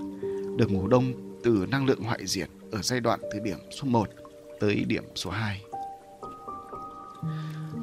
được 0.58 0.71
ngủ 0.71 0.88
đông 0.88 1.13
từ 1.43 1.65
năng 1.71 1.86
lượng 1.86 2.02
hoại 2.02 2.28
diệt 2.28 2.49
ở 2.71 2.82
giai 2.82 2.99
đoạn 2.99 3.19
từ 3.34 3.39
điểm 3.39 3.58
số 3.71 3.88
1 3.88 4.10
tới 4.60 4.76
điểm 4.88 5.04
số 5.15 5.30
2. 5.30 5.62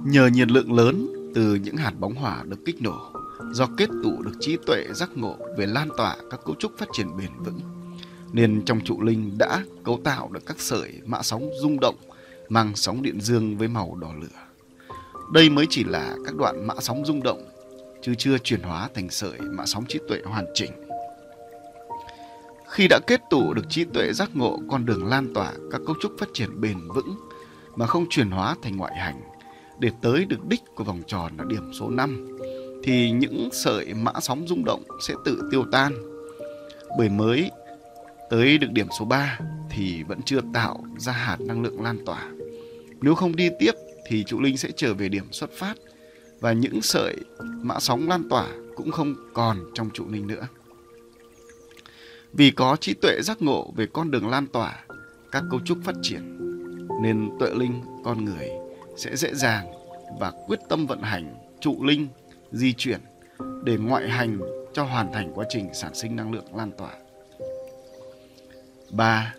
Nhờ 0.05 0.27
nhiệt 0.27 0.51
lượng 0.51 0.73
lớn 0.73 1.09
từ 1.35 1.55
những 1.55 1.77
hạt 1.77 1.93
bóng 1.99 2.15
hỏa 2.15 2.43
được 2.45 2.59
kích 2.65 2.83
nổ, 2.83 3.13
do 3.53 3.67
kết 3.77 3.89
tụ 4.03 4.23
được 4.23 4.33
trí 4.41 4.57
tuệ 4.67 4.85
giác 4.95 5.11
ngộ 5.15 5.37
về 5.57 5.67
lan 5.67 5.89
tỏa 5.97 6.17
các 6.31 6.41
cấu 6.45 6.55
trúc 6.55 6.79
phát 6.79 6.89
triển 6.93 7.17
bền 7.17 7.31
vững, 7.39 7.61
nên 8.33 8.63
trong 8.65 8.81
trụ 8.81 9.03
linh 9.03 9.39
đã 9.39 9.65
cấu 9.85 10.01
tạo 10.05 10.29
được 10.33 10.47
các 10.47 10.61
sợi 10.61 10.93
mã 11.07 11.23
sóng 11.23 11.51
rung 11.63 11.81
động 11.81 11.97
mang 12.49 12.73
sóng 12.77 13.03
điện 13.03 13.21
dương 13.21 13.59
với 13.59 13.69
màu 13.69 13.97
đỏ 14.01 14.13
lửa. 14.21 14.41
Đây 15.33 15.51
mới 15.51 15.67
chỉ 15.71 15.85
là 15.85 16.17
các 16.25 16.35
đoạn 16.37 16.67
mã 16.67 16.75
sóng 16.81 17.07
rung 17.07 17.23
động, 17.23 17.45
chứ 18.03 18.15
chưa 18.19 18.39
chuyển 18.39 18.63
hóa 18.63 18.89
thành 18.95 19.11
sợi 19.11 19.41
mã 19.41 19.67
sóng 19.67 19.85
trí 19.89 19.99
tuệ 20.09 20.19
hoàn 20.25 20.47
chỉnh. 20.55 20.71
Khi 22.69 22.87
đã 22.89 22.99
kết 23.07 23.21
tụ 23.31 23.55
được 23.55 23.65
trí 23.69 23.85
tuệ 23.85 24.13
giác 24.13 24.31
ngộ 24.35 24.59
con 24.71 24.87
đường 24.87 25.07
lan 25.07 25.35
tỏa 25.35 25.53
các 25.71 25.81
cấu 25.87 25.97
trúc 26.01 26.13
phát 26.19 26.29
triển 26.35 26.61
bền 26.61 26.79
vững 26.89 27.17
mà 27.77 27.87
không 27.87 28.07
chuyển 28.11 28.31
hóa 28.31 28.57
thành 28.63 28.77
ngoại 28.77 28.97
hành, 28.97 29.21
để 29.81 29.91
tới 30.03 30.25
được 30.25 30.47
đích 30.49 30.61
của 30.75 30.85
vòng 30.85 31.03
tròn 31.07 31.33
là 31.39 31.45
điểm 31.49 31.73
số 31.73 31.91
5 31.91 32.39
thì 32.83 33.11
những 33.11 33.49
sợi 33.53 33.95
mã 33.95 34.13
sóng 34.21 34.45
rung 34.49 34.65
động 34.65 34.83
sẽ 35.01 35.15
tự 35.25 35.49
tiêu 35.51 35.65
tan. 35.73 35.93
Bởi 36.99 37.09
mới 37.09 37.51
tới 38.31 38.59
được 38.59 38.73
điểm 38.73 38.87
số 38.99 39.05
3 39.05 39.39
thì 39.71 40.03
vẫn 40.03 40.23
chưa 40.23 40.41
tạo 40.55 40.85
ra 40.99 41.13
hạt 41.13 41.41
năng 41.41 41.63
lượng 41.63 41.83
lan 41.83 41.99
tỏa. 42.07 42.31
Nếu 43.01 43.15
không 43.15 43.37
đi 43.37 43.49
tiếp 43.59 43.73
thì 44.07 44.25
trụ 44.25 44.41
linh 44.41 44.57
sẽ 44.57 44.71
trở 44.77 44.95
về 44.95 45.09
điểm 45.09 45.33
xuất 45.33 45.51
phát 45.53 45.75
và 46.41 46.53
những 46.53 46.83
sợi 46.83 47.17
mã 47.63 47.81
sóng 47.81 48.09
lan 48.09 48.29
tỏa 48.29 48.49
cũng 48.77 48.91
không 48.91 49.15
còn 49.35 49.59
trong 49.75 49.91
trụ 49.91 50.05
linh 50.09 50.27
nữa. 50.27 50.47
Vì 52.33 52.51
có 52.51 52.77
trí 52.81 52.95
tuệ 52.95 53.21
giác 53.23 53.43
ngộ 53.43 53.73
về 53.77 53.87
con 53.93 54.11
đường 54.11 54.29
lan 54.29 54.47
tỏa, 54.47 54.85
các 55.33 55.45
cấu 55.51 55.61
trúc 55.65 55.79
phát 55.85 55.95
triển, 56.03 56.39
nên 57.03 57.31
tuệ 57.41 57.51
linh 57.55 57.83
con 58.05 58.25
người 58.25 58.60
sẽ 59.01 59.17
dễ 59.17 59.35
dàng 59.35 59.73
và 60.19 60.33
quyết 60.47 60.59
tâm 60.69 60.87
vận 60.87 61.03
hành 61.03 61.35
trụ 61.61 61.85
linh 61.85 62.09
di 62.53 62.73
chuyển 62.73 63.01
để 63.65 63.77
ngoại 63.77 64.09
hành 64.09 64.41
cho 64.73 64.85
hoàn 64.85 65.13
thành 65.13 65.33
quá 65.35 65.45
trình 65.49 65.69
sản 65.75 65.95
sinh 65.95 66.17
năng 66.17 66.33
lượng 66.33 66.57
lan 66.57 66.73
tỏa. 66.79 66.93
3. 68.91 69.35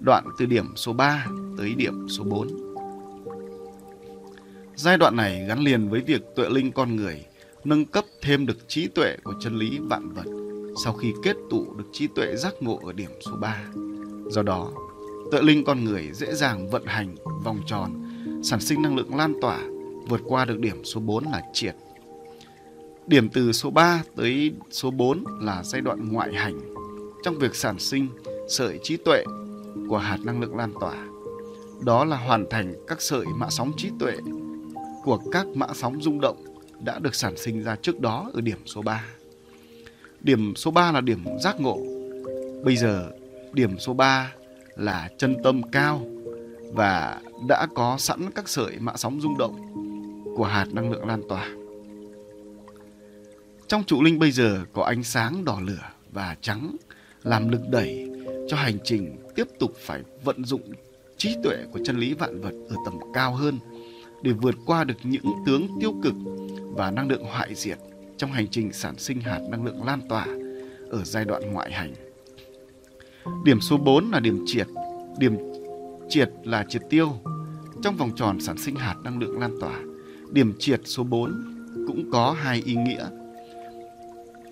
Đoạn 0.00 0.24
từ 0.38 0.46
điểm 0.46 0.76
số 0.76 0.92
3 0.92 1.26
tới 1.58 1.74
điểm 1.74 2.08
số 2.08 2.24
4. 2.24 2.48
Giai 4.76 4.96
đoạn 4.96 5.16
này 5.16 5.44
gắn 5.48 5.58
liền 5.58 5.88
với 5.88 6.00
việc 6.00 6.22
tuệ 6.36 6.48
linh 6.50 6.72
con 6.72 6.96
người 6.96 7.24
nâng 7.64 7.84
cấp 7.84 8.04
thêm 8.22 8.46
được 8.46 8.68
trí 8.68 8.88
tuệ 8.88 9.16
của 9.24 9.34
chân 9.40 9.58
lý 9.58 9.78
vạn 9.78 10.12
vật 10.14 10.26
sau 10.84 10.92
khi 10.92 11.14
kết 11.22 11.36
tụ 11.50 11.74
được 11.78 11.84
trí 11.92 12.06
tuệ 12.06 12.36
giác 12.36 12.54
ngộ 12.60 12.80
ở 12.84 12.92
điểm 12.92 13.10
số 13.20 13.32
3. 13.40 13.64
Do 14.30 14.42
đó, 14.42 14.72
tuệ 15.32 15.42
linh 15.42 15.64
con 15.64 15.84
người 15.84 16.10
dễ 16.12 16.34
dàng 16.34 16.70
vận 16.70 16.86
hành 16.86 17.14
vòng 17.44 17.60
tròn 17.66 18.05
sản 18.46 18.60
sinh 18.60 18.82
năng 18.82 18.96
lượng 18.96 19.16
lan 19.16 19.34
tỏa 19.40 19.60
vượt 20.08 20.20
qua 20.24 20.44
được 20.44 20.58
điểm 20.58 20.84
số 20.84 21.00
4 21.00 21.24
là 21.24 21.42
triệt. 21.52 21.76
Điểm 23.06 23.28
từ 23.28 23.52
số 23.52 23.70
3 23.70 24.02
tới 24.16 24.52
số 24.70 24.90
4 24.90 25.24
là 25.40 25.62
giai 25.62 25.80
đoạn 25.80 26.08
ngoại 26.12 26.34
hành 26.34 26.60
trong 27.22 27.38
việc 27.38 27.56
sản 27.56 27.78
sinh 27.78 28.08
sợi 28.48 28.78
trí 28.82 28.96
tuệ 28.96 29.24
của 29.88 29.98
hạt 29.98 30.18
năng 30.24 30.40
lượng 30.40 30.56
lan 30.56 30.72
tỏa. 30.80 31.06
Đó 31.84 32.04
là 32.04 32.16
hoàn 32.16 32.46
thành 32.50 32.74
các 32.86 33.02
sợi 33.02 33.26
mã 33.36 33.46
sóng 33.50 33.72
trí 33.76 33.90
tuệ 33.98 34.12
của 35.04 35.18
các 35.32 35.46
mã 35.46 35.66
sóng 35.74 36.02
rung 36.02 36.20
động 36.20 36.44
đã 36.80 36.98
được 36.98 37.14
sản 37.14 37.36
sinh 37.36 37.62
ra 37.62 37.76
trước 37.76 38.00
đó 38.00 38.30
ở 38.34 38.40
điểm 38.40 38.58
số 38.66 38.82
3. 38.82 39.04
Điểm 40.20 40.54
số 40.56 40.70
3 40.70 40.92
là 40.92 41.00
điểm 41.00 41.24
giác 41.42 41.60
ngộ. 41.60 41.78
Bây 42.64 42.76
giờ, 42.76 43.10
điểm 43.52 43.78
số 43.78 43.94
3 43.94 44.32
là 44.76 45.08
chân 45.18 45.36
tâm 45.44 45.62
cao 45.62 46.06
và 46.72 47.20
đã 47.48 47.66
có 47.74 47.96
sẵn 47.98 48.30
các 48.34 48.48
sợi 48.48 48.78
mạ 48.78 48.92
sóng 48.96 49.20
rung 49.20 49.38
động 49.38 49.56
của 50.36 50.44
hạt 50.44 50.66
năng 50.72 50.90
lượng 50.90 51.06
lan 51.06 51.22
tỏa. 51.28 51.48
Trong 53.68 53.84
trụ 53.84 54.02
linh 54.02 54.18
bây 54.18 54.30
giờ 54.30 54.64
có 54.72 54.82
ánh 54.82 55.02
sáng 55.02 55.44
đỏ 55.44 55.60
lửa 55.62 55.90
và 56.12 56.36
trắng 56.40 56.76
làm 57.22 57.48
lực 57.48 57.60
đẩy 57.70 58.10
cho 58.48 58.56
hành 58.56 58.78
trình 58.84 59.16
tiếp 59.34 59.46
tục 59.58 59.72
phải 59.78 60.02
vận 60.24 60.44
dụng 60.44 60.72
trí 61.16 61.36
tuệ 61.42 61.56
của 61.72 61.80
chân 61.84 61.98
lý 61.98 62.14
vạn 62.14 62.40
vật 62.40 62.54
ở 62.68 62.76
tầm 62.84 62.94
cao 63.14 63.34
hơn 63.34 63.58
để 64.22 64.32
vượt 64.32 64.54
qua 64.66 64.84
được 64.84 64.96
những 65.02 65.32
tướng 65.46 65.68
tiêu 65.80 65.94
cực 66.02 66.14
và 66.60 66.90
năng 66.90 67.08
lượng 67.08 67.24
hoại 67.24 67.54
diệt 67.54 67.78
trong 68.16 68.32
hành 68.32 68.48
trình 68.48 68.72
sản 68.72 68.98
sinh 68.98 69.20
hạt 69.20 69.40
năng 69.50 69.64
lượng 69.64 69.84
lan 69.84 70.00
tỏa 70.08 70.26
ở 70.90 71.04
giai 71.04 71.24
đoạn 71.24 71.52
ngoại 71.52 71.72
hành. 71.72 71.94
Điểm 73.44 73.60
số 73.60 73.76
4 73.76 74.10
là 74.10 74.20
điểm 74.20 74.44
triệt. 74.46 74.66
Điểm 75.18 75.36
triệt 76.08 76.30
là 76.44 76.64
triệt 76.68 76.82
tiêu 76.90 77.12
trong 77.82 77.96
vòng 77.96 78.10
tròn 78.16 78.40
sản 78.40 78.58
sinh 78.58 78.76
hạt 78.76 78.94
năng 79.04 79.18
lượng 79.18 79.40
lan 79.40 79.56
tỏa. 79.60 79.80
Điểm 80.32 80.54
triệt 80.58 80.80
số 80.84 81.02
4 81.02 81.32
cũng 81.86 82.10
có 82.12 82.36
hai 82.38 82.62
ý 82.64 82.74
nghĩa. 82.74 83.08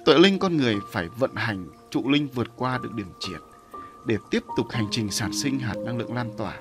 Tuệ 0.04 0.18
linh 0.18 0.38
con 0.38 0.56
người 0.56 0.76
phải 0.92 1.08
vận 1.18 1.30
hành 1.34 1.66
trụ 1.90 2.10
linh 2.10 2.28
vượt 2.34 2.48
qua 2.56 2.78
được 2.82 2.94
điểm 2.94 3.08
triệt 3.20 3.40
để 4.06 4.16
tiếp 4.30 4.42
tục 4.56 4.66
hành 4.70 4.86
trình 4.90 5.10
sản 5.10 5.32
sinh 5.32 5.58
hạt 5.58 5.76
năng 5.86 5.98
lượng 5.98 6.14
lan 6.14 6.30
tỏa. 6.38 6.60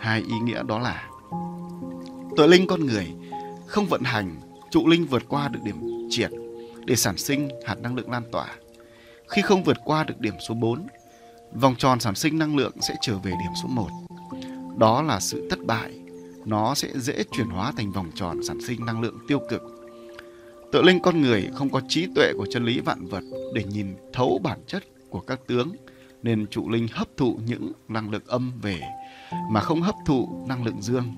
Hai 0.00 0.20
ý 0.20 0.34
nghĩa 0.42 0.62
đó 0.62 0.78
là 0.78 1.08
Tuệ 2.36 2.46
linh 2.46 2.66
con 2.66 2.86
người 2.86 3.06
không 3.66 3.86
vận 3.86 4.02
hành 4.02 4.36
trụ 4.70 4.88
linh 4.88 5.06
vượt 5.06 5.22
qua 5.28 5.48
được 5.48 5.60
điểm 5.64 5.76
triệt 6.10 6.30
để 6.84 6.96
sản 6.96 7.16
sinh 7.16 7.48
hạt 7.66 7.74
năng 7.74 7.96
lượng 7.96 8.10
lan 8.10 8.22
tỏa. 8.32 8.46
Khi 9.28 9.42
không 9.42 9.64
vượt 9.64 9.76
qua 9.84 10.04
được 10.04 10.20
điểm 10.20 10.34
số 10.48 10.54
4, 10.54 10.86
vòng 11.54 11.74
tròn 11.78 12.00
sản 12.00 12.14
sinh 12.14 12.38
năng 12.38 12.56
lượng 12.56 12.72
sẽ 12.80 12.94
trở 13.00 13.18
về 13.18 13.30
điểm 13.30 13.52
số 13.62 13.68
1. 13.68 13.88
Đó 14.78 15.02
là 15.02 15.20
sự 15.20 15.48
thất 15.50 15.58
bại. 15.66 15.92
Nó 16.44 16.74
sẽ 16.74 16.88
dễ 16.94 17.24
chuyển 17.32 17.46
hóa 17.46 17.72
thành 17.76 17.92
vòng 17.92 18.10
tròn 18.14 18.42
sản 18.48 18.58
sinh 18.66 18.84
năng 18.84 19.00
lượng 19.00 19.18
tiêu 19.28 19.40
cực. 19.48 19.62
Tự 20.72 20.82
linh 20.82 21.00
con 21.02 21.20
người 21.20 21.48
không 21.54 21.70
có 21.70 21.80
trí 21.88 22.06
tuệ 22.14 22.32
của 22.36 22.46
chân 22.50 22.64
lý 22.64 22.80
vạn 22.80 23.06
vật 23.06 23.22
để 23.54 23.64
nhìn 23.64 23.96
thấu 24.12 24.40
bản 24.42 24.58
chất 24.66 24.82
của 25.10 25.20
các 25.20 25.40
tướng, 25.46 25.72
nên 26.22 26.46
trụ 26.46 26.70
linh 26.70 26.88
hấp 26.92 27.08
thụ 27.16 27.38
những 27.46 27.72
năng 27.88 28.10
lượng 28.10 28.26
âm 28.26 28.52
về 28.62 28.80
mà 29.50 29.60
không 29.60 29.82
hấp 29.82 29.94
thụ 30.06 30.44
năng 30.48 30.64
lượng 30.64 30.82
dương. 30.82 31.14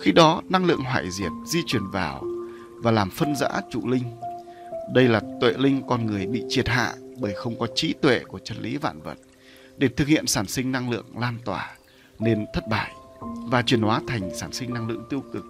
Khi 0.00 0.12
đó, 0.12 0.42
năng 0.48 0.64
lượng 0.64 0.80
hoại 0.80 1.10
diệt 1.10 1.32
di 1.46 1.60
chuyển 1.66 1.90
vào 1.92 2.22
và 2.82 2.90
làm 2.90 3.10
phân 3.10 3.36
rã 3.36 3.48
trụ 3.70 3.88
linh. 3.88 4.04
Đây 4.94 5.08
là 5.08 5.20
tuệ 5.40 5.52
linh 5.58 5.82
con 5.88 6.06
người 6.06 6.26
bị 6.26 6.44
triệt 6.48 6.68
hạ 6.68 6.94
bởi 7.18 7.34
không 7.34 7.58
có 7.58 7.66
trí 7.74 7.92
tuệ 7.92 8.20
của 8.28 8.38
chân 8.38 8.58
lý 8.60 8.76
vạn 8.76 9.02
vật 9.02 9.18
để 9.82 9.88
thực 9.88 10.08
hiện 10.08 10.26
sản 10.26 10.46
sinh 10.46 10.72
năng 10.72 10.90
lượng 10.90 11.06
lan 11.18 11.38
tỏa 11.44 11.76
nên 12.18 12.46
thất 12.54 12.68
bại 12.68 12.94
và 13.50 13.62
chuyển 13.62 13.82
hóa 13.82 14.00
thành 14.06 14.30
sản 14.34 14.52
sinh 14.52 14.74
năng 14.74 14.88
lượng 14.88 15.04
tiêu 15.10 15.20
cực. 15.32 15.44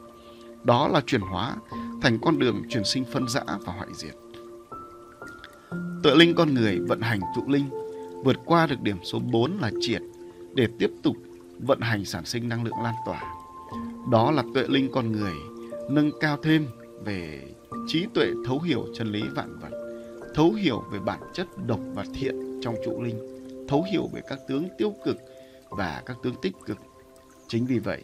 Đó 0.64 0.88
là 0.88 1.00
chuyển 1.06 1.20
hóa 1.20 1.56
thành 2.02 2.18
con 2.22 2.38
đường 2.38 2.62
chuyển 2.68 2.84
sinh 2.84 3.04
phân 3.12 3.28
rã 3.28 3.42
và 3.66 3.72
hoại 3.72 3.88
diệt. 3.94 4.14
Tự 6.02 6.14
linh 6.14 6.34
con 6.34 6.54
người 6.54 6.78
vận 6.88 7.00
hành 7.00 7.20
trụ 7.36 7.42
linh 7.48 7.70
vượt 8.24 8.36
qua 8.44 8.66
được 8.66 8.80
điểm 8.82 8.96
số 9.04 9.18
4 9.18 9.58
là 9.60 9.70
triệt 9.80 10.02
để 10.54 10.68
tiếp 10.78 10.90
tục 11.02 11.16
vận 11.58 11.80
hành 11.80 12.04
sản 12.04 12.24
sinh 12.24 12.48
năng 12.48 12.64
lượng 12.64 12.82
lan 12.82 12.94
tỏa. 13.06 13.22
Đó 14.10 14.30
là 14.30 14.42
tuệ 14.54 14.64
linh 14.68 14.92
con 14.92 15.12
người 15.12 15.34
nâng 15.90 16.10
cao 16.20 16.36
thêm 16.42 16.66
về 17.04 17.42
trí 17.86 18.06
tuệ 18.14 18.26
thấu 18.46 18.60
hiểu 18.60 18.86
chân 18.94 19.12
lý 19.12 19.22
vạn 19.34 19.58
vật, 19.58 19.70
thấu 20.34 20.52
hiểu 20.52 20.84
về 20.92 20.98
bản 20.98 21.20
chất 21.34 21.46
độc 21.66 21.80
và 21.94 22.04
thiện 22.14 22.60
trong 22.62 22.74
trụ 22.84 23.02
linh, 23.02 23.31
thấu 23.68 23.84
hiểu 23.92 24.08
về 24.12 24.20
các 24.28 24.38
tướng 24.48 24.68
tiêu 24.78 24.94
cực 25.04 25.16
và 25.70 26.02
các 26.06 26.16
tướng 26.22 26.34
tích 26.42 26.54
cực. 26.66 26.78
Chính 27.48 27.66
vì 27.66 27.78
vậy, 27.78 28.02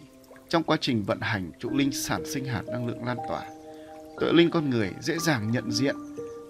trong 0.49 0.63
quá 0.63 0.77
trình 0.81 1.03
vận 1.03 1.21
hành 1.21 1.51
trụ 1.59 1.71
linh 1.71 1.93
sản 1.93 2.23
sinh 2.27 2.45
hạt 2.45 2.63
năng 2.67 2.87
lượng 2.87 3.05
lan 3.05 3.17
tỏa, 3.29 3.43
tuệ 4.21 4.33
linh 4.33 4.51
con 4.51 4.71
người 4.71 4.91
dễ 5.01 5.19
dàng 5.19 5.51
nhận 5.51 5.71
diện 5.73 5.97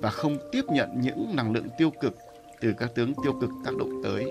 và 0.01 0.11
không 0.11 0.39
tiếp 0.53 0.65
nhận 0.69 1.01
những 1.01 1.37
năng 1.37 1.53
lượng 1.53 1.69
tiêu 1.79 1.91
cực 2.01 2.15
từ 2.61 2.73
các 2.79 2.91
tướng 2.95 3.13
tiêu 3.23 3.33
cực 3.41 3.51
tác 3.65 3.77
động 3.77 4.03
tới. 4.05 4.27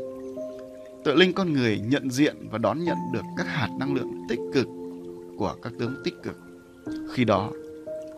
Tuệ 1.04 1.16
linh 1.16 1.34
con 1.34 1.54
người 1.54 1.80
nhận 1.80 2.12
diện 2.12 2.48
và 2.52 2.58
đón 2.58 2.84
nhận 2.84 2.98
được 3.14 3.24
các 3.38 3.48
hạt 3.48 3.70
năng 3.80 3.94
lượng 3.94 4.12
tích 4.30 4.40
cực 4.54 4.68
của 5.38 5.56
các 5.62 5.74
tướng 5.80 6.02
tích 6.04 6.16
cực. 6.24 6.36
Khi 7.14 7.26
đó, 7.26 7.52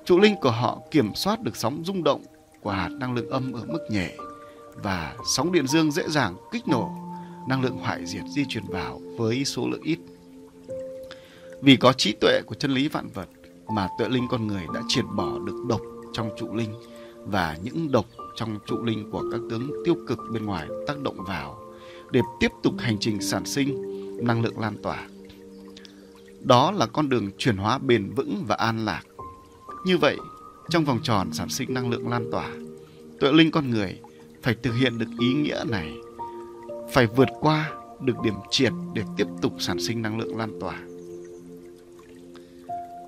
trụ 0.06 0.20
linh 0.20 0.36
của 0.42 0.52
họ 0.52 0.82
kiểm 0.92 1.16
soát 1.16 1.42
được 1.42 1.58
sóng 1.58 1.84
rung 1.86 2.04
động 2.04 2.24
của 2.62 2.72
hạt 2.72 2.90
năng 2.90 3.14
lượng 3.16 3.30
âm 3.30 3.54
ở 3.54 3.62
mức 3.68 3.88
nhẹ 3.90 4.16
và 4.84 5.16
sóng 5.26 5.52
điện 5.52 5.68
dương 5.68 5.92
dễ 5.92 6.04
dàng 6.10 6.36
kích 6.52 6.68
nổ 6.68 6.92
năng 7.48 7.62
lượng 7.62 7.78
hoại 7.78 8.06
diệt 8.06 8.24
di 8.36 8.46
chuyển 8.50 8.64
vào 8.68 9.02
với 9.18 9.46
số 9.46 9.68
lượng 9.68 9.84
ít. 9.84 10.00
Vì 11.62 11.76
có 11.76 11.94
trí 11.94 12.14
tuệ 12.22 12.42
của 12.46 12.56
chân 12.56 12.72
lý 12.72 12.88
vạn 12.88 13.08
vật 13.14 13.30
mà 13.74 13.88
tuệ 14.00 14.10
linh 14.10 14.28
con 14.30 14.48
người 14.48 14.64
đã 14.74 14.82
triệt 14.88 15.06
bỏ 15.16 15.40
được 15.46 15.66
độc 15.70 15.82
trong 16.14 16.30
trụ 16.38 16.56
linh 16.56 16.74
và 17.26 17.58
những 17.64 17.92
độc 17.92 18.06
trong 18.36 18.60
trụ 18.66 18.84
linh 18.84 19.12
của 19.12 19.24
các 19.32 19.42
tướng 19.50 19.72
tiêu 19.86 19.96
cực 20.08 20.20
bên 20.32 20.46
ngoài 20.46 20.68
tác 20.88 21.00
động 21.00 21.24
vào 21.28 21.60
để 22.12 22.22
tiếp 22.40 22.52
tục 22.64 22.74
hành 22.80 22.98
trình 23.00 23.22
sản 23.22 23.46
sinh 23.46 23.86
năng 24.28 24.42
lượng 24.42 24.60
lan 24.60 24.78
tỏa. 24.84 25.08
Đó 26.40 26.72
là 26.72 26.86
con 26.86 27.10
đường 27.10 27.32
chuyển 27.38 27.58
hóa 27.58 27.78
bền 27.78 28.10
vững 28.16 28.44
và 28.48 28.56
an 28.56 28.86
lạc. 28.86 29.02
Như 29.86 29.98
vậy, 29.98 30.18
trong 30.70 30.86
vòng 30.86 31.00
tròn 31.04 31.34
sản 31.34 31.50
sinh 31.50 31.74
năng 31.74 31.90
lượng 31.90 32.08
lan 32.08 32.32
tỏa, 32.32 32.50
tuệ 33.20 33.32
linh 33.32 33.52
con 33.52 33.72
người 33.72 34.00
phải 34.44 34.56
thực 34.64 34.74
hiện 34.74 34.98
được 34.98 35.10
ý 35.20 35.34
nghĩa 35.34 35.64
này, 35.68 35.94
phải 36.92 37.08
vượt 37.08 37.30
qua 37.40 37.72
được 38.00 38.22
điểm 38.24 38.34
triệt 38.50 38.74
để 38.94 39.04
tiếp 39.18 39.28
tục 39.42 39.54
sản 39.60 39.80
sinh 39.80 40.02
năng 40.02 40.20
lượng 40.20 40.38
lan 40.38 40.60
tỏa. 40.60 40.80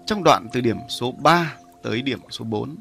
Trong 0.05 0.23
đoạn 0.23 0.47
từ 0.53 0.61
điểm 0.61 0.77
số 0.89 1.11
3 1.11 1.55
tới 1.83 2.01
điểm 2.01 2.19
số 2.29 2.45
4, 2.45 2.75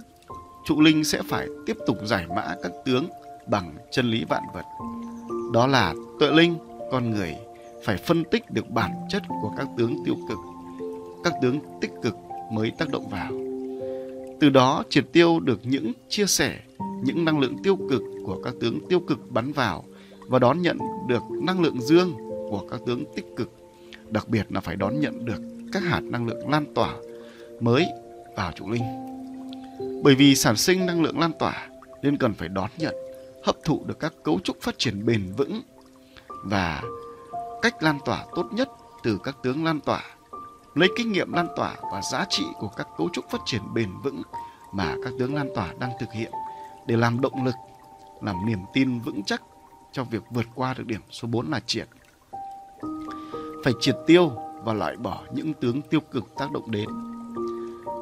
trụ 0.65 0.81
linh 0.81 1.05
sẽ 1.05 1.23
phải 1.29 1.49
tiếp 1.67 1.77
tục 1.87 1.99
giải 2.05 2.27
mã 2.37 2.55
các 2.63 2.73
tướng 2.85 3.09
bằng 3.47 3.75
chân 3.91 4.11
lý 4.11 4.25
vạn 4.25 4.43
vật. 4.55 4.65
Đó 5.53 5.67
là 5.67 5.95
tuệ 6.21 6.31
linh, 6.31 6.59
con 6.91 7.11
người 7.11 7.37
phải 7.85 7.97
phân 7.97 8.25
tích 8.25 8.51
được 8.51 8.71
bản 8.71 8.91
chất 9.09 9.23
của 9.29 9.53
các 9.57 9.69
tướng 9.77 10.05
tiêu 10.05 10.17
cực, 10.29 10.39
các 11.25 11.35
tướng 11.43 11.59
tích 11.81 11.93
cực 12.03 12.17
mới 12.53 12.71
tác 12.79 12.89
động 12.89 13.09
vào. 13.09 13.50
Từ 14.41 14.51
đó 14.51 14.85
triệt 14.91 15.05
tiêu 15.13 15.41
được 15.41 15.61
những 15.63 15.93
chia 16.09 16.27
sẻ, 16.27 16.59
những 17.03 17.25
năng 17.25 17.41
lượng 17.41 17.57
tiêu 17.63 17.79
cực 17.91 18.03
của 18.25 18.41
các 18.45 18.55
tướng 18.61 18.79
tiêu 18.89 19.01
cực 19.01 19.31
bắn 19.31 19.53
vào 19.53 19.85
và 20.21 20.39
đón 20.39 20.63
nhận 20.63 20.79
được 21.09 21.23
năng 21.43 21.61
lượng 21.61 21.81
dương 21.81 22.15
của 22.51 22.69
các 22.71 22.81
tướng 22.87 23.05
tích 23.17 23.27
cực. 23.37 23.51
Đặc 24.09 24.29
biệt 24.29 24.47
là 24.51 24.61
phải 24.61 24.77
đón 24.77 25.01
nhận 25.01 25.25
được 25.25 25.43
các 25.73 25.83
hạt 25.83 26.01
năng 26.01 26.27
lượng 26.27 26.49
lan 26.49 26.75
tỏa 26.75 26.95
mới 27.61 27.87
vào 28.37 28.53
trụ 28.53 28.71
linh. 28.71 28.83
Bởi 30.03 30.15
vì 30.15 30.35
sản 30.35 30.57
sinh 30.57 30.87
năng 30.87 31.03
lượng 31.03 31.19
lan 31.19 31.33
tỏa 31.39 31.69
nên 32.03 32.17
cần 32.17 32.35
phải 32.35 32.49
đón 32.49 32.71
nhận, 32.79 32.95
hấp 33.45 33.57
thụ 33.65 33.85
được 33.87 33.99
các 34.01 34.15
cấu 34.23 34.41
trúc 34.45 34.61
phát 34.61 34.79
triển 34.79 35.07
bền 35.07 35.33
vững 35.37 35.63
và 36.45 36.83
cách 37.63 37.83
lan 37.83 37.99
tỏa 38.05 38.25
tốt 38.37 38.47
nhất 38.53 38.69
từ 39.03 39.19
các 39.25 39.37
tướng 39.43 39.65
lan 39.65 39.81
tỏa 39.81 40.03
lấy 40.81 40.89
kinh 40.97 41.13
nghiệm 41.13 41.33
lan 41.33 41.49
tỏa 41.57 41.77
và 41.93 42.01
giá 42.13 42.25
trị 42.29 42.45
của 42.59 42.69
các 42.69 42.89
cấu 42.99 43.09
trúc 43.13 43.31
phát 43.31 43.41
triển 43.45 43.63
bền 43.75 43.91
vững 44.03 44.23
mà 44.73 44.95
các 45.05 45.13
tướng 45.19 45.35
lan 45.35 45.49
tỏa 45.55 45.73
đang 45.79 45.91
thực 46.01 46.13
hiện 46.13 46.33
để 46.87 46.97
làm 46.97 47.21
động 47.21 47.45
lực, 47.45 47.55
làm 48.21 48.47
niềm 48.47 48.59
tin 48.73 49.01
vững 49.01 49.23
chắc 49.23 49.43
trong 49.93 50.09
việc 50.11 50.23
vượt 50.31 50.47
qua 50.55 50.75
được 50.75 50.87
điểm 50.87 51.01
số 51.11 51.29
4 51.29 51.51
là 51.51 51.61
triệt. 51.67 51.89
Phải 53.65 53.73
triệt 53.81 53.97
tiêu 54.07 54.33
và 54.65 54.73
loại 54.73 54.97
bỏ 54.97 55.23
những 55.33 55.55
tướng 55.55 55.83
tiêu 55.83 56.01
cực 56.01 56.25
tác 56.39 56.51
động 56.53 56.71
đến. 56.71 56.89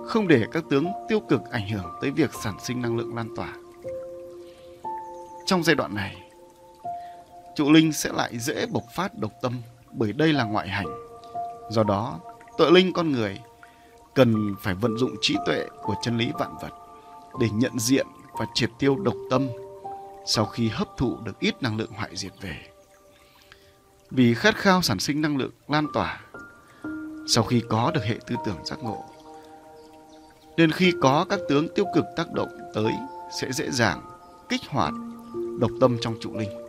Không 0.06 0.28
để 0.28 0.44
các 0.52 0.64
tướng 0.70 0.86
tiêu 1.08 1.20
cực 1.20 1.40
ảnh 1.50 1.68
hưởng 1.68 1.86
tới 2.00 2.10
việc 2.10 2.30
sản 2.34 2.54
sinh 2.60 2.82
năng 2.82 2.96
lượng 2.96 3.14
lan 3.16 3.36
tỏa. 3.36 3.52
Trong 5.46 5.64
giai 5.64 5.74
đoạn 5.74 5.94
này, 5.94 6.16
trụ 7.56 7.72
linh 7.72 7.92
sẽ 7.92 8.12
lại 8.12 8.38
dễ 8.38 8.66
bộc 8.66 8.84
phát 8.94 9.18
độc 9.18 9.32
tâm 9.42 9.62
bởi 9.92 10.12
đây 10.12 10.32
là 10.32 10.44
ngoại 10.44 10.68
hành. 10.68 10.86
Do 11.70 11.82
đó, 11.82 12.20
tội 12.58 12.72
linh 12.72 12.92
con 12.92 13.12
người, 13.12 13.40
cần 14.14 14.54
phải 14.60 14.74
vận 14.74 14.98
dụng 14.98 15.14
trí 15.20 15.36
tuệ 15.46 15.66
của 15.82 15.94
chân 16.02 16.18
lý 16.18 16.28
vạn 16.38 16.54
vật 16.62 16.72
để 17.40 17.48
nhận 17.52 17.78
diện 17.78 18.06
và 18.38 18.46
triệt 18.54 18.70
tiêu 18.78 18.96
độc 18.96 19.14
tâm 19.30 19.48
sau 20.26 20.44
khi 20.44 20.68
hấp 20.68 20.88
thụ 20.96 21.18
được 21.24 21.38
ít 21.38 21.62
năng 21.62 21.76
lượng 21.76 21.90
hoại 21.90 22.16
diệt 22.16 22.32
về. 22.40 22.56
Vì 24.10 24.34
khát 24.34 24.56
khao 24.56 24.82
sản 24.82 24.98
sinh 24.98 25.22
năng 25.22 25.36
lượng 25.36 25.50
lan 25.68 25.86
tỏa 25.94 26.20
sau 27.28 27.44
khi 27.44 27.62
có 27.68 27.90
được 27.94 28.04
hệ 28.04 28.18
tư 28.26 28.36
tưởng 28.44 28.64
giác 28.64 28.78
ngộ, 28.82 29.04
nên 30.56 30.70
khi 30.70 30.92
có 31.00 31.26
các 31.28 31.40
tướng 31.48 31.68
tiêu 31.74 31.84
cực 31.94 32.04
tác 32.16 32.32
động 32.32 32.58
tới 32.74 32.92
sẽ 33.40 33.52
dễ 33.52 33.70
dàng 33.70 34.02
kích 34.48 34.60
hoạt 34.68 34.94
độc 35.60 35.70
tâm 35.80 35.96
trong 36.00 36.14
trụ 36.20 36.34
linh. 36.34 36.67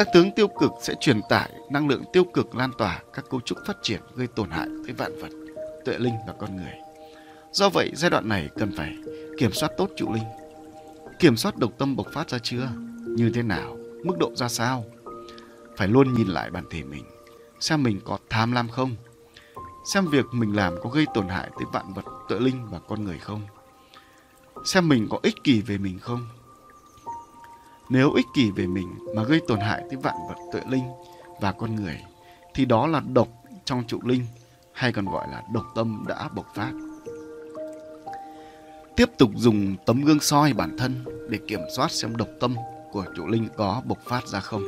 Các 0.00 0.08
tướng 0.12 0.30
tiêu 0.32 0.48
cực 0.48 0.72
sẽ 0.80 0.94
truyền 1.00 1.20
tải 1.28 1.50
năng 1.70 1.88
lượng 1.88 2.04
tiêu 2.12 2.24
cực 2.24 2.54
lan 2.54 2.70
tỏa 2.78 3.02
các 3.12 3.24
cấu 3.30 3.40
trúc 3.40 3.58
phát 3.66 3.76
triển 3.82 4.00
gây 4.14 4.26
tổn 4.26 4.50
hại 4.50 4.68
tới 4.84 4.94
vạn 4.98 5.20
vật, 5.20 5.28
tuệ 5.84 5.98
linh 5.98 6.14
và 6.26 6.34
con 6.40 6.56
người. 6.56 6.72
Do 7.52 7.68
vậy, 7.68 7.90
giai 7.94 8.10
đoạn 8.10 8.28
này 8.28 8.48
cần 8.58 8.72
phải 8.76 8.96
kiểm 9.38 9.52
soát 9.52 9.72
tốt 9.76 9.90
trụ 9.96 10.12
linh. 10.12 10.22
Kiểm 11.18 11.36
soát 11.36 11.56
độc 11.56 11.70
tâm 11.78 11.96
bộc 11.96 12.06
phát 12.12 12.30
ra 12.30 12.38
chưa? 12.38 12.68
Như 13.06 13.30
thế 13.34 13.42
nào? 13.42 13.76
Mức 14.04 14.18
độ 14.18 14.32
ra 14.34 14.48
sao? 14.48 14.84
Phải 15.76 15.88
luôn 15.88 16.14
nhìn 16.14 16.28
lại 16.28 16.50
bản 16.50 16.64
thể 16.70 16.82
mình 16.82 17.04
xem 17.60 17.82
mình 17.82 18.00
có 18.04 18.18
tham 18.30 18.52
lam 18.52 18.68
không 18.68 18.96
xem 19.92 20.06
việc 20.06 20.24
mình 20.32 20.56
làm 20.56 20.74
có 20.82 20.90
gây 20.90 21.06
tổn 21.14 21.28
hại 21.28 21.50
tới 21.50 21.64
vạn 21.72 21.92
vật 21.94 22.04
tuệ 22.28 22.38
linh 22.38 22.66
và 22.70 22.78
con 22.78 23.04
người 23.04 23.18
không 23.18 23.40
xem 24.64 24.88
mình 24.88 25.06
có 25.10 25.18
ích 25.22 25.44
kỷ 25.44 25.60
về 25.60 25.78
mình 25.78 25.98
không 25.98 26.26
nếu 27.90 28.12
ích 28.12 28.26
kỷ 28.34 28.50
về 28.50 28.66
mình 28.66 28.88
mà 29.14 29.24
gây 29.24 29.40
tổn 29.48 29.60
hại 29.60 29.82
tới 29.90 29.96
vạn 30.02 30.14
vật 30.28 30.36
tuệ 30.52 30.60
linh 30.68 30.84
và 31.40 31.52
con 31.52 31.74
người, 31.74 32.00
thì 32.54 32.64
đó 32.64 32.86
là 32.86 33.00
độc 33.00 33.28
trong 33.64 33.84
trụ 33.86 34.00
linh, 34.04 34.26
hay 34.72 34.92
còn 34.92 35.04
gọi 35.04 35.28
là 35.30 35.42
độc 35.52 35.64
tâm 35.74 36.04
đã 36.08 36.28
bộc 36.28 36.54
phát. 36.54 36.72
Tiếp 38.96 39.10
tục 39.18 39.30
dùng 39.36 39.76
tấm 39.86 40.04
gương 40.04 40.20
soi 40.20 40.52
bản 40.52 40.76
thân 40.78 41.04
để 41.28 41.38
kiểm 41.48 41.60
soát 41.76 41.92
xem 41.92 42.16
độc 42.16 42.28
tâm 42.40 42.54
của 42.92 43.04
trụ 43.16 43.26
linh 43.26 43.48
có 43.56 43.82
bộc 43.84 43.98
phát 44.04 44.26
ra 44.28 44.40
không. 44.40 44.62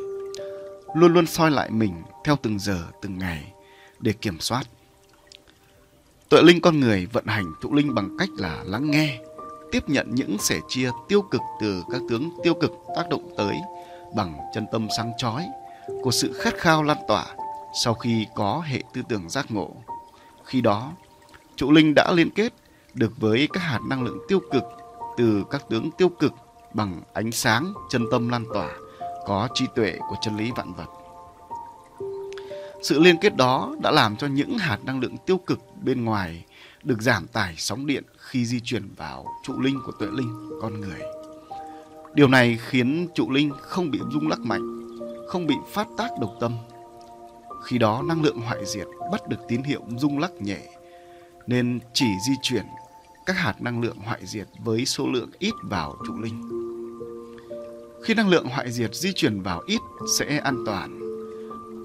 Luôn 0.94 1.12
luôn 1.12 1.26
soi 1.26 1.50
lại 1.50 1.70
mình 1.70 2.02
theo 2.24 2.36
từng 2.42 2.58
giờ, 2.58 2.84
từng 3.02 3.18
ngày 3.18 3.52
để 4.00 4.12
kiểm 4.12 4.40
soát. 4.40 4.62
Tuệ 6.28 6.42
linh 6.42 6.60
con 6.60 6.80
người 6.80 7.06
vận 7.06 7.26
hành 7.26 7.52
trụ 7.62 7.74
linh 7.74 7.94
bằng 7.94 8.16
cách 8.18 8.28
là 8.36 8.62
lắng 8.66 8.90
nghe 8.90 9.20
tiếp 9.72 9.88
nhận 9.88 10.14
những 10.14 10.36
sẻ 10.38 10.60
chia 10.68 10.90
tiêu 11.08 11.22
cực 11.22 11.40
từ 11.60 11.84
các 11.90 12.00
tướng 12.08 12.30
tiêu 12.42 12.54
cực 12.54 12.72
tác 12.96 13.08
động 13.08 13.34
tới 13.36 13.56
bằng 14.14 14.38
chân 14.54 14.66
tâm 14.72 14.88
sáng 14.96 15.12
chói 15.18 15.46
của 16.02 16.10
sự 16.10 16.32
khát 16.32 16.54
khao 16.58 16.82
lan 16.82 16.98
tỏa 17.08 17.26
sau 17.84 17.94
khi 17.94 18.26
có 18.34 18.62
hệ 18.66 18.82
tư 18.94 19.02
tưởng 19.08 19.28
giác 19.28 19.50
ngộ. 19.50 19.76
Khi 20.44 20.60
đó, 20.60 20.92
trụ 21.56 21.70
linh 21.70 21.94
đã 21.94 22.12
liên 22.12 22.30
kết 22.30 22.52
được 22.94 23.12
với 23.20 23.48
các 23.52 23.60
hạt 23.60 23.80
năng 23.88 24.02
lượng 24.02 24.18
tiêu 24.28 24.40
cực 24.52 24.62
từ 25.16 25.44
các 25.50 25.64
tướng 25.68 25.90
tiêu 25.90 26.08
cực 26.08 26.32
bằng 26.74 27.02
ánh 27.12 27.32
sáng 27.32 27.72
chân 27.90 28.04
tâm 28.10 28.28
lan 28.28 28.44
tỏa 28.54 28.70
có 29.26 29.48
trí 29.54 29.66
tuệ 29.74 29.96
của 29.98 30.16
chân 30.20 30.36
lý 30.36 30.50
vạn 30.56 30.72
vật. 30.72 30.88
Sự 32.82 33.00
liên 33.00 33.16
kết 33.20 33.36
đó 33.36 33.74
đã 33.82 33.90
làm 33.90 34.16
cho 34.16 34.26
những 34.26 34.58
hạt 34.58 34.78
năng 34.84 35.00
lượng 35.00 35.16
tiêu 35.26 35.38
cực 35.38 35.58
bên 35.82 36.04
ngoài 36.04 36.44
được 36.82 37.02
giảm 37.02 37.26
tải 37.26 37.54
sóng 37.58 37.86
điện 37.86 38.04
khi 38.32 38.44
di 38.44 38.60
chuyển 38.60 38.88
vào 38.96 39.26
trụ 39.42 39.60
linh 39.60 39.80
của 39.86 39.92
tuệ 39.92 40.08
linh 40.12 40.50
con 40.60 40.80
người. 40.80 41.00
Điều 42.14 42.28
này 42.28 42.58
khiến 42.68 43.08
trụ 43.14 43.30
linh 43.30 43.52
không 43.60 43.90
bị 43.90 43.98
rung 44.12 44.28
lắc 44.28 44.40
mạnh, 44.40 44.88
không 45.28 45.46
bị 45.46 45.54
phát 45.72 45.88
tác 45.96 46.10
độc 46.20 46.34
tâm. 46.40 46.56
Khi 47.64 47.78
đó 47.78 48.02
năng 48.08 48.22
lượng 48.22 48.40
hoại 48.40 48.66
diệt 48.66 48.86
bắt 49.12 49.28
được 49.28 49.36
tín 49.48 49.62
hiệu 49.62 49.80
rung 49.98 50.18
lắc 50.18 50.32
nhẹ, 50.42 50.58
nên 51.46 51.78
chỉ 51.92 52.06
di 52.26 52.32
chuyển 52.42 52.64
các 53.26 53.36
hạt 53.36 53.62
năng 53.62 53.80
lượng 53.80 53.96
hoại 53.96 54.26
diệt 54.26 54.48
với 54.64 54.84
số 54.84 55.06
lượng 55.06 55.30
ít 55.38 55.54
vào 55.62 55.96
trụ 56.06 56.14
linh. 56.18 56.42
Khi 58.04 58.14
năng 58.14 58.28
lượng 58.28 58.46
hoại 58.46 58.72
diệt 58.72 58.94
di 58.94 59.12
chuyển 59.12 59.40
vào 59.40 59.62
ít 59.66 59.80
sẽ 60.18 60.38
an 60.38 60.64
toàn, 60.66 60.98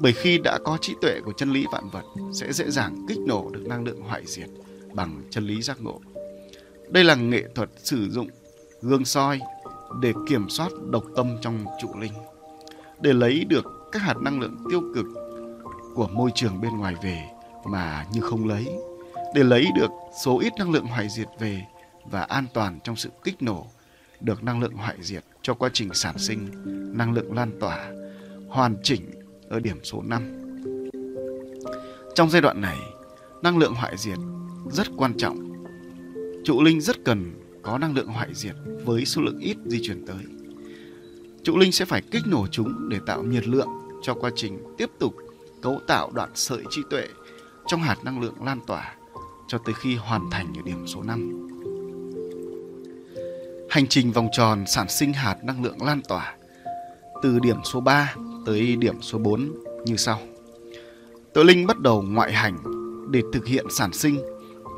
bởi 0.02 0.14
khi 0.14 0.38
đã 0.38 0.60
có 0.64 0.78
trí 0.82 0.96
tuệ 1.02 1.20
của 1.26 1.34
chân 1.38 1.54
lý 1.54 1.66
vạn 1.72 1.90
vật 1.90 2.06
sẽ 2.34 2.54
dễ 2.54 2.70
dàng 2.70 3.06
kích 3.10 3.20
nổ 3.20 3.50
được 3.50 3.68
năng 3.68 3.84
lượng 3.84 4.02
hoại 4.02 4.24
diệt 4.26 4.50
bằng 4.94 5.22
chân 5.30 5.48
lý 5.48 5.62
giác 5.62 5.82
ngộ. 5.82 6.02
Đây 6.90 7.04
là 7.04 7.16
nghệ 7.16 7.44
thuật 7.56 7.70
sử 7.78 8.10
dụng 8.10 8.28
gương 8.82 9.06
soi 9.06 9.40
để 10.02 10.14
kiểm 10.30 10.50
soát 10.50 10.72
độc 10.92 11.04
tâm 11.16 11.38
trong 11.42 11.66
trụ 11.82 11.90
linh, 12.00 12.14
để 13.00 13.14
lấy 13.14 13.46
được 13.46 13.66
các 13.92 14.02
hạt 14.02 14.18
năng 14.22 14.40
lượng 14.40 14.58
tiêu 14.70 14.82
cực 14.96 15.06
của 15.96 16.08
môi 16.08 16.32
trường 16.36 16.62
bên 16.62 16.78
ngoài 16.78 16.96
về 17.04 17.24
mà 17.66 18.06
như 18.14 18.22
không 18.22 18.48
lấy, 18.48 18.68
để 19.36 19.44
lấy 19.44 19.66
được 19.76 19.92
số 20.24 20.40
ít 20.40 20.54
năng 20.60 20.72
lượng 20.72 20.86
hoại 20.86 21.10
diệt 21.10 21.28
về 21.40 21.62
và 22.06 22.22
an 22.22 22.46
toàn 22.54 22.80
trong 22.84 22.96
sự 22.96 23.10
kích 23.24 23.42
nổ 23.42 23.68
được 24.22 24.44
năng 24.44 24.60
lượng 24.60 24.74
hoại 24.74 24.96
diệt 25.02 25.24
cho 25.42 25.54
quá 25.54 25.70
trình 25.74 25.94
sản 25.94 26.18
sinh 26.18 26.48
năng 26.98 27.14
lượng 27.14 27.34
lan 27.34 27.60
tỏa 27.60 27.92
hoàn 28.48 28.76
chỉnh 28.84 29.12
ở 29.50 29.60
điểm 29.60 29.80
số 29.84 30.02
5. 30.02 30.44
Trong 32.16 32.30
giai 32.30 32.42
đoạn 32.42 32.62
này, 32.62 32.78
năng 33.42 33.58
lượng 33.58 33.74
hoại 33.74 33.98
diệt 33.98 34.18
rất 34.72 34.88
quan 34.98 35.14
trọng. 35.18 35.47
Trụ 36.44 36.64
linh 36.64 36.82
rất 36.82 37.06
cần 37.06 37.34
có 37.62 37.78
năng 37.78 37.96
lượng 37.96 38.08
hoại 38.08 38.34
diệt 38.34 38.56
với 38.86 39.06
số 39.06 39.22
lượng 39.22 39.40
ít 39.40 39.58
di 39.66 39.80
chuyển 39.84 40.06
tới. 40.06 40.24
Trụ 41.44 41.58
linh 41.58 41.72
sẽ 41.72 41.86
phải 41.86 42.02
kích 42.12 42.24
nổ 42.28 42.48
chúng 42.48 42.90
để 42.90 43.00
tạo 43.06 43.24
nhiệt 43.24 43.48
lượng 43.48 43.70
cho 44.02 44.14
quá 44.14 44.32
trình 44.36 44.60
tiếp 44.78 44.90
tục 45.00 45.16
cấu 45.62 45.82
tạo 45.88 46.12
đoạn 46.14 46.30
sợi 46.36 46.64
trí 46.70 46.82
tuệ 46.90 47.08
trong 47.68 47.82
hạt 47.82 47.98
năng 48.04 48.22
lượng 48.22 48.44
lan 48.44 48.60
tỏa 48.68 48.96
cho 49.48 49.58
tới 49.58 49.76
khi 49.76 49.96
hoàn 49.96 50.30
thành 50.30 50.54
ở 50.58 50.62
điểm 50.66 50.88
số 50.88 51.04
5. 51.04 51.48
Hành 53.70 53.88
trình 53.88 54.12
vòng 54.12 54.28
tròn 54.32 54.64
sản 54.68 54.90
sinh 54.90 55.14
hạt 55.14 55.36
năng 55.44 55.64
lượng 55.64 55.84
lan 55.84 56.02
tỏa 56.08 56.36
từ 57.22 57.40
điểm 57.40 57.58
số 57.64 57.80
3 57.80 58.16
tới 58.46 58.76
điểm 58.76 59.02
số 59.02 59.18
4 59.18 59.54
như 59.86 59.96
sau. 59.96 60.20
Tự 61.34 61.44
linh 61.44 61.68
bắt 61.68 61.80
đầu 61.80 62.02
ngoại 62.02 62.34
hành 62.34 62.58
để 63.12 63.22
thực 63.34 63.46
hiện 63.46 63.66
sản 63.70 63.94
sinh 63.94 64.20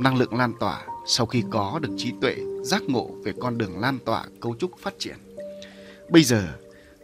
năng 0.01 0.18
lượng 0.18 0.34
lan 0.34 0.53
tỏa 0.60 0.86
sau 1.12 1.26
khi 1.26 1.43
có 1.49 1.80
được 1.82 1.89
trí 1.97 2.14
tuệ 2.22 2.36
giác 2.64 2.84
ngộ 2.88 3.10
về 3.24 3.34
con 3.39 3.57
đường 3.57 3.80
lan 3.80 3.99
tỏa 4.05 4.26
cấu 4.41 4.55
trúc 4.55 4.72
phát 4.80 4.93
triển. 4.99 5.16
Bây 6.10 6.24
giờ, 6.24 6.47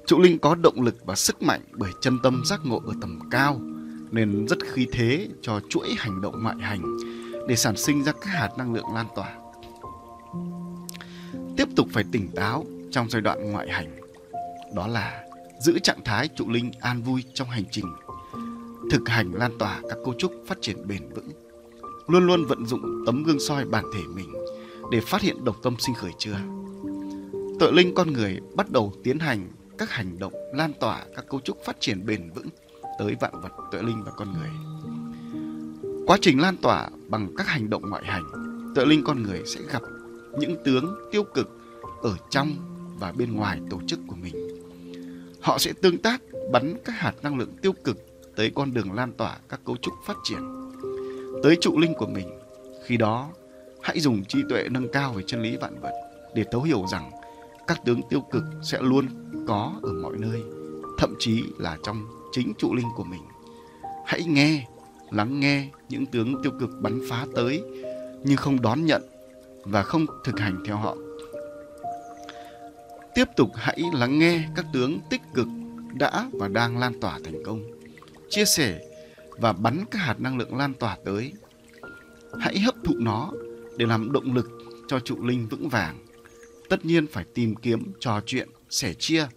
trụ 0.07 0.19
linh 0.19 0.39
có 0.39 0.55
động 0.55 0.81
lực 0.81 1.05
và 1.05 1.15
sức 1.15 1.41
mạnh 1.41 1.61
bởi 1.71 1.91
chân 2.01 2.19
tâm 2.23 2.43
giác 2.45 2.59
ngộ 2.63 2.81
ở 2.85 2.93
tầm 3.01 3.19
cao 3.31 3.61
nên 4.11 4.47
rất 4.47 4.57
khí 4.71 4.87
thế 4.91 5.27
cho 5.41 5.59
chuỗi 5.69 5.95
hành 5.97 6.21
động 6.21 6.43
ngoại 6.43 6.55
hành 6.59 6.97
để 7.47 7.55
sản 7.55 7.77
sinh 7.77 8.03
ra 8.03 8.11
các 8.11 8.25
hạt 8.25 8.49
năng 8.57 8.73
lượng 8.73 8.93
lan 8.93 9.05
tỏa. 9.15 9.35
Tiếp 11.57 11.67
tục 11.75 11.87
phải 11.93 12.03
tỉnh 12.11 12.29
táo 12.35 12.65
trong 12.91 13.09
giai 13.09 13.21
đoạn 13.21 13.51
ngoại 13.51 13.67
hành. 13.71 13.99
Đó 14.75 14.87
là 14.87 15.23
giữ 15.59 15.79
trạng 15.79 16.03
thái 16.05 16.27
trụ 16.27 16.49
linh 16.49 16.71
an 16.79 17.01
vui 17.01 17.23
trong 17.33 17.49
hành 17.49 17.65
trình 17.71 17.85
thực 18.91 19.09
hành 19.09 19.31
lan 19.33 19.57
tỏa 19.59 19.81
các 19.89 19.97
cấu 20.05 20.13
trúc 20.13 20.33
phát 20.47 20.57
triển 20.61 20.87
bền 20.87 21.09
vững 21.09 21.44
luôn 22.07 22.25
luôn 22.27 22.45
vận 22.45 22.65
dụng 22.65 23.03
tấm 23.05 23.23
gương 23.23 23.39
soi 23.39 23.65
bản 23.65 23.85
thể 23.93 24.01
mình 24.15 24.33
để 24.91 25.01
phát 25.01 25.21
hiện 25.21 25.45
độc 25.45 25.55
tâm 25.63 25.75
sinh 25.79 25.95
khởi 25.95 26.11
chưa? 26.17 26.37
Tội 27.59 27.73
linh 27.73 27.95
con 27.95 28.13
người 28.13 28.39
bắt 28.55 28.71
đầu 28.71 28.93
tiến 29.03 29.19
hành 29.19 29.47
các 29.77 29.89
hành 29.91 30.19
động 30.19 30.33
lan 30.53 30.73
tỏa 30.79 31.05
các 31.15 31.25
cấu 31.29 31.39
trúc 31.39 31.57
phát 31.65 31.77
triển 31.79 32.05
bền 32.05 32.29
vững 32.35 32.47
tới 32.99 33.15
vạn 33.21 33.41
vật 33.41 33.51
tuệ 33.71 33.81
linh 33.81 34.03
và 34.03 34.11
con 34.11 34.33
người. 34.33 34.49
Quá 36.07 36.17
trình 36.21 36.41
lan 36.41 36.57
tỏa 36.57 36.89
bằng 37.09 37.35
các 37.37 37.47
hành 37.47 37.69
động 37.69 37.89
ngoại 37.89 38.05
hành 38.05 38.23
tuệ 38.75 38.85
linh 38.85 39.03
con 39.03 39.23
người 39.23 39.41
sẽ 39.45 39.59
gặp 39.71 39.81
những 40.39 40.55
tướng 40.65 40.95
tiêu 41.11 41.23
cực 41.23 41.49
ở 42.01 42.17
trong 42.29 42.55
và 42.99 43.11
bên 43.11 43.35
ngoài 43.35 43.59
tổ 43.69 43.79
chức 43.87 43.99
của 44.07 44.15
mình. 44.15 44.35
Họ 45.41 45.57
sẽ 45.57 45.73
tương 45.73 45.97
tác, 45.97 46.21
bắn 46.51 46.75
các 46.85 46.93
hạt 46.95 47.13
năng 47.21 47.37
lượng 47.37 47.53
tiêu 47.61 47.73
cực 47.83 47.97
tới 48.35 48.51
con 48.55 48.73
đường 48.73 48.93
lan 48.93 49.13
tỏa 49.13 49.37
các 49.49 49.59
cấu 49.65 49.77
trúc 49.77 49.93
phát 50.05 50.17
triển 50.23 50.64
tới 51.43 51.57
trụ 51.61 51.79
linh 51.79 51.93
của 51.93 52.07
mình. 52.07 52.29
Khi 52.85 52.97
đó, 52.97 53.29
hãy 53.81 53.99
dùng 53.99 54.25
trí 54.25 54.39
tuệ 54.49 54.67
nâng 54.71 54.87
cao 54.87 55.13
về 55.13 55.23
chân 55.27 55.41
lý 55.41 55.57
vạn 55.57 55.79
vật 55.81 55.93
để 56.35 56.43
thấu 56.51 56.61
hiểu 56.61 56.85
rằng 56.91 57.11
các 57.67 57.81
tướng 57.85 58.01
tiêu 58.09 58.21
cực 58.31 58.43
sẽ 58.63 58.79
luôn 58.81 59.07
có 59.47 59.73
ở 59.83 59.93
mọi 59.93 60.13
nơi, 60.17 60.41
thậm 60.97 61.15
chí 61.19 61.43
là 61.59 61.77
trong 61.83 62.07
chính 62.31 62.53
trụ 62.57 62.75
linh 62.75 62.87
của 62.95 63.03
mình. 63.03 63.21
Hãy 64.05 64.23
nghe, 64.23 64.65
lắng 65.11 65.39
nghe 65.39 65.67
những 65.89 66.05
tướng 66.05 66.43
tiêu 66.43 66.51
cực 66.59 66.69
bắn 66.81 67.01
phá 67.09 67.25
tới, 67.35 67.61
nhưng 68.23 68.37
không 68.37 68.61
đón 68.61 68.85
nhận 68.85 69.03
và 69.63 69.83
không 69.83 70.05
thực 70.23 70.39
hành 70.39 70.63
theo 70.67 70.77
họ. 70.77 70.95
Tiếp 73.15 73.25
tục 73.35 73.49
hãy 73.55 73.79
lắng 73.93 74.19
nghe 74.19 74.43
các 74.55 74.65
tướng 74.73 74.99
tích 75.09 75.21
cực 75.33 75.47
đã 75.93 76.29
và 76.33 76.47
đang 76.47 76.77
lan 76.77 76.99
tỏa 76.99 77.19
thành 77.23 77.43
công. 77.45 77.63
Chia 78.29 78.45
sẻ 78.45 78.79
và 79.37 79.53
bắn 79.53 79.85
các 79.91 79.99
hạt 79.99 80.19
năng 80.19 80.37
lượng 80.37 80.57
lan 80.57 80.73
tỏa 80.73 80.97
tới. 81.05 81.33
Hãy 82.39 82.59
hấp 82.59 82.75
thụ 82.83 82.93
nó 82.99 83.31
để 83.77 83.85
làm 83.85 84.11
động 84.11 84.33
lực 84.33 84.49
cho 84.87 84.99
trụ 84.99 85.23
linh 85.23 85.47
vững 85.47 85.69
vàng. 85.69 86.05
Tất 86.69 86.85
nhiên 86.85 87.07
phải 87.07 87.25
tìm 87.33 87.55
kiếm, 87.55 87.91
trò 87.99 88.21
chuyện, 88.25 88.49
sẻ 88.69 88.93
chia, 88.93 89.27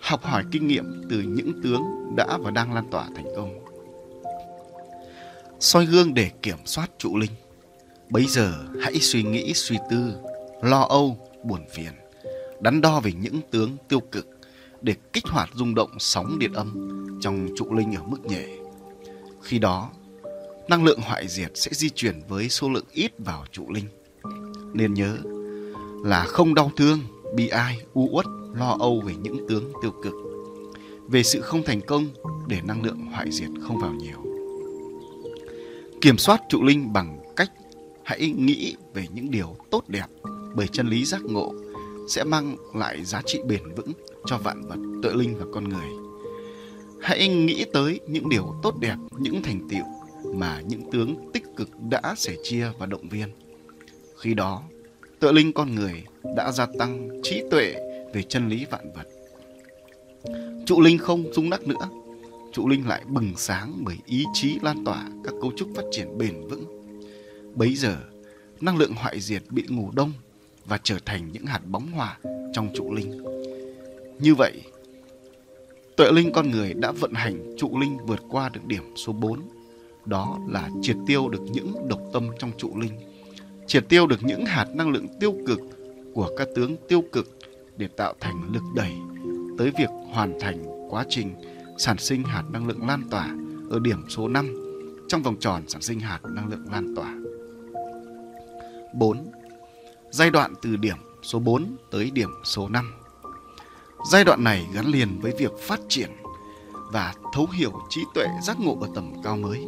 học 0.00 0.22
hỏi 0.22 0.44
kinh 0.52 0.66
nghiệm 0.66 1.02
từ 1.10 1.20
những 1.20 1.52
tướng 1.62 1.82
đã 2.16 2.38
và 2.40 2.50
đang 2.50 2.72
lan 2.72 2.84
tỏa 2.90 3.08
thành 3.16 3.26
công. 3.36 3.64
Soi 5.60 5.86
gương 5.86 6.14
để 6.14 6.30
kiểm 6.42 6.58
soát 6.64 6.90
trụ 6.98 7.16
linh. 7.16 7.30
Bấy 8.10 8.26
giờ 8.28 8.52
hãy 8.82 8.98
suy 9.00 9.22
nghĩ, 9.22 9.54
suy 9.54 9.76
tư, 9.90 10.12
lo 10.62 10.80
âu, 10.80 11.30
buồn 11.44 11.60
phiền, 11.74 11.92
đắn 12.60 12.80
đo 12.80 13.00
về 13.00 13.12
những 13.12 13.40
tướng 13.50 13.76
tiêu 13.88 14.00
cực 14.00 14.26
để 14.82 14.94
kích 15.12 15.26
hoạt 15.26 15.48
rung 15.54 15.74
động 15.74 15.90
sóng 15.98 16.38
điện 16.38 16.52
âm 16.52 16.72
trong 17.20 17.48
trụ 17.56 17.74
linh 17.74 17.94
ở 17.94 18.02
mức 18.02 18.24
nhẹ. 18.24 18.46
Khi 19.46 19.58
đó, 19.58 19.90
năng 20.68 20.84
lượng 20.84 21.00
hoại 21.00 21.28
diệt 21.28 21.50
sẽ 21.54 21.70
di 21.74 21.90
chuyển 21.90 22.20
với 22.28 22.48
số 22.48 22.70
lượng 22.70 22.84
ít 22.92 23.12
vào 23.18 23.44
trụ 23.52 23.70
linh. 23.70 23.84
Nên 24.72 24.94
nhớ 24.94 25.18
là 26.04 26.24
không 26.24 26.54
đau 26.54 26.70
thương, 26.76 26.98
bi 27.36 27.48
ai, 27.48 27.78
u 27.94 28.08
uất, 28.12 28.26
lo 28.54 28.76
âu 28.80 29.00
về 29.00 29.14
những 29.22 29.48
tướng 29.48 29.72
tiêu 29.82 29.90
cực. 30.02 30.12
Về 31.08 31.22
sự 31.22 31.40
không 31.40 31.62
thành 31.62 31.80
công 31.80 32.06
để 32.48 32.60
năng 32.64 32.82
lượng 32.82 33.06
hoại 33.12 33.30
diệt 33.30 33.48
không 33.62 33.78
vào 33.78 33.92
nhiều. 33.92 34.18
Kiểm 36.00 36.18
soát 36.18 36.40
trụ 36.48 36.62
linh 36.62 36.92
bằng 36.92 37.18
cách 37.36 37.50
hãy 38.04 38.30
nghĩ 38.30 38.76
về 38.94 39.06
những 39.14 39.30
điều 39.30 39.56
tốt 39.70 39.84
đẹp 39.88 40.06
bởi 40.54 40.68
chân 40.68 40.88
lý 40.88 41.04
giác 41.04 41.24
ngộ 41.24 41.54
sẽ 42.08 42.24
mang 42.24 42.56
lại 42.74 43.04
giá 43.04 43.22
trị 43.26 43.38
bền 43.46 43.74
vững 43.76 43.92
cho 44.26 44.38
vạn 44.38 44.62
vật, 44.68 44.78
tuệ 45.02 45.12
linh 45.14 45.38
và 45.38 45.44
con 45.54 45.68
người 45.68 46.05
hãy 47.06 47.28
nghĩ 47.28 47.64
tới 47.72 48.00
những 48.06 48.28
điều 48.28 48.54
tốt 48.62 48.74
đẹp, 48.80 48.96
những 49.18 49.42
thành 49.42 49.68
tựu 49.70 49.84
mà 50.34 50.60
những 50.60 50.90
tướng 50.90 51.30
tích 51.32 51.44
cực 51.56 51.68
đã 51.90 52.14
sẻ 52.16 52.34
chia 52.42 52.68
và 52.78 52.86
động 52.86 53.08
viên. 53.08 53.28
Khi 54.16 54.34
đó, 54.34 54.62
tự 55.18 55.32
linh 55.32 55.52
con 55.52 55.74
người 55.74 56.04
đã 56.36 56.52
gia 56.52 56.66
tăng 56.78 57.08
trí 57.22 57.42
tuệ 57.50 57.74
về 58.14 58.22
chân 58.22 58.48
lý 58.48 58.64
vạn 58.70 58.92
vật. 58.92 59.08
Trụ 60.66 60.80
linh 60.80 60.98
không 60.98 61.32
rung 61.32 61.50
đắc 61.50 61.66
nữa, 61.66 61.88
trụ 62.52 62.68
linh 62.68 62.88
lại 62.88 63.02
bừng 63.06 63.32
sáng 63.36 63.72
bởi 63.84 63.96
ý 64.06 64.24
chí 64.34 64.58
lan 64.62 64.84
tỏa 64.84 65.08
các 65.24 65.34
cấu 65.40 65.52
trúc 65.56 65.68
phát 65.76 65.84
triển 65.92 66.18
bền 66.18 66.48
vững. 66.48 66.64
Bấy 67.54 67.74
giờ, 67.74 67.96
năng 68.60 68.76
lượng 68.76 68.94
hoại 68.94 69.20
diệt 69.20 69.42
bị 69.50 69.64
ngủ 69.68 69.90
đông 69.94 70.12
và 70.64 70.78
trở 70.82 70.98
thành 71.04 71.32
những 71.32 71.46
hạt 71.46 71.60
bóng 71.66 71.86
hòa 71.86 72.18
trong 72.52 72.68
trụ 72.74 72.94
linh. 72.94 73.22
Như 74.18 74.34
vậy, 74.34 74.62
tuệ 75.96 76.12
linh 76.12 76.32
con 76.32 76.50
người 76.50 76.74
đã 76.74 76.92
vận 76.92 77.12
hành 77.12 77.56
trụ 77.56 77.78
linh 77.78 77.98
vượt 78.06 78.20
qua 78.28 78.48
được 78.48 78.60
điểm 78.66 78.82
số 78.96 79.12
4. 79.12 79.40
Đó 80.04 80.38
là 80.48 80.70
triệt 80.82 80.96
tiêu 81.06 81.28
được 81.28 81.42
những 81.42 81.88
độc 81.88 82.00
tâm 82.12 82.28
trong 82.38 82.50
trụ 82.58 82.78
linh, 82.80 82.92
triệt 83.66 83.84
tiêu 83.88 84.06
được 84.06 84.22
những 84.22 84.46
hạt 84.46 84.66
năng 84.74 84.90
lượng 84.90 85.06
tiêu 85.20 85.34
cực 85.46 85.60
của 86.14 86.30
các 86.36 86.48
tướng 86.54 86.76
tiêu 86.88 87.02
cực 87.12 87.38
để 87.76 87.88
tạo 87.88 88.14
thành 88.20 88.50
lực 88.52 88.62
đẩy 88.74 88.92
tới 89.58 89.72
việc 89.78 89.88
hoàn 90.12 90.40
thành 90.40 90.88
quá 90.90 91.04
trình 91.08 91.34
sản 91.78 91.98
sinh 91.98 92.22
hạt 92.22 92.42
năng 92.52 92.66
lượng 92.66 92.86
lan 92.86 93.02
tỏa 93.10 93.34
ở 93.70 93.78
điểm 93.78 94.04
số 94.08 94.28
5 94.28 94.54
trong 95.08 95.22
vòng 95.22 95.36
tròn 95.40 95.62
sản 95.68 95.82
sinh 95.82 96.00
hạt 96.00 96.20
năng 96.24 96.48
lượng 96.48 96.64
lan 96.72 96.94
tỏa. 96.96 97.14
4. 98.94 99.30
Giai 100.10 100.30
đoạn 100.30 100.54
từ 100.62 100.76
điểm 100.76 100.96
số 101.22 101.38
4 101.38 101.76
tới 101.90 102.10
điểm 102.10 102.30
số 102.44 102.68
5. 102.68 102.92
Giai 104.08 104.24
đoạn 104.24 104.44
này 104.44 104.66
gắn 104.74 104.86
liền 104.86 105.20
với 105.20 105.32
việc 105.38 105.52
phát 105.60 105.80
triển 105.88 106.10
và 106.92 107.14
thấu 107.32 107.46
hiểu 107.46 107.72
trí 107.88 108.00
tuệ 108.14 108.26
giác 108.42 108.60
ngộ 108.60 108.78
ở 108.80 108.88
tầm 108.94 109.12
cao 109.24 109.36
mới. 109.36 109.66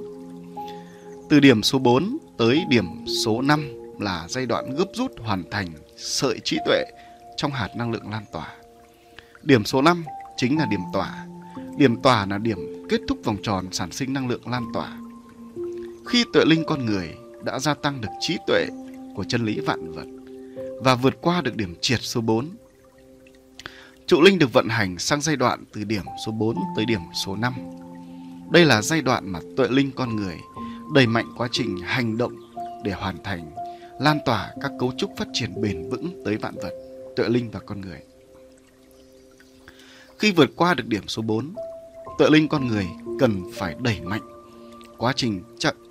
Từ 1.29 1.41
điểm 1.41 1.63
số 1.63 1.79
4 1.79 2.19
tới 2.39 2.65
điểm 2.69 3.07
số 3.25 3.43
5 3.43 3.69
là 3.99 4.27
giai 4.29 4.47
đoạn 4.47 4.77
gấp 4.77 4.85
rút 4.95 5.13
hoàn 5.21 5.51
thành 5.51 5.69
sợi 5.97 6.41
trí 6.45 6.59
tuệ 6.67 6.85
trong 7.37 7.51
hạt 7.53 7.69
năng 7.77 7.91
lượng 7.91 8.11
lan 8.11 8.25
tỏa. 8.33 8.55
Điểm 9.43 9.65
số 9.65 9.83
5 9.83 10.05
chính 10.37 10.59
là 10.59 10.67
điểm 10.67 10.81
tỏa. 10.93 11.27
Điểm 11.77 12.03
tỏa 12.03 12.27
là 12.27 12.39
điểm 12.39 12.87
kết 12.89 13.01
thúc 13.09 13.19
vòng 13.25 13.37
tròn 13.43 13.69
sản 13.73 13.93
sinh 13.93 14.13
năng 14.13 14.29
lượng 14.29 14.49
lan 14.49 14.67
tỏa. 14.75 14.99
Khi 16.07 16.25
tuệ 16.33 16.45
linh 16.45 16.65
con 16.67 16.87
người 16.87 17.15
đã 17.45 17.59
gia 17.59 17.75
tăng 17.75 18.01
được 18.01 18.09
trí 18.21 18.37
tuệ 18.47 18.67
của 19.17 19.25
chân 19.25 19.45
lý 19.45 19.61
vạn 19.61 19.93
vật 19.93 20.07
và 20.83 20.95
vượt 20.95 21.15
qua 21.21 21.41
được 21.41 21.57
điểm 21.57 21.75
triệt 21.81 22.01
số 22.03 22.21
4. 22.21 22.49
Trụ 24.09 24.21
linh 24.21 24.39
được 24.39 24.53
vận 24.53 24.69
hành 24.69 24.99
sang 24.99 25.21
giai 25.21 25.37
đoạn 25.37 25.65
từ 25.73 25.85
điểm 25.85 26.03
số 26.27 26.33
4 26.33 26.57
tới 26.77 26.85
điểm 26.85 27.01
số 27.25 27.37
5. 27.37 27.55
Đây 28.51 28.65
là 28.65 28.83
giai 28.83 29.03
đoạn 29.03 29.33
mà 29.33 29.41
tuệ 29.57 29.69
linh 29.69 29.91
con 29.91 30.17
người 30.17 30.37
đẩy 30.95 31.07
mạnh 31.07 31.27
quá 31.37 31.49
trình 31.53 31.77
hành 31.77 32.19
động 32.19 32.33
để 32.85 32.93
hoàn 32.93 33.23
thành 33.23 33.51
lan 34.01 34.19
tỏa 34.25 34.53
các 34.61 34.73
cấu 34.81 34.93
trúc 34.99 35.11
phát 35.17 35.29
triển 35.33 35.61
bền 35.61 35.91
vững 35.91 36.23
tới 36.25 36.37
vạn 36.37 36.55
vật, 36.55 36.73
tuệ 37.17 37.29
linh 37.29 37.51
và 37.51 37.61
con 37.61 37.81
người. 37.81 38.01
Khi 40.19 40.33
vượt 40.33 40.51
qua 40.57 40.75
được 40.75 40.87
điểm 40.87 41.09
số 41.09 41.23
4, 41.23 41.55
tuệ 42.19 42.31
linh 42.31 42.49
con 42.49 42.67
người 42.67 42.87
cần 43.21 43.43
phải 43.55 43.77
đẩy 43.83 44.01
mạnh 44.01 44.23
quá 44.99 45.13
trình 45.17 45.43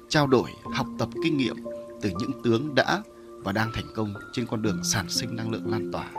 trao 0.09 0.27
đổi, 0.27 0.49
học 0.73 0.87
tập 0.99 1.09
kinh 1.23 1.37
nghiệm 1.37 1.55
từ 2.01 2.09
những 2.19 2.31
tướng 2.43 2.75
đã 2.75 3.01
và 3.27 3.51
đang 3.51 3.71
thành 3.73 3.87
công 3.95 4.13
trên 4.33 4.45
con 4.45 4.61
đường 4.61 4.83
sản 4.83 5.05
sinh 5.09 5.35
năng 5.35 5.51
lượng 5.51 5.71
lan 5.71 5.91
tỏa. 5.91 6.11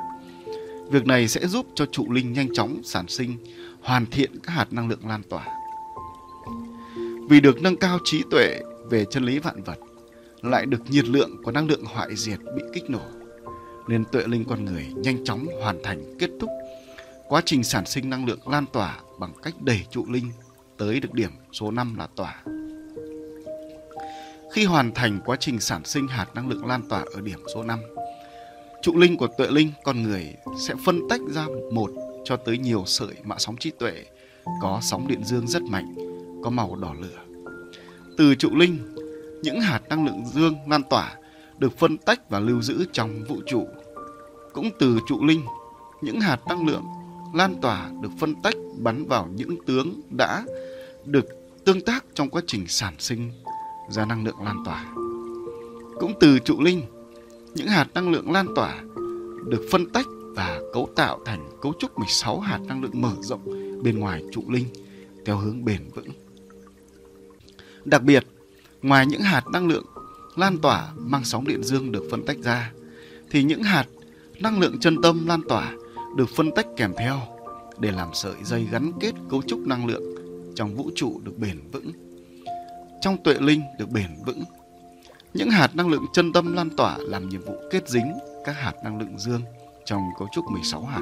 Việc 0.90 1.06
này 1.06 1.28
sẽ 1.28 1.46
giúp 1.46 1.66
cho 1.74 1.86
trụ 1.86 2.12
linh 2.12 2.32
nhanh 2.32 2.48
chóng 2.54 2.80
sản 2.84 3.08
sinh, 3.08 3.36
hoàn 3.82 4.06
thiện 4.06 4.38
các 4.42 4.52
hạt 4.52 4.72
năng 4.72 4.88
lượng 4.88 5.08
lan 5.08 5.22
tỏa. 5.30 5.46
Vì 7.30 7.40
được 7.40 7.62
nâng 7.62 7.76
cao 7.76 7.98
trí 8.04 8.22
tuệ 8.30 8.60
về 8.90 9.04
chân 9.10 9.24
lý 9.24 9.38
vạn 9.38 9.62
vật, 9.62 9.78
lại 10.42 10.66
được 10.66 10.90
nhiệt 10.90 11.04
lượng 11.04 11.42
của 11.42 11.52
năng 11.52 11.68
lượng 11.68 11.84
hoại 11.84 12.16
diệt 12.16 12.38
bị 12.56 12.62
kích 12.74 12.90
nổ, 12.90 13.02
nên 13.88 14.04
tuệ 14.12 14.22
linh 14.26 14.44
con 14.44 14.64
người 14.64 14.86
nhanh 14.96 15.24
chóng 15.24 15.46
hoàn 15.62 15.82
thành 15.82 16.16
kết 16.18 16.30
thúc 16.40 16.50
quá 17.28 17.42
trình 17.44 17.64
sản 17.64 17.86
sinh 17.86 18.10
năng 18.10 18.26
lượng 18.26 18.48
lan 18.48 18.64
tỏa 18.72 19.00
bằng 19.18 19.32
cách 19.42 19.54
đẩy 19.60 19.86
trụ 19.90 20.06
linh 20.08 20.32
tới 20.78 21.00
được 21.00 21.12
điểm 21.12 21.30
số 21.52 21.70
5 21.70 21.94
là 21.98 22.08
tỏa. 22.16 22.42
Khi 24.52 24.64
hoàn 24.64 24.94
thành 24.94 25.20
quá 25.24 25.36
trình 25.40 25.60
sản 25.60 25.84
sinh 25.84 26.08
hạt 26.08 26.26
năng 26.34 26.48
lượng 26.48 26.66
lan 26.66 26.82
tỏa 26.88 27.04
ở 27.14 27.20
điểm 27.20 27.38
số 27.54 27.62
5, 27.62 27.78
trụ 28.82 28.96
linh 28.96 29.16
của 29.16 29.28
tuệ 29.38 29.46
linh 29.50 29.72
con 29.84 30.02
người 30.02 30.34
sẽ 30.68 30.74
phân 30.84 31.00
tách 31.08 31.20
ra 31.30 31.46
một 31.72 31.90
cho 32.24 32.36
tới 32.36 32.58
nhiều 32.58 32.82
sợi 32.86 33.14
mạ 33.24 33.36
sóng 33.38 33.56
trí 33.56 33.70
tuệ 33.70 34.04
có 34.60 34.78
sóng 34.82 35.08
điện 35.08 35.24
dương 35.24 35.46
rất 35.46 35.62
mạnh, 35.62 35.94
có 36.42 36.50
màu 36.50 36.76
đỏ 36.76 36.94
lửa. 37.00 37.18
Từ 38.16 38.34
trụ 38.34 38.56
linh, 38.56 38.78
những 39.42 39.60
hạt 39.60 39.80
năng 39.88 40.06
lượng 40.06 40.22
dương 40.34 40.54
lan 40.68 40.82
tỏa 40.90 41.14
được 41.58 41.78
phân 41.78 41.98
tách 41.98 42.30
và 42.30 42.40
lưu 42.40 42.62
giữ 42.62 42.84
trong 42.92 43.24
vũ 43.28 43.36
trụ. 43.46 43.66
Cũng 44.52 44.70
từ 44.78 44.98
trụ 45.06 45.24
linh, 45.24 45.42
những 46.02 46.20
hạt 46.20 46.40
năng 46.48 46.66
lượng 46.66 46.84
lan 47.34 47.60
tỏa 47.62 47.90
được 48.02 48.10
phân 48.20 48.34
tách 48.42 48.54
bắn 48.78 49.04
vào 49.04 49.28
những 49.34 49.64
tướng 49.66 50.00
đã 50.10 50.44
được 51.04 51.26
tương 51.64 51.80
tác 51.80 52.04
trong 52.14 52.30
quá 52.30 52.42
trình 52.46 52.66
sản 52.68 52.94
sinh 52.98 53.30
ra 53.90 54.04
năng 54.04 54.24
lượng 54.24 54.42
lan 54.44 54.56
tỏa. 54.64 54.84
Cũng 56.00 56.12
từ 56.20 56.38
trụ 56.38 56.60
linh, 56.60 56.82
những 57.58 57.68
hạt 57.68 57.86
năng 57.94 58.10
lượng 58.10 58.32
lan 58.32 58.46
tỏa 58.54 58.82
được 59.48 59.66
phân 59.70 59.86
tách 59.90 60.06
và 60.36 60.60
cấu 60.72 60.88
tạo 60.96 61.20
thành 61.24 61.48
cấu 61.62 61.72
trúc 61.78 61.98
16 61.98 62.40
hạt 62.40 62.58
năng 62.66 62.82
lượng 62.82 63.00
mở 63.00 63.12
rộng 63.20 63.40
bên 63.82 63.98
ngoài 63.98 64.22
trụ 64.32 64.44
linh 64.48 64.66
theo 65.26 65.36
hướng 65.36 65.64
bền 65.64 65.88
vững. 65.94 66.08
Đặc 67.84 68.02
biệt, 68.02 68.24
ngoài 68.82 69.06
những 69.06 69.20
hạt 69.20 69.46
năng 69.52 69.68
lượng 69.68 69.84
lan 70.36 70.58
tỏa 70.58 70.92
mang 70.96 71.24
sóng 71.24 71.46
điện 71.46 71.62
dương 71.62 71.92
được 71.92 72.04
phân 72.10 72.26
tách 72.26 72.38
ra, 72.38 72.72
thì 73.30 73.42
những 73.42 73.62
hạt 73.62 73.86
năng 74.40 74.60
lượng 74.60 74.80
chân 74.80 74.96
tâm 75.02 75.26
lan 75.26 75.40
tỏa 75.48 75.72
được 76.16 76.28
phân 76.36 76.50
tách 76.50 76.66
kèm 76.76 76.92
theo 76.98 77.20
để 77.78 77.92
làm 77.92 78.08
sợi 78.14 78.34
dây 78.44 78.66
gắn 78.70 78.92
kết 79.00 79.12
cấu 79.30 79.42
trúc 79.42 79.58
năng 79.58 79.86
lượng 79.86 80.02
trong 80.54 80.76
vũ 80.76 80.90
trụ 80.94 81.20
được 81.24 81.38
bền 81.38 81.60
vững 81.72 81.92
trong 83.00 83.22
tuệ 83.22 83.34
linh 83.40 83.62
được 83.78 83.90
bền 83.90 84.10
vững. 84.26 84.44
Những 85.38 85.50
hạt 85.50 85.76
năng 85.76 85.88
lượng 85.88 86.06
chân 86.12 86.32
tâm 86.32 86.52
lan 86.52 86.70
tỏa 86.70 86.96
làm 86.98 87.28
nhiệm 87.28 87.42
vụ 87.42 87.54
kết 87.70 87.88
dính 87.88 88.12
các 88.44 88.52
hạt 88.52 88.72
năng 88.84 88.98
lượng 88.98 89.18
dương 89.18 89.40
trong 89.84 90.02
cấu 90.18 90.28
trúc 90.32 90.44
16 90.50 90.82
hạt, 90.82 91.00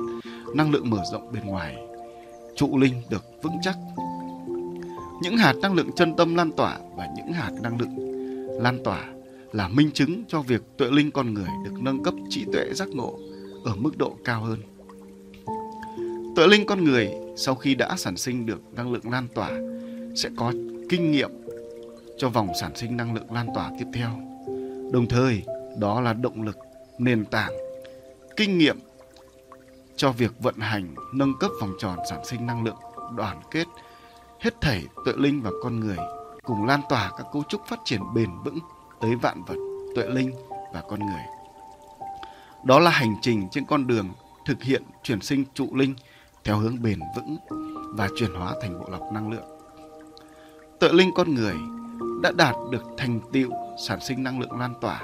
năng 0.54 0.70
lượng 0.70 0.90
mở 0.90 1.02
rộng 1.12 1.32
bên 1.32 1.46
ngoài. 1.46 1.76
Trụ 2.56 2.78
linh 2.78 3.02
được 3.10 3.24
vững 3.42 3.56
chắc. 3.62 3.76
Những 5.22 5.36
hạt 5.36 5.52
năng 5.62 5.74
lượng 5.74 5.90
chân 5.96 6.16
tâm 6.16 6.34
lan 6.34 6.52
tỏa 6.52 6.78
và 6.96 7.06
những 7.16 7.32
hạt 7.32 7.50
năng 7.62 7.80
lượng 7.80 7.96
lan 8.62 8.84
tỏa 8.84 9.04
là 9.52 9.68
minh 9.68 9.90
chứng 9.90 10.24
cho 10.28 10.42
việc 10.42 10.62
tuệ 10.76 10.90
linh 10.90 11.10
con 11.10 11.34
người 11.34 11.48
được 11.64 11.80
nâng 11.80 12.02
cấp 12.02 12.14
trí 12.28 12.44
tuệ 12.52 12.72
giác 12.74 12.88
ngộ 12.88 13.18
ở 13.64 13.76
mức 13.76 13.98
độ 13.98 14.16
cao 14.24 14.40
hơn. 14.40 14.58
Tuệ 16.36 16.46
linh 16.46 16.66
con 16.66 16.84
người 16.84 17.10
sau 17.36 17.54
khi 17.54 17.74
đã 17.74 17.96
sản 17.96 18.16
sinh 18.16 18.46
được 18.46 18.60
năng 18.72 18.92
lượng 18.92 19.10
lan 19.10 19.28
tỏa 19.34 19.50
sẽ 20.16 20.28
có 20.36 20.52
kinh 20.88 21.10
nghiệm 21.10 21.30
cho 22.18 22.28
vòng 22.28 22.48
sản 22.60 22.76
sinh 22.76 22.96
năng 22.96 23.14
lượng 23.14 23.32
lan 23.32 23.48
tỏa 23.54 23.70
tiếp 23.78 23.86
theo. 23.94 24.10
Đồng 24.92 25.06
thời, 25.08 25.42
đó 25.78 26.00
là 26.00 26.12
động 26.12 26.42
lực, 26.42 26.58
nền 26.98 27.24
tảng, 27.24 27.52
kinh 28.36 28.58
nghiệm 28.58 28.78
cho 29.96 30.12
việc 30.12 30.32
vận 30.38 30.56
hành 30.58 30.94
nâng 31.14 31.38
cấp 31.40 31.50
vòng 31.60 31.72
tròn 31.78 31.98
sản 32.10 32.24
sinh 32.24 32.46
năng 32.46 32.64
lượng 32.64 32.78
đoàn 33.16 33.40
kết 33.50 33.64
hết 34.40 34.60
thảy 34.60 34.84
tuệ 35.04 35.14
linh 35.16 35.42
và 35.42 35.50
con 35.62 35.80
người 35.80 35.96
cùng 36.42 36.66
lan 36.66 36.80
tỏa 36.88 37.10
các 37.16 37.26
cấu 37.32 37.42
trúc 37.48 37.66
phát 37.66 37.78
triển 37.84 38.00
bền 38.14 38.30
vững 38.44 38.58
tới 39.00 39.14
vạn 39.14 39.42
vật, 39.44 39.56
tuệ 39.94 40.06
linh 40.06 40.32
và 40.74 40.82
con 40.88 41.00
người. 41.00 41.22
Đó 42.64 42.78
là 42.78 42.90
hành 42.90 43.14
trình 43.22 43.48
trên 43.50 43.64
con 43.64 43.86
đường 43.86 44.08
thực 44.46 44.62
hiện 44.62 44.82
chuyển 45.02 45.20
sinh 45.20 45.44
trụ 45.54 45.68
linh 45.74 45.94
theo 46.44 46.56
hướng 46.58 46.82
bền 46.82 46.98
vững 47.16 47.36
và 47.96 48.08
chuyển 48.18 48.34
hóa 48.34 48.54
thành 48.62 48.80
bộ 48.80 48.88
lọc 48.88 49.12
năng 49.12 49.30
lượng. 49.30 49.46
Tuệ 50.80 50.88
linh 50.92 51.10
con 51.14 51.34
người 51.34 51.54
đã 52.22 52.32
đạt 52.36 52.54
được 52.70 52.82
thành 52.96 53.20
tựu 53.32 53.50
sản 53.88 53.98
sinh 54.00 54.22
năng 54.22 54.40
lượng 54.40 54.58
lan 54.58 54.74
tỏa, 54.80 55.02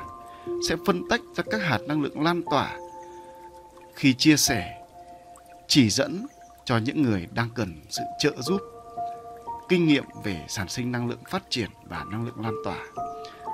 sẽ 0.69 0.77
phân 0.87 1.09
tách 1.09 1.21
ra 1.37 1.45
các 1.51 1.61
hạt 1.63 1.79
năng 1.89 2.03
lượng 2.03 2.23
lan 2.23 2.43
tỏa 2.51 2.79
khi 3.95 4.15
chia 4.15 4.37
sẻ, 4.37 4.85
chỉ 5.67 5.91
dẫn 5.91 6.27
cho 6.65 6.79
những 6.79 7.03
người 7.03 7.29
đang 7.35 7.49
cần 7.55 7.81
sự 7.91 8.03
trợ 8.19 8.33
giúp, 8.39 8.61
kinh 9.69 9.87
nghiệm 9.87 10.05
về 10.25 10.45
sản 10.49 10.69
sinh 10.69 10.93
năng 10.93 11.09
lượng 11.09 11.23
phát 11.31 11.43
triển 11.51 11.71
và 11.85 12.05
năng 12.11 12.25
lượng 12.25 12.41
lan 12.41 12.55
tỏa. 12.65 12.79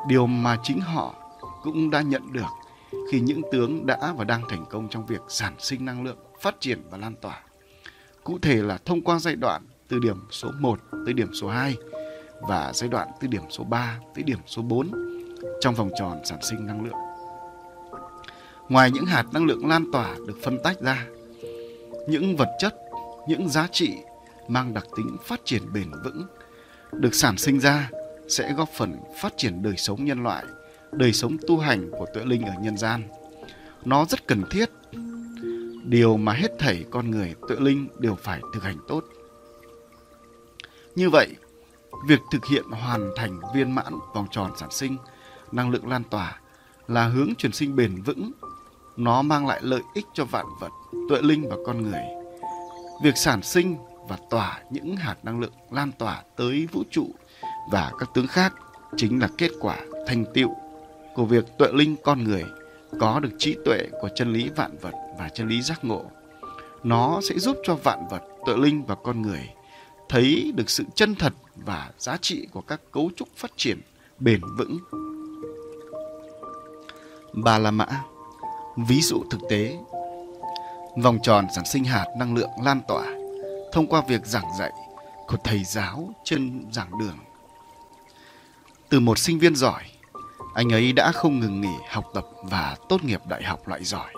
Điều 0.08 0.26
mà 0.26 0.58
chính 0.62 0.80
họ 0.80 1.14
cũng 1.62 1.90
đã 1.90 2.02
nhận 2.02 2.32
được 2.32 2.48
khi 3.12 3.20
những 3.20 3.42
tướng 3.52 3.86
đã 3.86 4.12
và 4.16 4.24
đang 4.24 4.42
thành 4.48 4.64
công 4.70 4.88
trong 4.88 5.06
việc 5.06 5.20
sản 5.28 5.54
sinh 5.58 5.84
năng 5.84 6.04
lượng 6.04 6.18
phát 6.40 6.60
triển 6.60 6.82
và 6.90 6.98
lan 6.98 7.14
tỏa. 7.20 7.42
Cụ 8.24 8.38
thể 8.42 8.56
là 8.56 8.78
thông 8.84 9.02
qua 9.02 9.18
giai 9.18 9.36
đoạn 9.36 9.62
từ 9.88 9.98
điểm 9.98 10.26
số 10.30 10.50
1 10.60 10.80
tới 11.04 11.14
điểm 11.14 11.34
số 11.34 11.48
2 11.48 11.76
và 12.40 12.72
giai 12.74 12.88
đoạn 12.88 13.08
từ 13.20 13.28
điểm 13.28 13.42
số 13.50 13.64
3 13.64 13.98
tới 14.14 14.22
điểm 14.24 14.38
số 14.46 14.62
4 14.62 14.90
trong 15.60 15.74
vòng 15.74 15.90
tròn 15.98 16.20
sản 16.24 16.38
sinh 16.42 16.66
năng 16.66 16.84
lượng. 16.84 16.94
Ngoài 18.68 18.90
những 18.90 19.06
hạt 19.06 19.24
năng 19.32 19.46
lượng 19.46 19.66
lan 19.66 19.84
tỏa 19.92 20.14
được 20.26 20.38
phân 20.42 20.58
tách 20.62 20.80
ra, 20.80 21.06
những 22.08 22.36
vật 22.36 22.48
chất, 22.58 22.76
những 23.28 23.48
giá 23.48 23.68
trị 23.72 23.94
mang 24.48 24.74
đặc 24.74 24.84
tính 24.96 25.16
phát 25.24 25.40
triển 25.44 25.72
bền 25.72 25.90
vững, 26.04 26.26
được 26.92 27.14
sản 27.14 27.38
sinh 27.38 27.60
ra 27.60 27.90
sẽ 28.28 28.52
góp 28.52 28.68
phần 28.76 28.96
phát 29.20 29.32
triển 29.36 29.62
đời 29.62 29.76
sống 29.76 30.04
nhân 30.04 30.22
loại, 30.22 30.44
đời 30.92 31.12
sống 31.12 31.36
tu 31.46 31.58
hành 31.58 31.90
của 31.90 32.06
tuệ 32.14 32.24
linh 32.24 32.42
ở 32.42 32.52
nhân 32.60 32.76
gian. 32.76 33.02
Nó 33.84 34.04
rất 34.04 34.26
cần 34.26 34.42
thiết, 34.50 34.70
điều 35.84 36.16
mà 36.16 36.32
hết 36.32 36.58
thảy 36.58 36.84
con 36.90 37.10
người 37.10 37.34
tuệ 37.48 37.56
linh 37.60 37.88
đều 37.98 38.14
phải 38.14 38.40
thực 38.54 38.62
hành 38.62 38.76
tốt. 38.88 39.04
Như 40.94 41.10
vậy, 41.10 41.28
việc 42.06 42.20
thực 42.30 42.46
hiện 42.46 42.64
hoàn 42.70 43.10
thành 43.16 43.40
viên 43.54 43.74
mãn 43.74 43.94
vòng 44.14 44.26
tròn 44.30 44.50
sản 44.56 44.70
sinh, 44.70 44.96
năng 45.52 45.70
lượng 45.70 45.88
lan 45.88 46.02
tỏa 46.04 46.38
là 46.88 47.08
hướng 47.08 47.34
truyền 47.34 47.52
sinh 47.52 47.76
bền 47.76 48.02
vững. 48.02 48.32
Nó 48.96 49.22
mang 49.22 49.46
lại 49.46 49.60
lợi 49.62 49.82
ích 49.94 50.06
cho 50.14 50.24
vạn 50.24 50.46
vật, 50.60 50.72
tuệ 51.08 51.22
linh 51.22 51.48
và 51.48 51.56
con 51.66 51.82
người. 51.82 52.02
Việc 53.02 53.16
sản 53.16 53.42
sinh 53.42 53.76
và 54.08 54.18
tỏa 54.30 54.58
những 54.70 54.96
hạt 54.96 55.16
năng 55.22 55.40
lượng 55.40 55.52
lan 55.70 55.92
tỏa 55.98 56.22
tới 56.36 56.68
vũ 56.72 56.82
trụ 56.90 57.10
và 57.70 57.92
các 57.98 58.10
tướng 58.14 58.26
khác 58.26 58.54
chính 58.96 59.20
là 59.20 59.28
kết 59.38 59.50
quả 59.60 59.76
thành 60.06 60.24
tựu 60.34 60.54
của 61.14 61.24
việc 61.24 61.44
tuệ 61.58 61.68
linh 61.72 61.96
con 62.04 62.24
người 62.24 62.44
có 63.00 63.20
được 63.20 63.30
trí 63.38 63.56
tuệ 63.64 63.88
của 64.00 64.08
chân 64.14 64.32
lý 64.32 64.48
vạn 64.56 64.78
vật 64.78 64.94
và 65.18 65.28
chân 65.28 65.48
lý 65.48 65.62
giác 65.62 65.84
ngộ. 65.84 66.04
Nó 66.82 67.20
sẽ 67.22 67.38
giúp 67.38 67.56
cho 67.64 67.74
vạn 67.74 68.08
vật, 68.10 68.22
tuệ 68.46 68.56
linh 68.56 68.84
và 68.84 68.94
con 68.94 69.22
người 69.22 69.48
thấy 70.08 70.52
được 70.56 70.70
sự 70.70 70.84
chân 70.94 71.14
thật 71.14 71.32
và 71.64 71.90
giá 71.98 72.16
trị 72.16 72.46
của 72.52 72.60
các 72.60 72.80
cấu 72.92 73.10
trúc 73.16 73.28
phát 73.36 73.50
triển 73.56 73.80
bền 74.18 74.40
vững. 74.58 74.78
Ba 77.32 77.58
La 77.58 77.70
Mã 77.70 77.86
Ví 78.76 79.00
dụ 79.02 79.22
thực 79.30 79.40
tế 79.50 79.78
Vòng 81.02 81.18
tròn 81.22 81.46
sản 81.54 81.64
sinh 81.64 81.84
hạt 81.84 82.06
năng 82.18 82.34
lượng 82.34 82.50
lan 82.64 82.80
tỏa 82.88 83.04
thông 83.72 83.86
qua 83.86 84.02
việc 84.08 84.26
giảng 84.26 84.56
dạy 84.58 84.72
của 85.26 85.36
thầy 85.44 85.64
giáo 85.64 86.14
trên 86.24 86.66
giảng 86.72 86.98
đường. 86.98 87.18
Từ 88.88 89.00
một 89.00 89.18
sinh 89.18 89.38
viên 89.38 89.56
giỏi, 89.56 89.82
anh 90.54 90.72
ấy 90.72 90.92
đã 90.92 91.12
không 91.12 91.40
ngừng 91.40 91.60
nghỉ 91.60 91.74
học 91.88 92.04
tập 92.14 92.26
và 92.42 92.76
tốt 92.88 93.04
nghiệp 93.04 93.20
đại 93.28 93.42
học 93.42 93.68
loại 93.68 93.84
giỏi. 93.84 94.14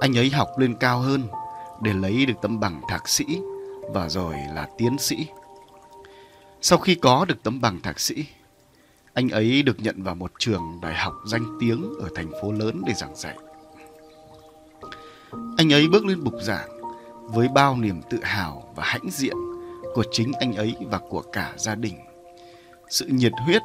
Anh 0.00 0.18
ấy 0.18 0.30
học 0.30 0.48
lên 0.58 0.74
cao 0.80 0.98
hơn 0.98 1.28
để 1.82 1.92
lấy 1.92 2.26
được 2.26 2.34
tấm 2.42 2.60
bằng 2.60 2.80
thạc 2.88 3.08
sĩ 3.08 3.24
và 3.94 4.08
rồi 4.08 4.34
là 4.54 4.68
tiến 4.78 4.98
sĩ. 4.98 5.26
Sau 6.68 6.78
khi 6.78 6.94
có 6.94 7.24
được 7.24 7.42
tấm 7.42 7.60
bằng 7.60 7.80
thạc 7.80 8.00
sĩ, 8.00 8.26
anh 9.14 9.28
ấy 9.28 9.62
được 9.62 9.80
nhận 9.80 10.02
vào 10.02 10.14
một 10.14 10.32
trường 10.38 10.78
đại 10.82 10.94
học 10.94 11.14
danh 11.26 11.56
tiếng 11.60 11.94
ở 12.00 12.08
thành 12.14 12.30
phố 12.42 12.52
lớn 12.52 12.82
để 12.86 12.94
giảng 12.94 13.16
dạy. 13.16 13.36
Anh 15.56 15.72
ấy 15.72 15.88
bước 15.88 16.06
lên 16.06 16.24
bục 16.24 16.34
giảng 16.42 16.68
với 17.22 17.48
bao 17.48 17.76
niềm 17.76 18.00
tự 18.10 18.18
hào 18.22 18.72
và 18.76 18.84
hãnh 18.84 19.10
diện 19.10 19.36
của 19.94 20.04
chính 20.12 20.32
anh 20.32 20.54
ấy 20.54 20.74
và 20.90 21.00
của 21.08 21.22
cả 21.32 21.52
gia 21.56 21.74
đình. 21.74 21.94
Sự 22.90 23.06
nhiệt 23.06 23.32
huyết 23.44 23.62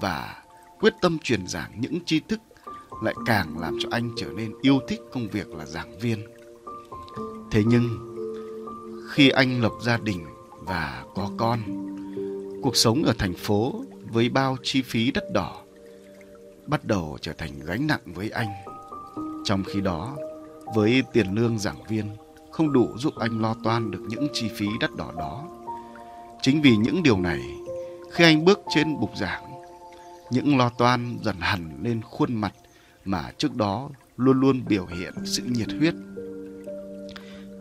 và 0.00 0.42
quyết 0.80 0.94
tâm 1.00 1.18
truyền 1.18 1.46
giảng 1.46 1.80
những 1.80 1.98
tri 2.06 2.20
thức 2.20 2.40
lại 3.02 3.14
càng 3.26 3.58
làm 3.58 3.76
cho 3.80 3.88
anh 3.92 4.10
trở 4.16 4.26
nên 4.26 4.52
yêu 4.60 4.80
thích 4.88 5.00
công 5.12 5.28
việc 5.28 5.48
là 5.48 5.66
giảng 5.66 5.98
viên. 5.98 6.26
Thế 7.50 7.62
nhưng, 7.66 8.16
khi 9.10 9.28
anh 9.28 9.62
lập 9.62 9.72
gia 9.82 9.96
đình 9.96 10.26
và 10.60 11.04
có 11.14 11.30
con, 11.36 11.89
cuộc 12.62 12.76
sống 12.76 13.02
ở 13.04 13.12
thành 13.18 13.34
phố 13.34 13.84
với 14.10 14.28
bao 14.28 14.56
chi 14.62 14.82
phí 14.82 15.10
đắt 15.10 15.24
đỏ 15.32 15.62
bắt 16.66 16.84
đầu 16.84 17.18
trở 17.20 17.32
thành 17.32 17.60
gánh 17.64 17.86
nặng 17.86 18.00
với 18.04 18.30
anh. 18.30 18.48
Trong 19.44 19.64
khi 19.64 19.80
đó, 19.80 20.16
với 20.74 21.02
tiền 21.12 21.34
lương 21.34 21.58
giảng 21.58 21.82
viên 21.88 22.06
không 22.50 22.72
đủ 22.72 22.98
giúp 22.98 23.14
anh 23.16 23.40
lo 23.40 23.54
toan 23.64 23.90
được 23.90 24.02
những 24.08 24.28
chi 24.32 24.50
phí 24.56 24.66
đắt 24.80 24.90
đỏ 24.96 25.12
đó. 25.18 25.48
Chính 26.42 26.62
vì 26.62 26.76
những 26.76 27.02
điều 27.02 27.20
này, 27.20 27.40
khi 28.12 28.24
anh 28.24 28.44
bước 28.44 28.60
trên 28.74 29.00
bục 29.00 29.16
giảng, 29.16 29.44
những 30.30 30.58
lo 30.58 30.68
toan 30.68 31.18
dần 31.22 31.36
hẳn 31.40 31.78
lên 31.82 32.00
khuôn 32.02 32.34
mặt 32.34 32.52
mà 33.04 33.30
trước 33.38 33.56
đó 33.56 33.90
luôn 34.16 34.40
luôn 34.40 34.62
biểu 34.68 34.86
hiện 34.86 35.12
sự 35.24 35.42
nhiệt 35.46 35.68
huyết. 35.78 35.94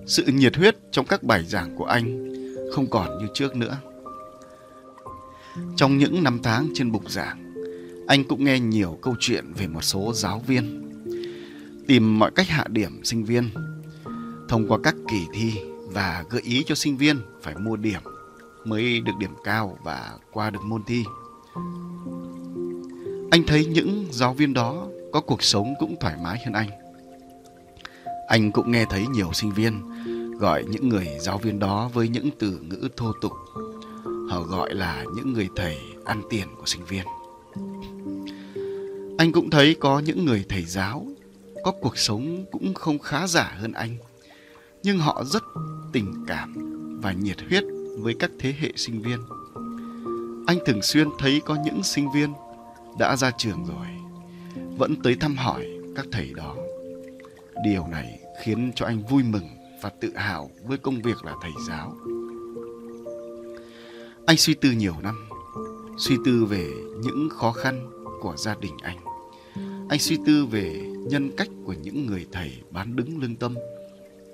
Sự 0.05 0.23
nhiệt 0.25 0.55
huyết 0.55 0.75
trong 0.91 1.05
các 1.05 1.23
bài 1.23 1.43
giảng 1.45 1.75
của 1.77 1.85
anh 1.85 2.33
không 2.73 2.87
còn 2.89 3.17
như 3.19 3.27
trước 3.33 3.55
nữa. 3.55 3.77
Trong 5.75 5.97
những 5.97 6.23
năm 6.23 6.39
tháng 6.43 6.69
trên 6.73 6.91
bục 6.91 7.11
giảng, 7.11 7.53
anh 8.07 8.23
cũng 8.23 8.43
nghe 8.43 8.59
nhiều 8.59 8.99
câu 9.01 9.15
chuyện 9.19 9.53
về 9.53 9.67
một 9.67 9.81
số 9.81 10.13
giáo 10.13 10.43
viên 10.47 10.89
tìm 11.87 12.19
mọi 12.19 12.31
cách 12.31 12.47
hạ 12.47 12.65
điểm 12.69 13.03
sinh 13.03 13.25
viên 13.25 13.49
thông 14.49 14.67
qua 14.67 14.77
các 14.83 14.95
kỳ 15.07 15.25
thi 15.33 15.53
và 15.91 16.23
gợi 16.29 16.41
ý 16.41 16.63
cho 16.67 16.75
sinh 16.75 16.97
viên 16.97 17.19
phải 17.41 17.55
mua 17.55 17.75
điểm 17.75 18.01
mới 18.65 19.01
được 19.01 19.11
điểm 19.19 19.31
cao 19.43 19.77
và 19.83 20.17
qua 20.31 20.49
được 20.49 20.63
môn 20.63 20.83
thi. 20.87 21.03
Anh 23.31 23.43
thấy 23.47 23.65
những 23.65 24.05
giáo 24.11 24.33
viên 24.33 24.53
đó 24.53 24.87
có 25.11 25.21
cuộc 25.21 25.43
sống 25.43 25.73
cũng 25.79 25.95
thoải 25.99 26.15
mái 26.23 26.41
hơn 26.45 26.53
anh. 26.53 26.69
Anh 28.27 28.51
cũng 28.51 28.71
nghe 28.71 28.85
thấy 28.89 29.07
nhiều 29.07 29.33
sinh 29.33 29.51
viên 29.51 29.81
gọi 30.37 30.63
những 30.63 30.89
người 30.89 31.07
giáo 31.19 31.37
viên 31.37 31.59
đó 31.59 31.89
với 31.93 32.07
những 32.09 32.29
từ 32.39 32.59
ngữ 32.59 32.89
thô 32.97 33.11
tục. 33.21 33.31
Họ 34.29 34.41
gọi 34.41 34.75
là 34.75 35.05
những 35.15 35.33
người 35.33 35.49
thầy 35.55 35.77
ăn 36.05 36.21
tiền 36.29 36.47
của 36.57 36.65
sinh 36.65 36.85
viên. 36.85 37.05
Anh 39.17 39.31
cũng 39.31 39.49
thấy 39.49 39.75
có 39.79 39.99
những 39.99 40.25
người 40.25 40.45
thầy 40.49 40.63
giáo, 40.63 41.05
có 41.63 41.71
cuộc 41.81 41.97
sống 41.97 42.45
cũng 42.51 42.73
không 42.73 42.99
khá 42.99 43.27
giả 43.27 43.55
hơn 43.57 43.71
anh 43.73 43.97
nhưng 44.83 44.99
họ 44.99 45.23
rất 45.23 45.43
tình 45.93 46.25
cảm 46.27 46.55
và 47.01 47.11
nhiệt 47.11 47.37
huyết 47.49 47.63
với 47.99 48.15
các 48.19 48.31
thế 48.39 48.53
hệ 48.59 48.71
sinh 48.75 49.01
viên. 49.01 49.19
Anh 50.47 50.57
thường 50.65 50.81
xuyên 50.81 51.07
thấy 51.19 51.41
có 51.45 51.57
những 51.65 51.83
sinh 51.83 52.11
viên 52.11 52.33
đã 52.99 53.15
ra 53.15 53.31
trường 53.37 53.65
rồi, 53.65 53.87
vẫn 54.77 54.95
tới 55.03 55.15
thăm 55.15 55.35
hỏi 55.35 55.67
các 55.95 56.05
thầy 56.11 56.33
đó. 56.35 56.55
Điều 57.63 57.87
này 57.87 58.19
khiến 58.43 58.71
cho 58.75 58.85
anh 58.85 59.03
vui 59.03 59.23
mừng 59.23 59.47
và 59.81 59.89
tự 60.01 60.13
hào 60.15 60.51
với 60.63 60.77
công 60.77 61.01
việc 61.01 61.25
là 61.25 61.33
thầy 61.41 61.51
giáo. 61.67 61.95
Anh 64.29 64.37
suy 64.37 64.53
tư 64.53 64.71
nhiều 64.71 64.95
năm, 65.03 65.15
suy 65.97 66.17
tư 66.25 66.45
về 66.45 66.73
những 67.03 67.29
khó 67.29 67.51
khăn 67.51 67.89
của 68.21 68.35
gia 68.37 68.55
đình 68.55 68.77
anh. 68.81 68.97
Anh 69.89 69.99
suy 69.99 70.17
tư 70.25 70.45
về 70.45 70.81
nhân 71.09 71.31
cách 71.37 71.47
của 71.65 71.73
những 71.73 72.05
người 72.05 72.27
thầy 72.31 72.61
bán 72.71 72.95
đứng 72.95 73.21
lương 73.21 73.35
tâm 73.35 73.55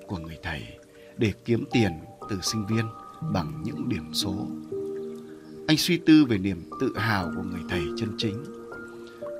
của 0.08 0.18
người 0.18 0.38
thầy 0.44 0.62
để 1.18 1.34
kiếm 1.46 1.64
tiền 1.72 1.92
từ 2.30 2.40
sinh 2.42 2.66
viên 2.66 2.86
bằng 3.34 3.64
những 3.66 3.90
điểm 3.90 4.14
số. 4.14 4.48
Anh 5.68 5.78
suy 5.78 5.98
tư 5.98 6.26
về 6.26 6.38
niềm 6.38 6.70
tự 6.80 6.94
hào 6.98 7.32
của 7.36 7.44
người 7.44 7.62
thầy 7.70 7.82
chân 7.98 8.16
chính. 8.18 8.44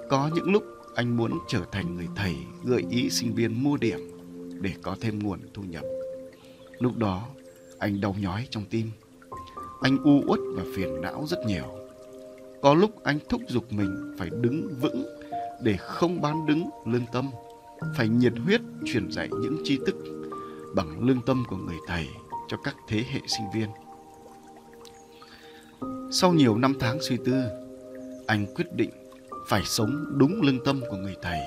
Có 0.10 0.30
những 0.36 0.52
lúc 0.52 0.64
anh 0.96 1.18
muốn 1.18 1.32
trở 1.48 1.62
thành 1.72 1.96
người 1.96 2.08
thầy 2.16 2.36
gợi 2.64 2.84
ý 2.90 3.10
sinh 3.10 3.36
viên 3.36 3.64
mua 3.64 3.78
điểm 3.78 4.00
để 4.62 4.74
có 4.82 4.96
thêm 5.02 5.20
nguồn 5.20 5.40
thu 5.54 5.64
nhập. 5.64 5.84
Lúc 6.80 6.98
đó, 6.98 7.28
anh 7.80 8.02
đau 8.02 8.16
nhói 8.20 8.48
trong 8.50 8.66
tim. 8.70 8.92
Anh 9.86 9.98
u 10.04 10.24
uất 10.28 10.40
và 10.56 10.64
phiền 10.76 11.02
não 11.02 11.26
rất 11.28 11.46
nhiều. 11.46 11.64
Có 12.62 12.74
lúc 12.74 13.04
anh 13.04 13.20
thúc 13.30 13.42
giục 13.48 13.74
mình 13.74 14.16
phải 14.18 14.30
đứng 14.42 14.76
vững 14.82 15.06
để 15.62 15.78
không 15.78 16.22
bán 16.22 16.46
đứng 16.46 16.70
lương 16.86 17.06
tâm, 17.14 17.30
phải 17.98 18.08
nhiệt 18.08 18.34
huyết 18.46 18.62
truyền 18.86 19.12
dạy 19.12 19.30
những 19.42 19.58
tri 19.64 19.78
thức 19.86 19.96
bằng 20.76 21.08
lương 21.08 21.22
tâm 21.26 21.44
của 21.50 21.56
người 21.56 21.76
thầy 21.88 22.08
cho 22.48 22.58
các 22.64 22.76
thế 22.88 23.04
hệ 23.12 23.20
sinh 23.28 23.46
viên. 23.54 23.70
Sau 26.12 26.34
nhiều 26.34 26.58
năm 26.58 26.74
tháng 26.80 26.98
suy 27.02 27.18
tư, 27.26 27.44
anh 28.28 28.46
quyết 28.56 28.76
định 28.76 28.92
phải 29.48 29.62
sống 29.66 30.06
đúng 30.18 30.42
lương 30.42 30.64
tâm 30.66 30.82
của 30.90 30.98
người 30.98 31.16
thầy 31.22 31.40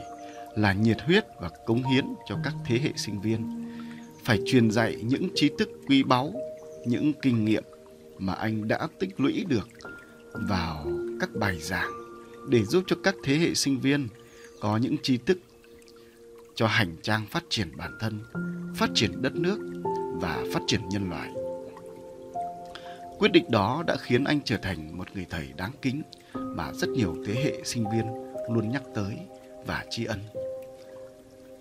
là 0.57 0.73
nhiệt 0.73 1.01
huyết 1.01 1.25
và 1.41 1.51
cống 1.67 1.83
hiến 1.83 2.05
cho 2.29 2.37
các 2.45 2.55
thế 2.67 2.79
hệ 2.79 2.91
sinh 2.97 3.21
viên. 3.21 3.69
Phải 4.25 4.39
truyền 4.47 4.71
dạy 4.71 4.97
những 5.03 5.29
trí 5.35 5.51
thức 5.59 5.69
quý 5.89 6.03
báu, 6.03 6.33
những 6.87 7.13
kinh 7.23 7.45
nghiệm 7.45 7.65
mà 8.19 8.33
anh 8.33 8.69
đã 8.69 8.89
tích 8.99 9.21
lũy 9.21 9.45
được 9.49 9.69
vào 10.33 10.87
các 11.21 11.31
bài 11.35 11.59
giảng 11.61 11.93
để 12.49 12.65
giúp 12.65 12.85
cho 12.87 12.97
các 13.03 13.15
thế 13.25 13.37
hệ 13.37 13.55
sinh 13.55 13.81
viên 13.81 14.09
có 14.61 14.77
những 14.77 14.97
tri 15.03 15.17
thức 15.17 15.39
cho 16.55 16.67
hành 16.67 16.97
trang 17.03 17.27
phát 17.27 17.45
triển 17.49 17.77
bản 17.77 17.99
thân, 18.01 18.21
phát 18.77 18.91
triển 18.95 19.23
đất 19.23 19.35
nước 19.35 19.59
và 20.21 20.45
phát 20.53 20.61
triển 20.67 20.81
nhân 20.89 21.11
loại. 21.11 21.31
Quyết 23.19 23.33
định 23.33 23.51
đó 23.51 23.85
đã 23.87 23.97
khiến 24.01 24.25
anh 24.25 24.41
trở 24.45 24.57
thành 24.57 24.99
một 24.99 25.07
người 25.15 25.27
thầy 25.31 25.53
đáng 25.57 25.73
kính 25.83 26.03
mà 26.35 26.73
rất 26.73 26.89
nhiều 26.91 27.17
thế 27.27 27.35
hệ 27.35 27.61
sinh 27.65 27.85
viên 27.93 28.07
luôn 28.51 28.71
nhắc 28.73 28.83
tới 28.95 29.17
và 29.67 29.85
tri 29.91 30.05
ân. 30.05 30.21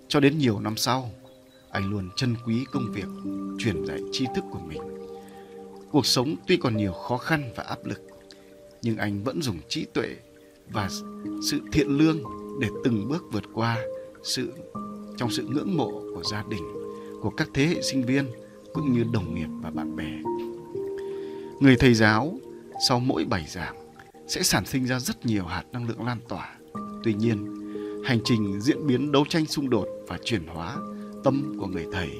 Cho 0.08 0.20
đến 0.20 0.38
nhiều 0.38 0.60
năm 0.60 0.76
sau, 0.76 1.10
anh 1.70 1.90
luôn 1.90 2.08
trân 2.16 2.34
quý 2.46 2.64
công 2.72 2.92
việc 2.92 3.08
truyền 3.58 3.84
dạy 3.86 3.98
tri 4.12 4.26
thức 4.34 4.44
của 4.50 4.60
mình. 4.60 4.97
Cuộc 5.90 6.06
sống 6.06 6.36
tuy 6.46 6.56
còn 6.56 6.76
nhiều 6.76 6.92
khó 6.92 7.16
khăn 7.18 7.52
và 7.56 7.64
áp 7.64 7.78
lực, 7.84 8.00
nhưng 8.82 8.96
anh 8.96 9.24
vẫn 9.24 9.42
dùng 9.42 9.56
trí 9.68 9.84
tuệ 9.84 10.16
và 10.70 10.88
sự 11.50 11.60
thiện 11.72 11.88
lương 11.88 12.22
để 12.60 12.68
từng 12.84 13.08
bước 13.08 13.24
vượt 13.32 13.44
qua 13.54 13.78
sự 14.22 14.52
trong 15.16 15.30
sự 15.30 15.46
ngưỡng 15.48 15.76
mộ 15.76 15.90
của 16.14 16.22
gia 16.30 16.44
đình, 16.50 16.62
của 17.22 17.30
các 17.30 17.48
thế 17.54 17.66
hệ 17.66 17.82
sinh 17.82 18.06
viên 18.06 18.26
cũng 18.74 18.92
như 18.92 19.04
đồng 19.12 19.34
nghiệp 19.34 19.48
và 19.62 19.70
bạn 19.70 19.96
bè. 19.96 20.18
Người 21.60 21.76
thầy 21.76 21.94
giáo 21.94 22.38
sau 22.88 23.00
mỗi 23.00 23.24
bài 23.24 23.44
giảng 23.48 23.76
sẽ 24.28 24.42
sản 24.42 24.66
sinh 24.66 24.86
ra 24.86 24.98
rất 24.98 25.26
nhiều 25.26 25.44
hạt 25.44 25.64
năng 25.72 25.88
lượng 25.88 26.06
lan 26.06 26.18
tỏa. 26.28 26.56
Tuy 27.04 27.14
nhiên, 27.14 27.54
hành 28.04 28.20
trình 28.24 28.60
diễn 28.60 28.86
biến 28.86 29.12
đấu 29.12 29.24
tranh 29.28 29.46
xung 29.46 29.70
đột 29.70 29.88
và 30.06 30.18
chuyển 30.24 30.46
hóa 30.46 30.76
tâm 31.24 31.56
của 31.60 31.66
người 31.66 31.86
thầy 31.92 32.10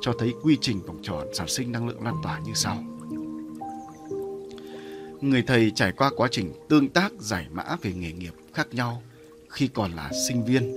cho 0.00 0.12
thấy 0.18 0.34
quy 0.42 0.58
trình 0.60 0.80
vòng 0.86 0.98
tròn 1.02 1.28
sản 1.32 1.48
sinh 1.48 1.72
năng 1.72 1.88
lượng 1.88 2.02
lan 2.04 2.14
tỏa 2.22 2.40
như 2.46 2.52
sau. 2.54 2.84
Người 5.24 5.42
thầy 5.42 5.70
trải 5.70 5.92
qua 5.92 6.10
quá 6.16 6.28
trình 6.30 6.52
tương 6.68 6.88
tác 6.88 7.12
giải 7.18 7.46
mã 7.50 7.64
về 7.82 7.92
nghề 7.92 8.12
nghiệp 8.12 8.34
khác 8.54 8.68
nhau 8.72 9.02
khi 9.48 9.68
còn 9.68 9.92
là 9.92 10.10
sinh 10.28 10.44
viên 10.44 10.72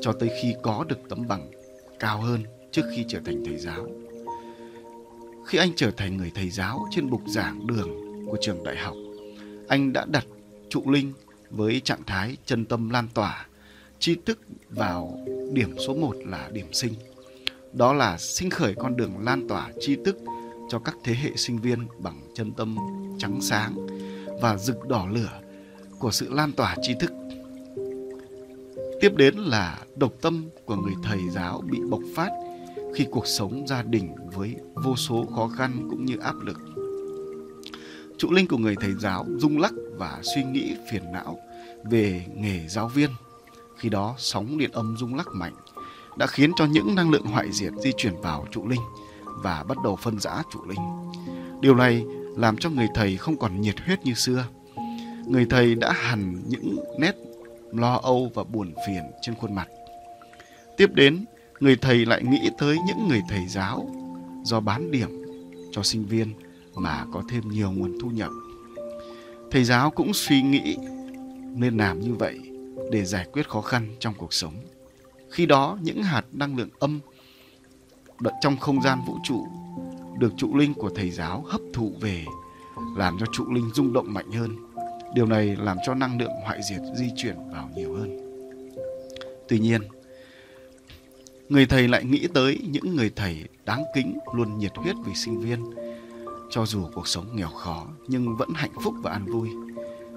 cho 0.00 0.12
tới 0.12 0.30
khi 0.42 0.54
có 0.62 0.84
được 0.88 0.98
tấm 1.08 1.28
bằng 1.28 1.50
cao 1.98 2.20
hơn 2.20 2.44
trước 2.70 2.82
khi 2.96 3.04
trở 3.08 3.20
thành 3.24 3.42
thầy 3.46 3.56
giáo. 3.56 3.86
Khi 5.46 5.58
anh 5.58 5.70
trở 5.76 5.90
thành 5.90 6.16
người 6.16 6.32
thầy 6.34 6.50
giáo 6.50 6.86
trên 6.90 7.10
bục 7.10 7.22
giảng 7.28 7.66
đường 7.66 7.88
của 8.26 8.38
trường 8.40 8.64
đại 8.64 8.76
học, 8.76 8.94
anh 9.68 9.92
đã 9.92 10.04
đặt 10.04 10.24
trụ 10.68 10.90
linh 10.90 11.12
với 11.50 11.80
trạng 11.80 12.04
thái 12.06 12.36
chân 12.44 12.64
tâm 12.64 12.90
lan 12.90 13.08
tỏa, 13.14 13.46
tri 13.98 14.16
thức 14.26 14.38
vào 14.68 15.18
điểm 15.52 15.74
số 15.86 15.94
1 15.94 16.14
là 16.26 16.48
điểm 16.52 16.72
sinh. 16.72 16.92
Đó 17.72 17.92
là 17.92 18.18
sinh 18.18 18.50
khởi 18.50 18.74
con 18.74 18.96
đường 18.96 19.12
lan 19.24 19.48
tỏa 19.48 19.70
tri 19.80 19.96
thức 20.04 20.16
cho 20.70 20.78
các 20.78 20.96
thế 21.04 21.14
hệ 21.14 21.30
sinh 21.36 21.58
viên 21.58 21.86
bằng 21.98 22.20
chân 22.34 22.52
tâm 22.52 22.76
trắng 23.18 23.38
sáng 23.40 23.86
và 24.40 24.56
rực 24.56 24.88
đỏ 24.88 25.06
lửa 25.10 25.40
của 25.98 26.10
sự 26.10 26.34
lan 26.34 26.52
tỏa 26.52 26.76
tri 26.82 26.94
thức. 27.00 27.12
Tiếp 29.00 29.12
đến 29.16 29.34
là 29.34 29.78
độc 29.96 30.12
tâm 30.20 30.44
của 30.64 30.76
người 30.76 30.94
thầy 31.02 31.18
giáo 31.30 31.62
bị 31.70 31.78
bộc 31.90 32.00
phát 32.14 32.30
khi 32.94 33.06
cuộc 33.10 33.26
sống 33.26 33.66
gia 33.66 33.82
đình 33.82 34.14
với 34.34 34.56
vô 34.74 34.96
số 34.96 35.24
khó 35.34 35.48
khăn 35.48 35.86
cũng 35.90 36.04
như 36.04 36.16
áp 36.16 36.34
lực. 36.42 36.58
Trụ 38.18 38.30
linh 38.30 38.46
của 38.46 38.58
người 38.58 38.76
thầy 38.80 38.92
giáo 39.00 39.26
rung 39.38 39.60
lắc 39.60 39.72
và 39.96 40.20
suy 40.34 40.44
nghĩ 40.44 40.74
phiền 40.92 41.12
não 41.12 41.38
về 41.90 42.26
nghề 42.34 42.68
giáo 42.68 42.88
viên. 42.88 43.10
Khi 43.76 43.88
đó 43.88 44.14
sóng 44.18 44.58
điện 44.58 44.70
âm 44.72 44.96
rung 44.98 45.14
lắc 45.14 45.28
mạnh 45.32 45.54
đã 46.18 46.26
khiến 46.26 46.52
cho 46.56 46.66
những 46.66 46.94
năng 46.94 47.10
lượng 47.10 47.26
hoại 47.26 47.52
diệt 47.52 47.72
di 47.82 47.92
chuyển 47.96 48.20
vào 48.20 48.46
trụ 48.50 48.68
linh 48.68 48.80
và 49.36 49.64
bắt 49.68 49.78
đầu 49.84 49.96
phân 49.96 50.20
rã 50.20 50.42
chủ 50.52 50.64
linh. 50.66 51.12
Điều 51.60 51.74
này 51.74 52.04
làm 52.36 52.56
cho 52.56 52.70
người 52.70 52.88
thầy 52.94 53.16
không 53.16 53.36
còn 53.36 53.60
nhiệt 53.60 53.80
huyết 53.80 54.04
như 54.04 54.14
xưa. 54.14 54.44
Người 55.26 55.46
thầy 55.50 55.74
đã 55.74 55.92
hằn 55.92 56.42
những 56.48 56.76
nét 56.98 57.12
lo 57.72 58.00
âu 58.02 58.30
và 58.34 58.44
buồn 58.44 58.72
phiền 58.86 59.02
trên 59.22 59.34
khuôn 59.34 59.54
mặt. 59.54 59.68
Tiếp 60.76 60.90
đến, 60.94 61.24
người 61.60 61.76
thầy 61.76 62.06
lại 62.06 62.22
nghĩ 62.22 62.50
tới 62.58 62.78
những 62.86 63.08
người 63.08 63.22
thầy 63.28 63.46
giáo 63.48 63.90
do 64.44 64.60
bán 64.60 64.90
điểm 64.90 65.22
cho 65.72 65.82
sinh 65.82 66.04
viên 66.06 66.34
mà 66.74 67.04
có 67.12 67.22
thêm 67.28 67.48
nhiều 67.48 67.70
nguồn 67.70 67.98
thu 68.00 68.08
nhập. 68.08 68.30
Thầy 69.50 69.64
giáo 69.64 69.90
cũng 69.90 70.14
suy 70.14 70.42
nghĩ 70.42 70.76
nên 71.54 71.76
làm 71.76 72.00
như 72.00 72.14
vậy 72.14 72.40
để 72.90 73.04
giải 73.04 73.26
quyết 73.32 73.48
khó 73.48 73.60
khăn 73.60 73.96
trong 73.98 74.14
cuộc 74.14 74.32
sống. 74.32 74.54
Khi 75.30 75.46
đó, 75.46 75.78
những 75.82 76.02
hạt 76.02 76.24
năng 76.32 76.56
lượng 76.56 76.68
âm 76.78 77.00
trong 78.40 78.56
không 78.56 78.82
gian 78.82 78.98
vũ 79.06 79.18
trụ 79.24 79.46
được 80.18 80.32
trụ 80.36 80.56
linh 80.56 80.74
của 80.74 80.90
thầy 80.94 81.10
giáo 81.10 81.44
hấp 81.46 81.60
thụ 81.72 81.92
về 82.00 82.24
làm 82.96 83.16
cho 83.18 83.26
trụ 83.32 83.52
linh 83.52 83.70
rung 83.74 83.92
động 83.92 84.14
mạnh 84.14 84.32
hơn. 84.32 84.56
Điều 85.14 85.26
này 85.26 85.56
làm 85.56 85.76
cho 85.86 85.94
năng 85.94 86.18
lượng 86.18 86.32
hoại 86.44 86.60
diệt 86.70 86.80
di 86.96 87.10
chuyển 87.16 87.36
vào 87.52 87.70
nhiều 87.76 87.94
hơn. 87.94 88.16
Tuy 89.48 89.58
nhiên, 89.58 89.82
người 91.48 91.66
thầy 91.66 91.88
lại 91.88 92.04
nghĩ 92.04 92.28
tới 92.34 92.58
những 92.70 92.96
người 92.96 93.10
thầy 93.16 93.44
đáng 93.64 93.82
kính 93.94 94.18
luôn 94.34 94.58
nhiệt 94.58 94.72
huyết 94.76 94.96
vì 95.04 95.14
sinh 95.14 95.40
viên 95.40 95.64
cho 96.50 96.66
dù 96.66 96.84
cuộc 96.94 97.08
sống 97.08 97.36
nghèo 97.36 97.48
khó 97.48 97.86
nhưng 98.08 98.36
vẫn 98.36 98.48
hạnh 98.54 98.72
phúc 98.82 98.94
và 99.02 99.10
an 99.10 99.26
vui 99.26 99.48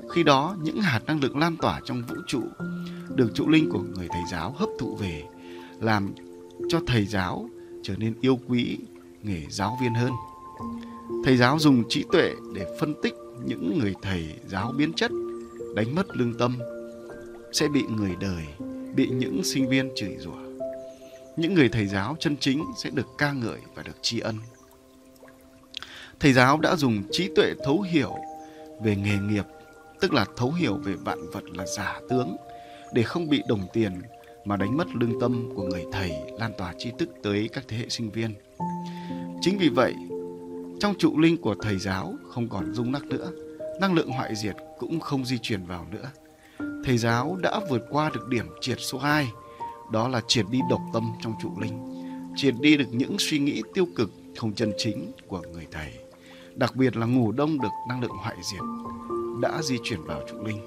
khi 0.10 0.24
đó 0.24 0.56
những 0.62 0.82
hạt 0.82 1.00
năng 1.06 1.20
lượng 1.20 1.38
lan 1.38 1.58
tỏa 1.58 1.80
trong 1.86 2.04
vũ 2.08 2.16
trụ 2.28 2.42
được 3.16 3.32
trụ 3.34 3.50
linh 3.50 3.70
của 3.70 3.80
người 3.80 4.08
thầy 4.12 4.22
giáo 4.32 4.56
hấp 4.58 4.70
thụ 4.80 4.96
về 4.96 5.24
làm 5.80 6.14
cho 6.70 6.80
thầy 6.88 7.06
giáo 7.06 7.50
trở 7.84 7.96
nên 7.98 8.14
yêu 8.22 8.40
quý 8.48 8.78
nghề 9.24 9.42
giáo 9.50 9.78
viên 9.82 9.94
hơn. 9.94 10.12
Thầy 11.26 11.38
giáo 11.38 11.60
dùng 11.60 11.84
trí 11.90 12.06
tuệ 12.12 12.34
để 12.56 12.78
phân 12.80 12.94
tích 13.04 13.14
những 13.46 13.80
người 13.80 13.94
thầy 14.02 14.34
giáo 14.48 14.74
biến 14.78 14.94
chất, 14.94 15.12
đánh 15.76 15.96
mất 15.96 16.18
lương 16.18 16.38
tâm, 16.38 16.60
sẽ 17.52 17.68
bị 17.68 17.84
người 17.90 18.16
đời, 18.20 18.44
bị 18.96 19.08
những 19.08 19.44
sinh 19.44 19.70
viên 19.70 19.92
chửi 19.96 20.18
rủa. 20.20 20.44
Những 21.38 21.54
người 21.54 21.70
thầy 21.70 21.88
giáo 21.88 22.16
chân 22.20 22.38
chính 22.40 22.64
sẽ 22.78 22.90
được 22.90 23.08
ca 23.18 23.32
ngợi 23.32 23.60
và 23.76 23.84
được 23.84 23.98
tri 24.02 24.20
ân. 24.20 24.36
Thầy 26.20 26.34
giáo 26.34 26.60
đã 26.60 26.76
dùng 26.76 27.04
trí 27.12 27.30
tuệ 27.36 27.54
thấu 27.66 27.82
hiểu 27.82 28.16
về 28.84 28.96
nghề 28.96 29.18
nghiệp, 29.18 29.46
tức 30.00 30.14
là 30.14 30.26
thấu 30.38 30.52
hiểu 30.52 30.76
về 30.76 30.94
vạn 30.94 31.30
vật 31.32 31.44
là 31.54 31.66
giả 31.66 32.00
tướng, 32.10 32.36
để 32.94 33.04
không 33.04 33.30
bị 33.30 33.42
đồng 33.48 33.68
tiền 33.74 34.02
mà 34.46 34.58
đánh 34.58 34.78
mất 34.78 34.96
lương 34.96 35.20
tâm 35.20 35.50
của 35.56 35.64
người 35.64 35.86
thầy 35.92 36.12
lan 36.40 36.52
tỏa 36.58 36.74
tri 36.78 36.92
thức 37.00 37.10
tới 37.24 37.50
các 37.54 37.64
thế 37.68 37.78
hệ 37.78 37.90
sinh 37.90 38.12
viên. 38.12 38.34
Chính 39.42 39.58
vì 39.58 39.70
vậy, 39.70 39.94
trong 40.80 40.96
trụ 41.00 41.20
linh 41.20 41.38
của 41.38 41.56
thầy 41.62 41.78
giáo 41.78 42.14
không 42.30 42.50
còn 42.50 42.74
rung 42.74 42.94
lắc 42.94 43.06
nữa, 43.06 43.32
năng 43.82 43.94
lượng 43.94 44.10
hoại 44.10 44.36
diệt 44.36 44.56
cũng 44.80 45.00
không 45.00 45.26
di 45.26 45.38
chuyển 45.38 45.66
vào 45.66 45.88
nữa. 45.92 46.12
Thầy 46.86 46.98
giáo 46.98 47.38
đã 47.42 47.60
vượt 47.70 47.82
qua 47.90 48.10
được 48.14 48.28
điểm 48.28 48.46
triệt 48.62 48.78
số 48.80 48.98
2, 48.98 49.32
đó 49.92 50.08
là 50.08 50.22
triệt 50.28 50.46
đi 50.52 50.60
độc 50.70 50.82
tâm 50.94 51.12
trong 51.22 51.34
trụ 51.42 51.50
linh, 51.62 52.04
triệt 52.36 52.54
đi 52.60 52.78
được 52.78 52.88
những 52.92 53.16
suy 53.20 53.40
nghĩ 53.40 53.62
tiêu 53.74 53.88
cực 53.96 54.12
không 54.38 54.54
chân 54.54 54.72
chính 54.78 55.12
của 55.28 55.42
người 55.54 55.68
thầy. 55.72 55.94
Đặc 56.56 56.76
biệt 56.76 56.96
là 56.98 57.06
ngủ 57.06 57.32
đông 57.32 57.62
được 57.62 57.70
năng 57.90 58.02
lượng 58.02 58.18
hoại 58.22 58.36
diệt 58.52 58.62
đã 59.42 59.62
di 59.62 59.78
chuyển 59.84 60.02
vào 60.02 60.22
trụ 60.32 60.44
linh. 60.46 60.60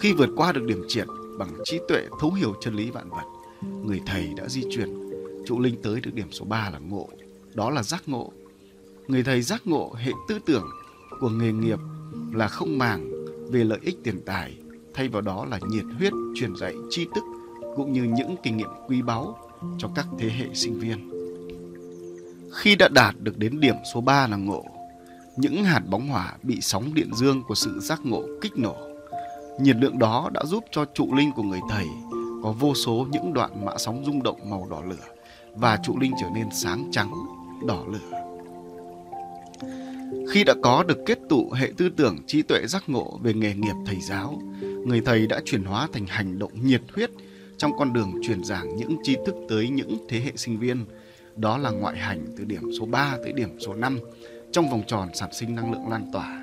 Khi 0.00 0.12
vượt 0.12 0.28
qua 0.36 0.52
được 0.52 0.64
điểm 0.66 0.84
triệt 0.88 1.06
bằng 1.38 1.48
trí 1.64 1.80
tuệ 1.88 2.06
thấu 2.20 2.32
hiểu 2.32 2.54
chân 2.60 2.74
lý 2.74 2.90
vạn 2.90 3.10
vật, 3.10 3.24
người 3.84 4.00
thầy 4.06 4.28
đã 4.36 4.48
di 4.48 4.62
chuyển 4.70 5.02
trụ 5.46 5.60
linh 5.60 5.82
tới 5.82 6.00
được 6.00 6.14
điểm 6.14 6.32
số 6.32 6.44
3 6.44 6.70
là 6.70 6.78
ngộ, 6.78 7.08
đó 7.54 7.70
là 7.70 7.82
giác 7.82 8.02
ngộ. 8.06 8.32
Người 9.08 9.22
thầy 9.22 9.42
giác 9.42 9.62
ngộ 9.64 9.94
hệ 9.96 10.12
tư 10.28 10.38
tưởng 10.46 10.66
của 11.20 11.28
nghề 11.28 11.52
nghiệp 11.52 11.78
là 12.32 12.48
không 12.48 12.78
màng 12.78 13.10
về 13.50 13.64
lợi 13.64 13.78
ích 13.82 13.96
tiền 14.04 14.20
tài, 14.26 14.56
thay 14.94 15.08
vào 15.08 15.22
đó 15.22 15.46
là 15.50 15.58
nhiệt 15.68 15.84
huyết 15.98 16.12
truyền 16.34 16.56
dạy 16.56 16.74
tri 16.90 17.06
thức 17.14 17.24
cũng 17.76 17.92
như 17.92 18.02
những 18.02 18.36
kinh 18.42 18.56
nghiệm 18.56 18.70
quý 18.88 19.02
báu 19.02 19.38
cho 19.78 19.88
các 19.94 20.06
thế 20.18 20.28
hệ 20.28 20.46
sinh 20.54 20.78
viên. 20.78 21.12
Khi 22.52 22.76
đã 22.76 22.88
đạt 22.88 23.14
được 23.20 23.38
đến 23.38 23.60
điểm 23.60 23.76
số 23.94 24.00
3 24.00 24.26
là 24.26 24.36
ngộ, 24.36 24.64
những 25.36 25.64
hạt 25.64 25.82
bóng 25.88 26.08
hỏa 26.08 26.36
bị 26.42 26.58
sóng 26.60 26.94
điện 26.94 27.10
dương 27.14 27.42
của 27.42 27.54
sự 27.54 27.80
giác 27.80 28.00
ngộ 28.04 28.22
kích 28.40 28.58
nổ. 28.58 28.91
Nhiệt 29.58 29.76
lượng 29.76 29.98
đó 29.98 30.30
đã 30.32 30.44
giúp 30.44 30.64
cho 30.70 30.84
trụ 30.94 31.14
linh 31.14 31.32
của 31.32 31.42
người 31.42 31.60
thầy 31.70 31.86
có 32.42 32.52
vô 32.52 32.74
số 32.74 33.06
những 33.10 33.32
đoạn 33.32 33.64
mã 33.64 33.72
sóng 33.78 34.04
rung 34.04 34.22
động 34.22 34.50
màu 34.50 34.66
đỏ 34.70 34.82
lửa 34.88 35.06
và 35.54 35.78
trụ 35.84 35.98
linh 35.98 36.12
trở 36.20 36.26
nên 36.34 36.46
sáng 36.52 36.88
trắng, 36.92 37.12
đỏ 37.66 37.84
lửa. 37.92 38.22
Khi 40.30 40.44
đã 40.44 40.54
có 40.62 40.82
được 40.82 40.98
kết 41.06 41.18
tụ 41.28 41.50
hệ 41.50 41.72
tư 41.76 41.88
tưởng 41.96 42.16
trí 42.26 42.42
tuệ 42.42 42.66
giác 42.66 42.84
ngộ 42.86 43.18
về 43.22 43.34
nghề 43.34 43.54
nghiệp 43.54 43.74
thầy 43.86 44.00
giáo, 44.00 44.42
người 44.86 45.00
thầy 45.00 45.26
đã 45.26 45.40
chuyển 45.44 45.64
hóa 45.64 45.88
thành 45.92 46.06
hành 46.06 46.38
động 46.38 46.52
nhiệt 46.54 46.82
huyết 46.94 47.10
trong 47.58 47.78
con 47.78 47.92
đường 47.92 48.12
truyền 48.22 48.44
giảng 48.44 48.76
những 48.76 48.96
tri 49.02 49.16
thức 49.26 49.34
tới 49.48 49.68
những 49.68 50.06
thế 50.08 50.20
hệ 50.20 50.32
sinh 50.36 50.58
viên. 50.58 50.84
Đó 51.36 51.58
là 51.58 51.70
ngoại 51.70 51.96
hành 51.96 52.26
từ 52.38 52.44
điểm 52.44 52.62
số 52.80 52.86
3 52.86 53.16
tới 53.24 53.32
điểm 53.32 53.60
số 53.60 53.74
5 53.74 53.98
trong 54.52 54.70
vòng 54.70 54.82
tròn 54.86 55.08
sản 55.14 55.28
sinh 55.32 55.54
năng 55.54 55.72
lượng 55.72 55.88
lan 55.88 56.10
tỏa. 56.12 56.41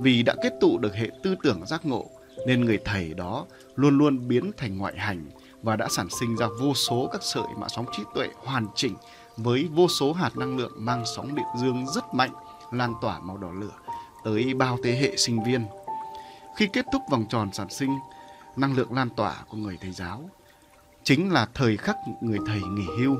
Vì 0.00 0.22
đã 0.22 0.34
kết 0.42 0.52
tụ 0.60 0.78
được 0.78 0.94
hệ 0.94 1.10
tư 1.22 1.34
tưởng 1.42 1.66
giác 1.66 1.86
ngộ 1.86 2.10
nên 2.46 2.64
người 2.64 2.78
thầy 2.84 3.14
đó 3.14 3.46
luôn 3.76 3.98
luôn 3.98 4.28
biến 4.28 4.50
thành 4.56 4.78
ngoại 4.78 4.98
hành 4.98 5.30
và 5.62 5.76
đã 5.76 5.88
sản 5.90 6.08
sinh 6.20 6.36
ra 6.36 6.46
vô 6.60 6.74
số 6.74 7.08
các 7.12 7.22
sợi 7.22 7.46
mã 7.58 7.68
sóng 7.68 7.86
trí 7.92 8.02
tuệ 8.14 8.28
hoàn 8.36 8.66
chỉnh 8.74 8.96
với 9.36 9.68
vô 9.74 9.88
số 9.88 10.12
hạt 10.12 10.36
năng 10.36 10.56
lượng 10.56 10.72
mang 10.76 11.04
sóng 11.16 11.34
điện 11.34 11.46
dương 11.60 11.86
rất 11.94 12.14
mạnh 12.14 12.32
lan 12.72 12.94
tỏa 13.02 13.18
màu 13.20 13.36
đỏ 13.36 13.50
lửa 13.60 13.74
tới 14.24 14.54
bao 14.54 14.78
thế 14.84 14.92
hệ 14.92 15.16
sinh 15.16 15.44
viên. 15.44 15.66
Khi 16.56 16.68
kết 16.72 16.86
thúc 16.92 17.02
vòng 17.10 17.26
tròn 17.28 17.52
sản 17.52 17.70
sinh 17.70 17.98
năng 18.56 18.76
lượng 18.76 18.92
lan 18.92 19.08
tỏa 19.10 19.44
của 19.48 19.56
người 19.56 19.78
thầy 19.80 19.92
giáo 19.92 20.30
chính 21.02 21.32
là 21.32 21.48
thời 21.54 21.76
khắc 21.76 21.96
người 22.20 22.38
thầy 22.46 22.60
nghỉ 22.62 22.86
hưu 22.98 23.16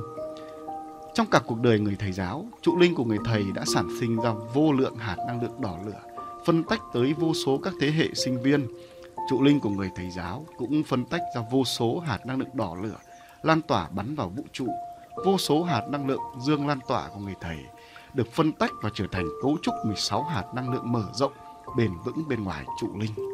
trong 1.14 1.26
cả 1.30 1.40
cuộc 1.46 1.60
đời 1.60 1.80
người 1.80 1.96
thầy 1.98 2.12
giáo, 2.12 2.46
trụ 2.62 2.78
linh 2.78 2.94
của 2.94 3.04
người 3.04 3.18
thầy 3.24 3.44
đã 3.54 3.64
sản 3.74 3.88
sinh 4.00 4.16
ra 4.16 4.32
vô 4.54 4.72
lượng 4.72 4.96
hạt 4.96 5.16
năng 5.26 5.42
lượng 5.42 5.60
đỏ 5.60 5.78
lửa, 5.86 6.00
phân 6.46 6.64
tách 6.64 6.80
tới 6.92 7.12
vô 7.12 7.34
số 7.34 7.58
các 7.58 7.72
thế 7.80 7.90
hệ 7.90 8.08
sinh 8.14 8.42
viên. 8.42 8.68
Trụ 9.30 9.42
linh 9.42 9.60
của 9.60 9.70
người 9.70 9.90
thầy 9.96 10.10
giáo 10.10 10.46
cũng 10.56 10.82
phân 10.82 11.04
tách 11.04 11.22
ra 11.36 11.42
vô 11.50 11.64
số 11.64 11.98
hạt 11.98 12.26
năng 12.26 12.38
lượng 12.38 12.48
đỏ 12.52 12.76
lửa, 12.82 12.98
lan 13.42 13.62
tỏa 13.62 13.88
bắn 13.88 14.14
vào 14.14 14.28
vũ 14.28 14.42
trụ. 14.52 14.66
Vô 15.24 15.38
số 15.38 15.62
hạt 15.62 15.82
năng 15.90 16.06
lượng 16.06 16.20
dương 16.40 16.68
lan 16.68 16.78
tỏa 16.88 17.08
của 17.08 17.20
người 17.20 17.34
thầy 17.40 17.58
được 18.14 18.32
phân 18.32 18.52
tách 18.52 18.70
và 18.82 18.90
trở 18.94 19.04
thành 19.12 19.28
cấu 19.42 19.56
trúc 19.62 19.74
16 19.84 20.22
hạt 20.22 20.44
năng 20.54 20.70
lượng 20.70 20.92
mở 20.92 21.04
rộng, 21.14 21.32
bền 21.76 21.90
vững 22.04 22.28
bên 22.28 22.44
ngoài 22.44 22.64
trụ 22.80 22.88
linh. 22.98 23.33